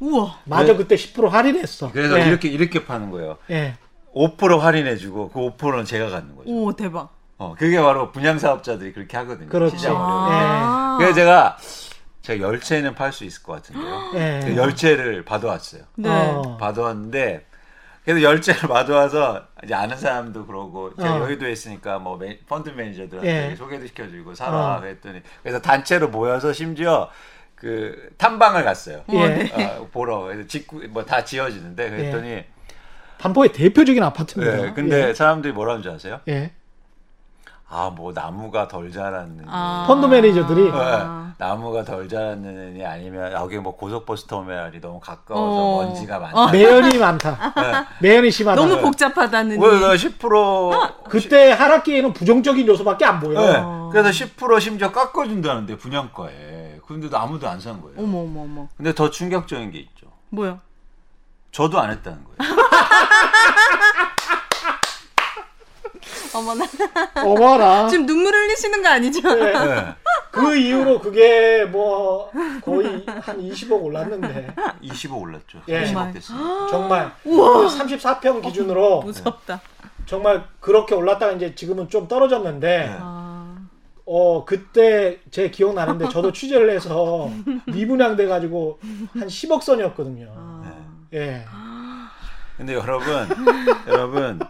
우와. 0.00 0.38
맞아 0.44 0.72
네. 0.72 0.76
그때 0.76 0.96
10% 0.96 1.28
할인했어. 1.28 1.90
그래서 1.92 2.20
예. 2.20 2.26
이렇게 2.26 2.48
이렇게 2.48 2.84
파는 2.84 3.10
거예요. 3.10 3.38
예. 3.50 3.76
5% 4.14 4.58
할인해 4.58 4.96
주고 4.96 5.30
그 5.30 5.38
5%는 5.56 5.84
제가 5.84 6.10
갖는 6.10 6.36
거죠. 6.36 6.50
오 6.50 6.72
대박. 6.74 7.10
어, 7.38 7.54
그게 7.58 7.80
바로 7.80 8.12
분양 8.12 8.38
사업자들이 8.38 8.92
그렇게 8.92 9.16
하거든요. 9.18 9.48
그렇지. 9.48 9.76
시장 9.78 9.94
때. 9.94 9.98
아. 10.00 10.96
그래서 10.98 11.14
제가 11.14 11.56
제가 12.22 12.44
열 12.46 12.60
채는 12.60 12.94
팔 12.94 13.12
수 13.12 13.24
있을 13.24 13.42
것 13.42 13.54
같은데요. 13.54 14.10
예. 14.14 14.40
그열 14.44 14.76
채를 14.76 15.24
받아왔어요. 15.24 15.82
네. 15.96 16.08
어. 16.10 16.56
받아왔는데 16.58 17.46
그래서 18.04 18.22
열 18.22 18.40
채를 18.42 18.60
받아와서 18.68 19.42
이제 19.64 19.74
아는 19.74 19.96
사람도 19.96 20.46
그러고 20.46 20.94
제가 20.96 21.14
어. 21.16 21.20
여의도에 21.20 21.52
있으니까 21.52 21.98
뭐 21.98 22.16
매- 22.16 22.38
펀드 22.48 22.68
매니저들한테 22.70 23.50
예. 23.52 23.56
소개도 23.56 23.86
시켜주고 23.86 24.34
사라 24.34 24.76
어. 24.76 24.80
그랬더니 24.80 25.20
그래서 25.42 25.60
단체로 25.60 26.08
모여서 26.10 26.52
심지어 26.52 27.08
그 27.62 28.08
탐방을 28.18 28.64
갔어요. 28.64 28.98
어, 29.06 29.12
예. 29.14 29.28
네. 29.28 29.76
어, 29.78 29.86
보러 29.92 30.28
짓고 30.48 30.80
뭐다 30.90 31.24
지어지는데 31.24 31.90
그랬더니 31.90 32.42
반포의 33.18 33.52
대표적인 33.52 34.02
아파트입니다. 34.02 34.66
예, 34.66 34.72
근데 34.72 35.14
사람들이 35.14 35.52
뭐라는 35.52 35.80
줄 35.80 35.92
아세요? 35.92 36.18
예. 36.26 36.32
예. 36.32 36.52
아 37.74 37.90
뭐 37.94 38.12
나무가 38.12 38.66
덜 38.68 38.90
자랐느니 38.92 39.46
아. 39.48 39.84
펀드 39.86 40.04
매니저들이 40.06 40.70
아. 40.74 41.34
네, 41.38 41.44
나무가 41.46 41.84
덜 41.84 42.06
자랐느니 42.08 42.84
아니면 42.84 43.32
여기 43.32 43.56
뭐 43.58 43.76
고속버스 43.76 44.26
터미널이 44.26 44.80
너무 44.80 44.98
가까워서 45.00 45.62
어. 45.62 45.84
먼지가 45.84 46.18
많다. 46.18 46.50
매연이 46.50 46.98
많다. 46.98 47.54
네. 47.56 47.86
매연이 48.08 48.30
심하다. 48.30 48.60
너무 48.60 48.78
복잡하다는. 48.82 49.56
왜10% 49.58 51.04
그때 51.08 51.52
하락기에는 51.52 52.12
부정적인 52.12 52.66
요소밖에 52.66 53.04
안 53.04 53.20
보여. 53.20 53.40
네. 53.40 53.56
어. 53.62 53.88
그래서 53.92 54.10
10% 54.10 54.60
심지어 54.60 54.90
깎아준다는데 54.90 55.76
분양가에. 55.78 56.61
근데도 56.86 57.16
아무도 57.18 57.48
안 57.48 57.60
산 57.60 57.80
거예요. 57.80 57.96
어머 57.98 58.20
어머 58.20 58.42
어머. 58.42 58.68
근데 58.76 58.94
더 58.94 59.10
충격적인 59.10 59.70
게 59.70 59.78
있죠. 59.78 60.06
뭐야? 60.30 60.60
저도 61.52 61.78
안 61.80 61.90
했다는 61.90 62.24
거예요. 62.24 62.36
어머나. 66.34 66.64
어머나. 67.16 67.88
지금 67.88 68.06
눈물 68.06 68.32
흘리시는 68.34 68.82
거 68.82 68.88
아니죠? 68.88 69.20
네. 69.34 69.52
네. 69.66 69.94
그 70.30 70.56
이후로 70.56 70.98
그게 71.00 71.64
뭐 71.66 72.30
거의 72.64 73.04
한 73.06 73.38
20억 73.38 73.82
올랐는데 73.82 74.54
25 74.80 75.18
올랐죠. 75.18 75.60
예. 75.68 75.84
30억 75.84 76.12
됐어요. 76.14 76.68
정말 76.70 77.12
우와. 77.24 77.68
34평 77.68 78.42
기준으로 78.42 79.02
무섭다. 79.02 79.60
정말 80.06 80.44
그렇게 80.58 80.94
올랐다가 80.94 81.32
이제 81.32 81.54
지금은 81.54 81.88
좀 81.90 82.08
떨어졌는데 82.08 82.78
네. 82.88 82.98
아. 84.02 84.10
어 84.10 84.44
그때 84.44 85.20
제 85.30 85.50
기억 85.50 85.74
나는데 85.74 86.08
저도 86.08 86.32
취재를 86.32 86.70
해서 86.70 87.30
미분양 87.66 88.16
돼 88.16 88.26
가지고 88.26 88.78
한 89.12 89.28
10억 89.28 89.62
선이었거든요. 89.62 90.32
아. 90.36 90.72
예. 91.14 91.44
근데 92.56 92.74
여러분, 92.74 93.28
여러분 93.88 94.40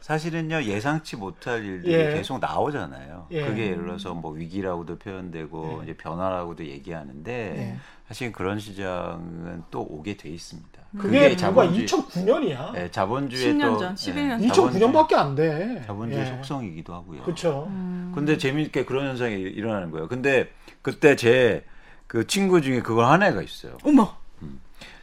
사실은요 0.00 0.64
예상치 0.64 1.16
못할 1.16 1.64
일들이 1.64 1.94
예. 1.94 2.14
계속 2.14 2.38
나오잖아요. 2.38 3.28
예. 3.30 3.46
그게 3.46 3.68
예를 3.68 3.84
들어서 3.84 4.12
뭐 4.14 4.32
위기라고도 4.32 4.98
표현되고 4.98 5.78
예. 5.80 5.84
이제 5.84 5.96
변화라고도 5.96 6.66
얘기하는데 6.66 7.32
예. 7.32 7.76
사실 8.06 8.32
그런 8.32 8.58
시장은 8.58 9.64
또 9.70 9.80
오게 9.80 10.16
돼 10.16 10.28
있습니다. 10.28 10.83
그게 10.98 11.20
불과 11.28 11.36
자본주의, 11.36 11.86
2009년이야. 11.86 12.76
예, 12.76 12.90
자본주의 12.90 13.52
10년 13.54 13.62
또 13.72 13.78
전, 13.78 13.90
예, 13.92 13.94
11년 13.94 14.52
전. 14.54 14.70
자본주의- 14.70 14.80
2009년밖에 15.08 15.14
안 15.14 15.34
돼. 15.34 15.82
자본주의 15.86 16.20
예. 16.22 16.26
속성이기도 16.26 16.94
하고요. 16.94 17.22
그렇죠. 17.22 17.66
음. 17.70 18.12
근데 18.14 18.38
재미있게 18.38 18.84
그런 18.84 19.08
현상이 19.08 19.34
일어나는 19.34 19.90
거예요. 19.90 20.08
근데 20.08 20.50
그때 20.82 21.16
제 21.16 21.64
그 22.06 22.26
친구 22.28 22.60
중에 22.60 22.80
그걸 22.80 23.06
한 23.06 23.22
애가 23.24 23.42
있어요. 23.42 23.76
어머. 23.82 24.14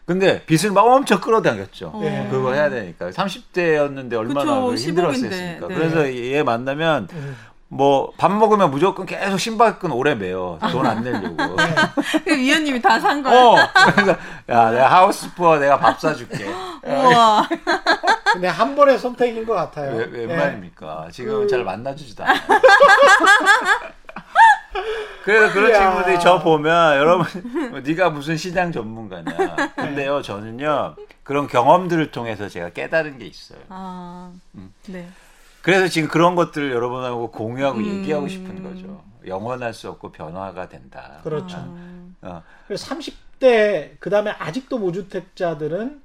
근데 0.06 0.44
빚을 0.46 0.72
막 0.74 0.82
엄청 0.86 1.20
끌어당겼죠. 1.20 1.92
어. 1.94 2.02
예. 2.04 2.28
그거 2.30 2.54
해야 2.54 2.70
되니까 2.70 3.10
30대였는데 3.12 4.14
얼마나 4.14 4.42
그쵸, 4.42 4.66
그 4.68 4.76
15인데, 4.76 4.78
힘들었겠습니까. 4.88 5.68
네. 5.68 5.76
그래서 5.76 6.14
얘 6.16 6.44
만나면 6.44 7.08
음. 7.12 7.36
뭐 7.74 8.12
밥 8.18 8.32
먹으면 8.34 8.70
무조건 8.70 9.06
계속 9.06 9.38
신발끈 9.38 9.92
오래 9.92 10.14
매요. 10.14 10.60
돈 10.72 10.86
안 10.86 11.02
내려고. 11.04 11.36
그 12.26 12.32
위원님이 12.36 12.82
다 12.82 13.00
산 13.00 13.24
거야. 13.24 13.34
어. 13.34 13.56
그래서 13.94 14.12
야 14.50 14.72
내가 14.72 14.88
하우스 14.92 15.34
푸어 15.36 15.58
내가 15.58 15.78
밥 15.80 16.00
사줄게. 16.00 16.46
우와. 16.86 17.48
근데 18.34 18.48
한 18.50 18.76
번의 18.76 19.00
선택인 19.00 19.46
것 19.46 19.54
같아요. 19.54 19.96
왜, 19.96 20.06
웬 20.12 20.30
예. 20.30 20.36
말입니까? 20.36 21.08
지금 21.14 21.42
그- 21.42 21.48
잘 21.48 21.64
만나주지도 21.64 22.24
않아요. 22.26 22.40
그래서 25.24 25.54
그런 25.54 25.70
이야. 25.70 25.80
친구들이 25.92 26.20
저 26.20 26.40
보면 26.40 26.98
여러분 26.98 27.26
뭐 27.72 27.80
네가 27.82 28.10
무슨 28.10 28.36
시장 28.38 28.72
전문가냐. 28.72 29.34
근데요 29.76 30.22
저는요 30.22 30.96
그런 31.24 31.48
경험들을 31.48 32.12
통해서 32.12 32.50
제가 32.50 32.70
깨달은 32.72 33.18
게 33.20 33.26
있어요. 33.28 33.60
아. 33.70 34.32
음. 34.56 34.74
네. 34.88 35.08
그래서 35.62 35.88
지금 35.88 36.08
그런 36.08 36.36
것들을 36.36 36.72
여러분하고 36.72 37.32
공유하고 37.32 37.80
음. 37.80 37.86
얘기하고 37.86 38.28
싶은 38.28 38.64
거죠. 38.64 39.04
영원할 39.26 39.74
수 39.74 39.90
없고 39.90 40.12
변화가 40.12 40.70
된다. 40.70 41.20
그렇죠. 41.24 41.58
아. 41.58 42.28
어, 42.28 42.44
그래서 42.68 42.94
30대 42.94 44.00
그다음에 44.00 44.32
아직도 44.32 44.80
무주택자들은 44.80 46.02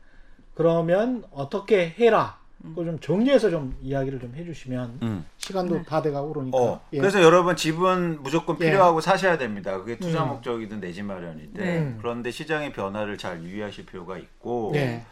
그러면 0.54 1.24
어떻게 1.32 1.94
해라. 1.98 2.38
그거 2.62 2.84
좀 2.84 2.98
정리해서 2.98 3.50
좀 3.50 3.76
이야기를 3.82 4.18
좀 4.18 4.34
해주시면 4.34 4.98
음. 5.02 5.26
시간도 5.36 5.76
네. 5.76 5.82
다 5.84 6.02
돼가고 6.02 6.32
그러니까. 6.32 6.58
어, 6.58 6.80
예. 6.92 6.98
그래서 6.98 7.22
여러분 7.22 7.54
집은 7.54 8.22
무조건 8.22 8.56
예. 8.60 8.66
필요하고 8.66 9.00
사셔야 9.00 9.38
됩니다. 9.38 9.76
그게 9.78 9.98
투자 9.98 10.24
음. 10.24 10.30
목적이든 10.30 10.80
내집 10.80 11.04
마련인데 11.04 11.64
네. 11.64 11.96
그런데 11.98 12.30
시장의 12.30 12.72
변화를 12.72 13.18
잘 13.18 13.42
유의하실 13.42 13.86
필요가 13.86 14.18
있고 14.18 14.70
네. 14.72 15.04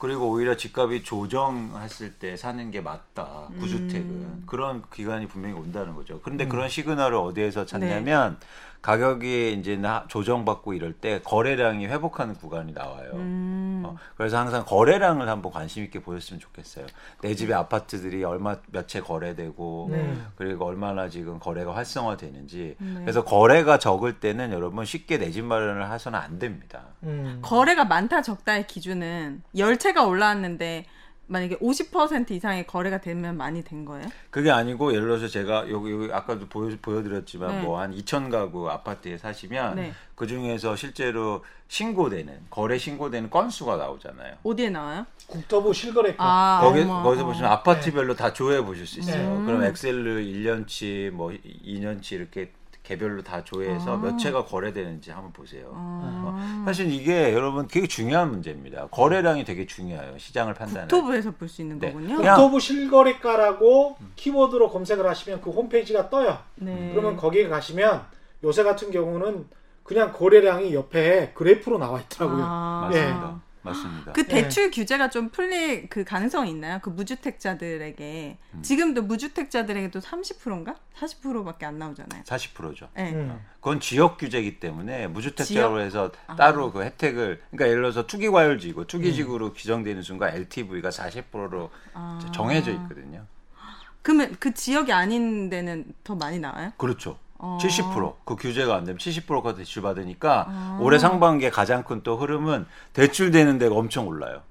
그리고 0.00 0.30
오히려 0.30 0.56
집값이 0.56 1.04
조정했을 1.04 2.14
때 2.14 2.34
사는 2.34 2.70
게 2.70 2.80
맞다. 2.80 3.48
음. 3.50 3.60
구주택은 3.60 4.46
그런 4.46 4.82
기간이 4.90 5.28
분명히 5.28 5.54
온다는 5.54 5.94
거죠. 5.94 6.20
그런데 6.22 6.44
음. 6.44 6.48
그런 6.48 6.70
시그널을 6.70 7.18
어디에서 7.18 7.60
네. 7.60 7.66
찾냐면 7.66 8.38
가격이 8.82 9.52
이제 9.60 9.76
나- 9.76 10.04
조정받고 10.08 10.72
이럴 10.72 10.92
때 10.94 11.20
거래량이 11.22 11.86
회복하는 11.86 12.34
구간이 12.34 12.72
나와요. 12.72 13.10
음. 13.14 13.82
어, 13.84 13.96
그래서 14.16 14.38
항상 14.38 14.64
거래량을 14.64 15.28
한번 15.28 15.52
관심 15.52 15.84
있게 15.84 16.00
보셨으면 16.00 16.40
좋겠어요. 16.40 16.86
내 17.20 17.34
집의 17.34 17.54
아파트들이 17.54 18.24
얼마 18.24 18.56
몇 18.72 18.86
채 18.86 19.00
거래되고 19.00 19.88
네. 19.92 20.16
그리고 20.36 20.64
얼마나 20.64 21.08
지금 21.08 21.38
거래가 21.38 21.74
활성화되는지. 21.76 22.76
네. 22.78 22.94
그래서 23.00 23.22
거래가 23.24 23.78
적을 23.78 24.18
때는 24.20 24.52
여러분 24.52 24.84
쉽게 24.84 25.18
내 25.18 25.30
집 25.30 25.44
마련을 25.44 25.92
해서는 25.92 26.18
안 26.18 26.38
됩니다. 26.38 26.82
음. 27.04 27.38
거래가 27.42 27.84
많다 27.84 28.22
적다의 28.22 28.66
기준은 28.66 29.42
열채가 29.56 30.04
올라왔는데 30.06 30.86
만약에 31.30 31.58
50% 31.58 32.32
이상의 32.32 32.66
거래가 32.66 33.00
되면 33.00 33.36
많이 33.36 33.62
된 33.62 33.84
거예요? 33.84 34.04
그게 34.30 34.50
아니고 34.50 34.92
예를 34.92 35.06
들어서 35.06 35.28
제가 35.28 35.70
여기, 35.70 35.92
여기 35.92 36.12
아까도 36.12 36.48
보여, 36.48 36.76
보여드렸지만 36.82 37.50
네. 37.50 37.62
뭐한 37.62 37.94
2천 37.94 38.32
가구 38.32 38.68
아파트에 38.68 39.16
사시면 39.16 39.76
네. 39.76 39.92
그 40.16 40.26
중에서 40.26 40.74
실제로 40.74 41.44
신고되는 41.68 42.46
거래 42.50 42.78
신고되는 42.78 43.30
건수가 43.30 43.76
나오잖아요. 43.76 44.38
어디에 44.42 44.70
나와요? 44.70 45.06
국토부 45.28 45.72
실거래가 45.72 46.16
아, 46.18 46.60
거기 46.62 46.80
어머. 46.80 47.04
거기서 47.04 47.24
보시면 47.24 47.48
아파트별로 47.48 48.16
다 48.16 48.32
조회해 48.32 48.64
보실 48.64 48.84
수 48.84 48.98
있어요. 48.98 49.38
네. 49.38 49.46
그럼 49.46 49.62
엑셀로 49.62 50.20
1년치 50.20 51.10
뭐 51.10 51.30
2년치 51.30 52.12
이렇게 52.12 52.50
개별로 52.90 53.22
다 53.22 53.44
조회해서 53.44 53.98
아. 53.98 54.00
몇 54.00 54.16
채가 54.18 54.44
거래되는지 54.44 55.12
한번 55.12 55.32
보세요. 55.32 55.70
아. 55.76 56.62
사실 56.66 56.90
이게 56.92 57.32
여러분 57.32 57.68
되게 57.68 57.86
중요한 57.86 58.30
문제입니다. 58.30 58.88
거래량이 58.88 59.44
되게 59.44 59.64
중요해요. 59.64 60.18
시장을 60.18 60.54
판단할 60.54 60.88
때. 60.88 60.96
국토부에서 60.96 61.30
볼 61.32 61.48
수 61.48 61.62
있는 61.62 61.78
네. 61.78 61.92
거군요. 61.92 62.16
국토부 62.16 62.58
실거래가라고 62.58 63.96
키워드로 64.16 64.70
검색을 64.70 65.08
하시면 65.08 65.40
그 65.40 65.50
홈페이지가 65.50 66.10
떠요. 66.10 66.38
네. 66.56 66.90
그러면 66.92 67.16
거기에 67.16 67.48
가시면 67.48 68.02
요새 68.42 68.64
같은 68.64 68.90
경우는 68.90 69.46
그냥 69.84 70.12
거래량이 70.12 70.74
옆에 70.74 71.30
그래프로 71.34 71.78
나와 71.78 72.00
있더라고요. 72.00 72.42
아. 72.44 72.88
맞습니다. 72.90 73.40
맞습니다. 73.62 74.12
그 74.12 74.26
대출 74.26 74.70
규제가 74.70 75.10
좀 75.10 75.28
풀릴 75.28 75.88
그 75.88 76.04
가능성이 76.04 76.50
있나요? 76.50 76.78
그 76.82 76.90
무주택자들에게 76.90 78.38
음. 78.54 78.62
지금도 78.62 79.02
무주택자들에게도 79.02 80.00
30%인가 80.00 80.76
40%밖에 80.96 81.66
안 81.66 81.78
나오잖아요. 81.78 82.22
40%죠. 82.22 82.88
네. 82.94 83.12
음. 83.12 83.40
그건 83.56 83.80
지역 83.80 84.18
규제이기 84.18 84.60
때문에 84.60 85.08
무주택자로 85.08 85.76
지역? 85.76 85.80
해서 85.80 86.12
아. 86.26 86.36
따로 86.36 86.72
그 86.72 86.82
혜택을 86.82 87.42
그러니까 87.50 87.68
예를 87.68 87.82
들어서 87.82 88.06
투기과열지구 88.06 88.82
음. 88.82 88.86
투기지구로 88.86 89.52
규정되는 89.52 90.02
순간 90.02 90.34
LTV가 90.34 90.88
40%로 90.88 91.70
아. 91.94 92.18
정해져 92.32 92.72
있거든요. 92.72 93.26
그러면 94.02 94.34
그 94.40 94.54
지역이 94.54 94.92
아닌 94.92 95.50
데는 95.50 95.92
더 96.04 96.14
많이 96.14 96.38
나와요? 96.38 96.72
그렇죠. 96.78 97.18
어. 97.42 97.58
70%그 97.60 98.36
규제가 98.36 98.74
안 98.76 98.84
되면 98.84 98.98
70%가 98.98 99.54
대출 99.54 99.82
받으니까 99.82 100.46
아. 100.48 100.78
올해 100.80 100.98
상반기에 100.98 101.50
가장 101.50 101.82
큰 101.84 102.02
또 102.02 102.16
흐름은 102.16 102.66
대출 102.92 103.30
되는 103.30 103.58
데가 103.58 103.74
엄청 103.74 104.06
올라요. 104.06 104.42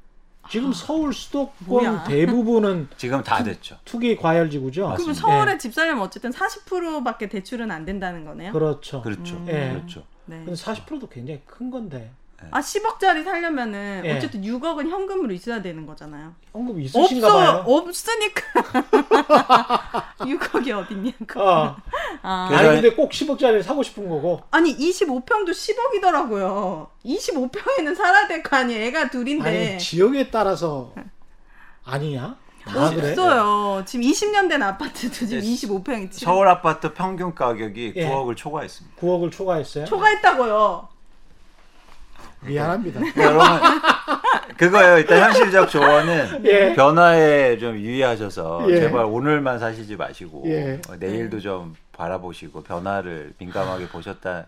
지금 0.49 0.73
서울 0.73 1.13
수도권 1.13 1.53
뭐야. 1.67 2.03
대부분은 2.09 2.89
지금 2.97 3.23
다 3.23 3.43
됐죠. 3.43 3.77
투기 3.85 4.15
과열지구죠. 4.15 4.81
그럼 4.81 4.91
맞습니다. 4.93 5.19
서울에 5.21 5.57
집 5.59 5.73
살려면 5.73 6.03
어쨌든 6.03 6.31
40%밖에 6.31 7.29
대출은 7.29 7.69
안 7.71 7.85
된다는 7.85 8.25
거네요. 8.25 8.51
그렇죠. 8.51 9.01
그렇죠. 9.01 9.35
음. 9.35 9.45
예. 9.47 9.69
그렇죠. 9.73 10.03
네. 10.25 10.37
근데 10.45 10.53
40%도 10.53 11.07
굉장히 11.09 11.41
큰 11.45 11.69
건데 11.71 12.11
아 12.51 12.59
10억짜리 12.61 13.23
살려면은 13.23 14.01
예. 14.05 14.15
어쨌든 14.17 14.41
6억은 14.41 14.87
현금으로 14.89 15.31
있어야 15.33 15.61
되는 15.61 15.85
거잖아요. 15.85 16.33
현금 16.51 16.79
있으신가 16.81 17.27
없어 17.27 17.37
봐요. 17.37 17.63
없으니까 17.65 18.41
6억이 20.19 20.71
어딨냐고. 20.71 21.41
어. 21.41 21.75
아. 22.21 22.49
아니 22.51 22.67
근데 22.81 22.91
꼭 22.95 23.11
10억짜리 23.11 23.61
사고 23.63 23.83
싶은 23.83 24.07
거고. 24.07 24.41
아니 24.51 24.75
25평도 24.75 25.49
10억이더라고요. 25.49 26.87
25평에는 27.05 27.95
살아야 27.95 28.27
될 28.27 28.43
거 28.43 28.55
아니에요. 28.57 28.83
애가 28.85 29.09
둘인데. 29.09 29.47
아니 29.71 29.79
지역에 29.79 30.29
따라서 30.31 30.93
아니야? 31.83 32.37
다 32.65 32.89
그래? 32.91 33.09
없어요. 33.11 33.83
지금 33.85 34.05
20년 34.05 34.47
된 34.49 34.61
아파트도 34.61 35.13
지금 35.13 35.39
네. 35.39 35.47
25평이 35.47 36.11
지금 36.11 36.25
서울 36.25 36.47
아파트 36.47 36.93
평균 36.93 37.33
가격이 37.33 37.93
예. 37.95 38.07
9억을 38.09 38.35
초과했습니다. 38.35 38.95
9억을 39.01 39.31
초과했어요. 39.31 39.85
초과했다고요. 39.85 40.87
미안합니다. 42.41 43.01
여러분 43.17 43.45
그거예요. 44.57 44.97
일단 44.97 45.21
현실적 45.23 45.69
조언은 45.69 46.43
예. 46.47 46.73
변화에 46.75 47.57
좀 47.57 47.75
유의하셔서 47.77 48.65
예. 48.69 48.79
제발 48.81 49.05
오늘만 49.05 49.59
사시지 49.59 49.95
마시고 49.95 50.43
예. 50.47 50.81
어, 50.89 50.95
내일도 50.97 51.39
좀 51.39 51.75
바라보시고 51.93 52.63
변화를 52.63 53.33
민감하게 53.37 53.87
보셨다 53.87 54.45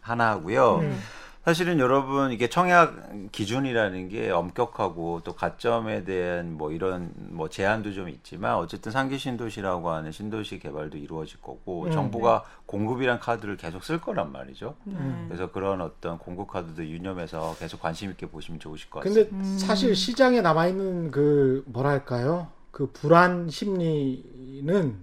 하나 0.00 0.30
하고요. 0.30 0.78
음. 0.82 1.00
사실은 1.44 1.78
여러분 1.78 2.32
이게 2.32 2.48
청약 2.48 2.94
기준이라는 3.30 4.08
게 4.08 4.30
엄격하고 4.30 5.20
또 5.24 5.34
가점에 5.34 6.04
대한 6.04 6.56
뭐 6.56 6.72
이런 6.72 7.12
뭐 7.16 7.50
제한도 7.50 7.92
좀 7.92 8.08
있지만 8.08 8.56
어쨌든 8.56 8.90
상기 8.90 9.18
신도시라고 9.18 9.90
하는 9.90 10.10
신도시 10.10 10.58
개발도 10.58 10.96
이루어질 10.96 11.42
거고 11.42 11.84
음. 11.84 11.92
정부가 11.92 12.44
공급이란 12.64 13.20
카드를 13.20 13.58
계속 13.58 13.84
쓸 13.84 14.00
거란 14.00 14.32
말이죠. 14.32 14.74
네. 14.84 14.96
그래서 15.28 15.52
그런 15.52 15.82
어떤 15.82 16.16
공급 16.16 16.48
카드도 16.48 16.82
유념해서 16.86 17.54
계속 17.58 17.78
관심 17.78 18.10
있게 18.10 18.26
보시면 18.26 18.58
좋으실 18.58 18.88
것 18.88 19.00
근데 19.00 19.24
같습니다. 19.24 19.46
음. 19.46 19.58
사실 19.58 19.94
시장에 19.94 20.40
남아 20.40 20.68
있는 20.68 21.10
그 21.10 21.62
뭐랄까요? 21.66 22.48
그 22.70 22.86
불안 22.90 23.50
심리는 23.50 24.96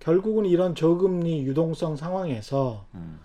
결국은 0.00 0.46
이런 0.46 0.74
저금리 0.74 1.46
유동성 1.46 1.94
상황에서 1.94 2.86
음. 2.94 3.20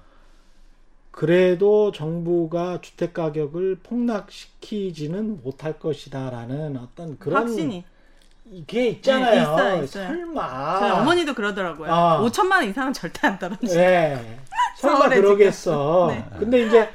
그래도 1.11 1.91
정부가 1.91 2.79
주택 2.81 3.13
가격을 3.13 3.79
폭락시키지는 3.83 5.41
못할 5.43 5.77
것이다라는 5.77 6.77
어떤 6.77 7.19
그런 7.19 7.43
확신이. 7.43 7.83
이게 8.45 8.89
있잖아요. 8.89 9.35
네, 9.35 9.41
있어요, 9.41 9.83
있어요. 9.83 10.07
설마. 10.07 10.79
저희 10.79 10.91
어머니도 10.91 11.33
그러더라고요. 11.33 11.93
아. 11.93 12.21
5천만 12.21 12.53
원 12.53 12.69
이상은 12.69 12.91
절대 12.91 13.27
안 13.27 13.39
떨어지. 13.39 13.67
네. 13.67 14.39
설마 14.77 15.09
그러겠어. 15.09 16.07
네. 16.09 16.25
근데 16.37 16.65
이제 16.65 16.89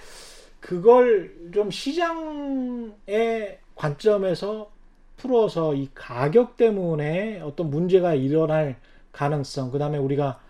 그걸 0.60 1.32
좀 1.54 1.70
시장의 1.70 3.58
관점에서 3.74 4.70
풀어서 5.16 5.74
이 5.74 5.88
가격 5.94 6.56
때문에 6.56 7.40
어떤 7.40 7.70
문제가 7.70 8.14
일어날 8.14 8.76
가능성, 9.12 9.70
그 9.70 9.78
다음에 9.78 9.96
우리가 9.96 10.40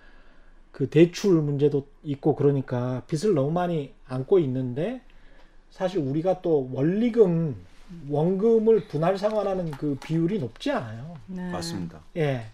그 0.77 0.91
대출 0.91 1.41
문제도 1.41 1.87
있고 2.05 2.37
그러니까 2.37 3.01
빚을 3.07 3.33
너무 3.35 3.51
많이 3.51 3.95
안고 4.09 4.39
있는데 4.41 5.01
사실 5.71 6.01
우리가 6.01 6.43
또 6.43 6.69
원리금, 6.71 7.57
원금을 8.11 8.87
분할 8.89 9.17
상환하는 9.17 9.71
그 9.71 9.97
비율이 10.05 10.39
높지 10.39 10.71
않아요. 10.73 11.17
네. 11.29 11.51
맞습니다. 11.51 12.01
예. 12.19 12.45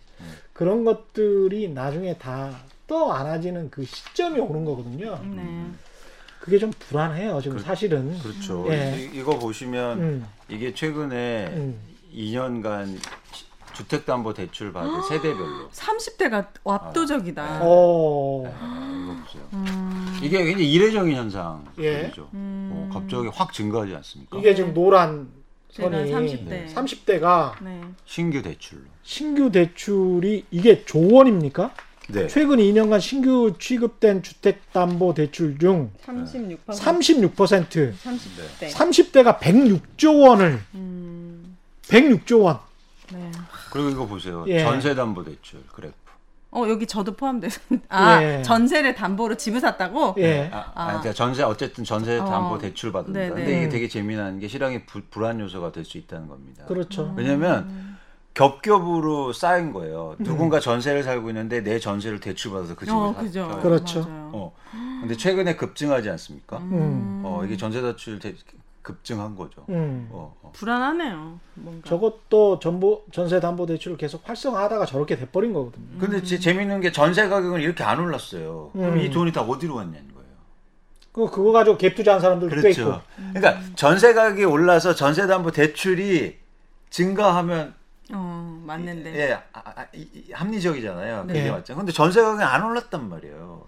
그런 0.53 0.85
것들이 0.85 1.71
나중에 1.71 2.17
다 2.17 2.61
떠안아지는 2.87 3.71
그 3.73 3.85
시점이 3.85 4.39
오는 4.39 4.65
거거든요. 4.65 5.19
네. 5.25 5.67
그게 6.39 6.61
좀 6.61 6.71
불안해요, 6.79 7.41
지금 7.41 7.57
그- 7.57 7.63
사실은. 7.65 8.17
그렇죠. 8.21 8.73
예. 8.73 8.99
이, 9.01 9.19
이거 9.19 9.37
보시면 9.37 9.99
음, 10.01 10.27
이게 10.49 10.73
최근에 10.73 11.49
음. 11.57 11.77
2년간 12.15 12.97
주택담보 13.73 14.35
대출 14.35 14.73
받은 14.73 15.03
세대별로 15.09 15.69
30대가 15.71 16.47
압도적이다. 16.65 17.43
아. 17.43 17.61
어, 17.63 18.45
아, 18.61 19.05
이거 19.05 19.25
보세요. 19.25 19.43
음. 19.53 20.19
이게 20.23 20.45
굉장히 20.45 20.73
이례적인 20.73 21.17
현상이죠. 21.17 21.83
예. 21.83 22.13
음. 22.35 22.71
어, 22.73 22.91
갑자기 22.93 23.29
확 23.29 23.53
증가하지 23.53 23.95
않습니까? 23.97 24.39
이게 24.39 24.55
지금 24.55 24.73
노란 24.75 25.29
선이 25.73 26.13
30대. 26.13 26.73
30대가 26.73 27.55
네. 27.63 27.81
신규 28.05 28.43
대출로. 28.43 28.83
신규 29.03 29.51
대출이 29.51 30.45
이게 30.51 30.85
조원입니까? 30.85 31.75
네. 32.09 32.27
최근 32.29 32.59
2년간 32.59 33.01
신규 33.01 33.55
취급된 33.59 34.23
주택담보대출 34.23 35.59
중 35.59 35.91
36%. 36.05 36.59
36%, 36.67 37.95
30대. 37.95 38.71
30대가 38.71 39.39
106조 39.39 40.21
원을 40.23 40.61
음. 40.75 41.57
106조 41.85 42.43
원. 42.43 42.59
네. 43.13 43.31
그리고 43.71 43.89
이거 43.91 44.07
보세요. 44.07 44.45
예. 44.49 44.63
전세 44.63 44.95
담보 44.95 45.25
대출 45.25 45.63
그래프. 45.73 45.95
어 46.55 46.69
여기 46.69 46.87
저도 46.87 47.15
포함돼서 47.17 47.61
아 47.89 48.23
예. 48.23 48.43
전세를 48.43 48.95
담보로 48.95 49.37
집을 49.37 49.61
샀다고? 49.61 50.15
예. 50.19 50.51
아, 50.53 50.59
아. 50.59 50.83
아, 50.83 50.87
그러니까 50.89 51.13
전세 51.15 51.43
어쨌든 51.43 51.83
전세 51.85 52.19
어. 52.19 52.25
담보 52.27 52.59
대출 52.59 52.93
받는다. 52.93 53.19
네네. 53.21 53.35
근데 53.35 53.57
이게 53.57 53.65
음. 53.67 53.71
되게 53.71 53.89
재미난 53.89 54.39
게 54.39 54.49
실황이 54.49 54.85
부- 54.85 55.01
불안 55.11 55.41
요소가 55.41 55.73
될 55.73 55.85
수 55.85 55.97
있다는 55.99 56.29
겁니다. 56.29 56.65
그렇죠. 56.67 57.15
왜냐면 57.17 57.97
겹겹으로 58.35 59.33
쌓인 59.33 59.73
거예요. 59.73 60.17
누군가 60.19 60.59
전세를 60.61 61.03
살고 61.03 61.29
있는데 61.31 61.63
내 61.63 61.79
전세를 61.79 62.21
대출받아서 62.21 62.75
그 62.75 62.87
집을 62.87 62.99
어 62.99 63.13
사- 63.15 63.21
그죠. 63.23 63.59
그렇죠. 63.63 64.01
맞아요. 64.03 64.31
어. 64.33 64.55
근데 65.01 65.17
최근에 65.17 65.57
급증하지 65.57 66.09
않습니까? 66.11 66.59
음. 66.59 67.23
어, 67.25 67.43
이게 67.45 67.57
전세 67.57 67.81
대출 67.83 68.19
대- 68.19 68.35
급증한 68.83 69.37
거죠. 69.37 69.65
음. 69.69 70.09
어, 70.11 70.35
어. 70.43 70.51
불안하네요. 70.55 71.39
뭔가. 71.55 71.89
저것도 71.89 72.59
전보 72.59 73.05
전세 73.13 73.39
담보 73.41 73.67
대출을 73.67 73.97
계속 73.97 74.29
활성화하다가 74.29 74.87
저렇게 74.87 75.17
돼 75.17 75.27
버린 75.29 75.53
거거든요. 75.53 75.99
근데 75.99 76.23
제 76.23 76.39
재밌는 76.39 76.81
게 76.81 76.91
전세 76.91 77.29
가격은 77.29 77.61
이렇게 77.61 77.85
안 77.85 78.01
올랐어요. 78.01 78.71
그럼 78.73 78.95
음. 78.95 78.99
이 78.99 79.09
돈이 79.11 79.33
다 79.33 79.43
어디로 79.43 79.77
갔냐는 79.77 80.13
거예요. 80.13 80.29
그 81.13 81.31
그거 81.31 81.53
가지고 81.53 81.79
갭 81.79 81.95
투자한 81.95 82.21
사람들도 82.21 82.61
꽤 82.61 82.71
있고. 82.71 82.85
그렇죠. 82.85 83.03
그러니까 83.33 83.61
전세 83.77 84.15
가격이 84.15 84.45
올라서 84.45 84.95
전세 84.95 85.27
담보 85.27 85.53
대출이 85.53 86.39
증가하면 86.91 87.75
어 88.13 88.61
맞는데. 88.67 89.15
예, 89.17 89.33
아, 89.33 89.43
아, 89.65 89.87
이- 89.95 90.09
이- 90.13 90.33
합리적이잖아요. 90.33 91.27
그게 91.29 91.45
네. 91.45 91.51
맞죠. 91.51 91.77
근데 91.77 91.93
전세 91.93 92.21
가격이 92.21 92.43
안 92.43 92.65
올랐단 92.65 93.09
말이에요. 93.09 93.65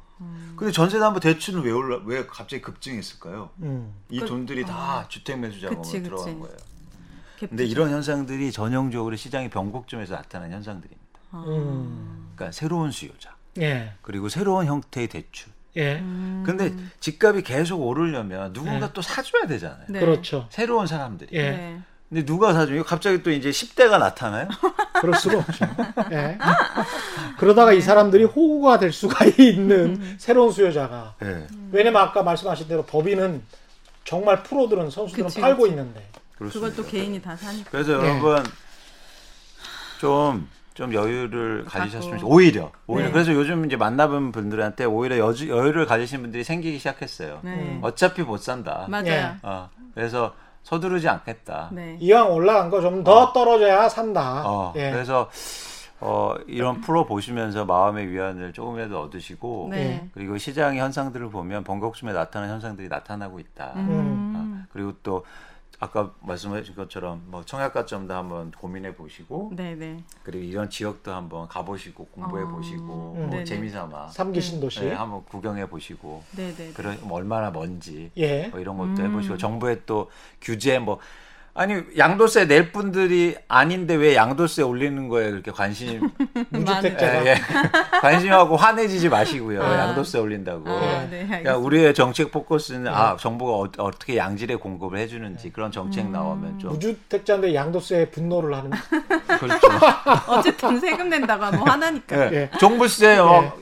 근데 0.56 0.72
전세 0.72 0.98
담보 0.98 1.20
대출은 1.20 1.62
왜 1.62 1.70
올라 1.72 2.00
왜 2.04 2.24
갑자기 2.26 2.62
급증했을까요? 2.62 3.50
음. 3.62 3.92
이 4.08 4.20
그- 4.20 4.26
돈들이 4.26 4.64
다 4.64 5.06
주택 5.08 5.38
매수 5.38 5.60
자금으로. 5.60 5.82
들어간 5.82 6.40
거예요. 6.40 6.56
갭 7.40 7.48
근데 7.48 7.64
이런 7.64 7.90
현상들이 7.90 8.52
전형적으로 8.52 9.16
시장의 9.16 9.50
변곡점에서 9.50 10.14
나타나는 10.14 10.54
현상들입니다. 10.54 11.00
아. 11.32 11.44
음. 11.48 12.30
그러니까 12.36 12.52
새로운 12.52 12.90
수요자 12.92 13.34
예. 13.58 13.92
그리고 14.02 14.28
새로운 14.28 14.66
형태의 14.66 15.08
대출. 15.08 15.52
예. 15.76 15.98
음. 15.98 16.44
근데 16.46 16.72
집값이 17.00 17.42
계속 17.42 17.80
오르려면 17.80 18.52
누군가 18.52 18.86
네. 18.86 18.92
또 18.92 19.02
사줘야 19.02 19.46
되잖아요. 19.48 19.86
네. 19.88 19.98
그렇죠. 20.00 20.46
새로운 20.50 20.86
사람들이. 20.86 21.36
예. 21.36 21.80
네. 22.14 22.20
근데 22.20 22.24
누가 22.24 22.52
사줘요? 22.52 22.84
갑자기 22.84 23.22
또 23.24 23.30
이제 23.32 23.50
10대가 23.50 23.98
나타나요? 23.98 24.46
그럴 25.00 25.14
수가 25.16 25.38
없죠. 25.38 25.66
예. 26.12 26.38
그러다가 27.38 27.72
이 27.72 27.80
사람들이 27.80 28.24
호구가 28.24 28.78
될 28.78 28.92
수가 28.92 29.24
있는 29.38 30.16
새로운 30.18 30.52
수요자가. 30.52 31.14
예. 31.22 31.46
왜냐면 31.72 32.02
아까 32.02 32.22
말씀하신 32.22 32.68
대로 32.68 32.84
법인은 32.84 33.42
정말 34.04 34.42
프로들은 34.44 34.90
선수들은 34.90 35.26
그치, 35.26 35.40
팔고 35.40 35.62
그치. 35.62 35.70
있는데. 35.72 36.08
그걸. 36.38 36.74
또 36.74 36.84
개인이 36.84 37.20
다 37.20 37.34
사니까. 37.36 37.70
그래서 37.70 37.98
네. 38.00 38.08
여러분 38.08 38.44
좀 40.00 40.46
좀 40.74 40.92
여유를 40.92 41.66
가지셨으면 41.68 42.16
갖고. 42.16 42.26
좋- 42.26 42.34
오히려 42.34 42.72
오히려 42.88 43.06
네. 43.06 43.12
그래서 43.12 43.32
요즘 43.32 43.64
이제 43.64 43.76
만나본 43.76 44.32
분들한테 44.32 44.84
오히려 44.86 45.18
여주, 45.18 45.48
여유를 45.48 45.86
가지신 45.86 46.20
분들이 46.20 46.42
생기기 46.42 46.78
시작했어요. 46.78 47.38
네. 47.44 47.78
어차피 47.80 48.22
못 48.22 48.38
산다. 48.38 48.84
맞아요. 48.88 49.06
예. 49.06 49.34
어, 49.44 49.70
그래서 49.94 50.34
서두르지 50.64 51.08
않겠다. 51.08 51.68
네. 51.72 51.96
이왕 52.00 52.32
올라간 52.32 52.70
거 52.70 52.80
좀더 52.80 53.32
떨어져야 53.32 53.88
산다. 53.88 54.42
어, 54.46 54.72
예. 54.76 54.90
그래서 54.90 55.30
어, 56.00 56.34
이런 56.46 56.80
프로 56.80 57.06
보시면서 57.06 57.64
마음의 57.64 58.10
위안을 58.10 58.52
조금이라도 58.52 59.00
얻으시고 59.00 59.68
네. 59.70 60.08
그리고 60.12 60.36
시장의 60.36 60.80
현상들을 60.80 61.30
보면 61.30 61.64
번거숨에 61.64 62.12
나타나는 62.12 62.54
현상들이 62.54 62.88
나타나고 62.88 63.38
있다. 63.38 63.72
음. 63.76 64.34
어, 64.36 64.66
그리고 64.72 64.92
또 65.02 65.24
아까 65.84 66.14
말씀하신 66.20 66.74
것처럼 66.74 67.22
뭐 67.26 67.44
청약가점도 67.44 68.14
한번 68.14 68.50
고민해 68.52 68.94
보시고 68.94 69.52
네, 69.54 69.74
네. 69.74 70.02
그리고 70.22 70.42
이런 70.42 70.70
지역도 70.70 71.12
한번 71.12 71.46
가보시고 71.46 72.06
공부해 72.06 72.44
어. 72.44 72.48
보시고 72.48 73.12
음. 73.16 73.20
뭐 73.20 73.30
네네. 73.30 73.44
재미삼아 73.44 74.08
삼기 74.08 74.40
신도시. 74.40 74.80
네, 74.80 74.92
한번 74.94 75.22
구경해 75.26 75.68
보시고 75.68 76.22
네, 76.36 76.54
네. 76.54 76.72
그런 76.72 76.96
뭐 77.02 77.18
얼마나 77.18 77.50
먼지 77.50 78.10
예. 78.16 78.48
뭐 78.48 78.60
이런 78.60 78.78
것도 78.78 79.02
음. 79.02 79.10
해보시고 79.10 79.36
정부의 79.36 79.82
또 79.84 80.10
규제 80.40 80.78
뭐 80.78 80.98
아니 81.56 81.80
양도세 81.96 82.46
낼 82.48 82.72
분들이 82.72 83.36
아닌데 83.46 83.94
왜 83.94 84.16
양도세 84.16 84.62
올리는 84.62 85.08
거에 85.08 85.30
그렇게 85.30 85.52
관심 85.52 86.10
무주택자가. 86.50 87.24
예, 87.26 87.30
예. 87.30 87.34
관심하고 88.02 88.56
화내지지 88.56 89.08
마시고요 89.08 89.62
아. 89.62 89.78
양도세 89.78 90.18
올린다고 90.18 90.68
아, 90.68 91.02
예. 91.04 91.08
네, 91.08 91.26
그러니까. 91.28 91.56
우리의 91.58 91.94
정책 91.94 92.32
포커스는 92.32 92.88
아 92.92 93.16
정부가 93.16 93.70
어, 93.78 93.90
떻게 93.92 94.16
양질의 94.16 94.56
공급을 94.56 94.98
해주는지 94.98 95.50
그런 95.50 95.70
정책 95.70 96.06
음. 96.06 96.12
나오면 96.12 96.58
좀 96.58 96.70
무주택자인데 96.72 97.54
양도세에 97.54 98.10
분노를 98.10 98.52
하는. 98.52 98.72
그렇죠. 99.38 99.68
어쨌든 100.26 100.80
세금 100.80 101.08
낸다고 101.08 101.44
하면 101.44 101.68
화나니까. 101.68 102.32
예. 102.32 102.36
예. 102.36 102.50
종부세 102.58 103.18
어, 103.18 103.52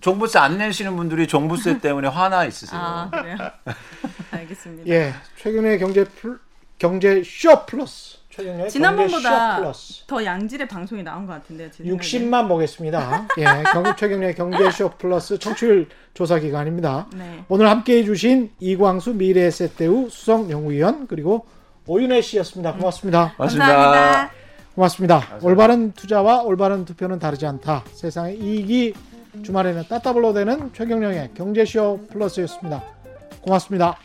종부세 0.00 0.38
안 0.38 0.56
내시는 0.56 0.96
분들이 0.96 1.26
종부세 1.26 1.78
때문에 1.80 2.08
화나 2.08 2.46
있으세요. 2.46 2.80
아, 2.82 3.10
그래요. 3.10 3.36
알겠습니다. 4.30 4.88
예. 4.88 5.12
최근에 5.36 5.76
경제 5.78 6.04
플, 6.04 6.38
경제 6.84 7.22
쇼 7.24 7.64
플러스. 7.64 8.18
쇼 8.28 8.42
지난번보다 8.68 9.56
플러스. 9.56 10.04
더 10.06 10.22
양질의 10.22 10.68
방송이 10.68 11.02
나온 11.02 11.24
것 11.24 11.32
같은데요. 11.32 11.70
생각에. 11.72 11.96
60만 11.96 12.46
보겠습니다. 12.46 13.28
예, 13.38 13.44
경북 13.72 13.96
최경영의 13.96 14.34
경제쇼 14.34 14.90
플러스 14.98 15.38
청취율 15.38 15.88
조사 16.12 16.38
기간입니다. 16.38 17.06
네. 17.16 17.42
오늘 17.48 17.70
함께 17.70 17.96
해 17.96 18.04
주신 18.04 18.50
이광수 18.60 19.14
미래에셋대우 19.14 20.10
수석연구위원 20.10 21.06
그리고 21.06 21.46
오윤혜 21.86 22.20
씨였습니다. 22.20 22.74
고맙습니다. 22.74 23.32
고맙습니다. 23.36 23.66
감사합니다. 23.66 24.30
고맙습니다. 24.74 25.38
올바른 25.40 25.92
투자와 25.92 26.42
올바른 26.42 26.84
투표는 26.84 27.18
다르지 27.18 27.46
않다. 27.46 27.84
세상의 27.92 28.38
이익이 28.38 28.92
주말에는 29.42 29.84
따따블로 29.88 30.34
되는 30.34 30.70
최경령의 30.74 31.30
경제쇼 31.34 32.08
플러스였습니다. 32.12 32.82
고맙습니다. 33.40 33.96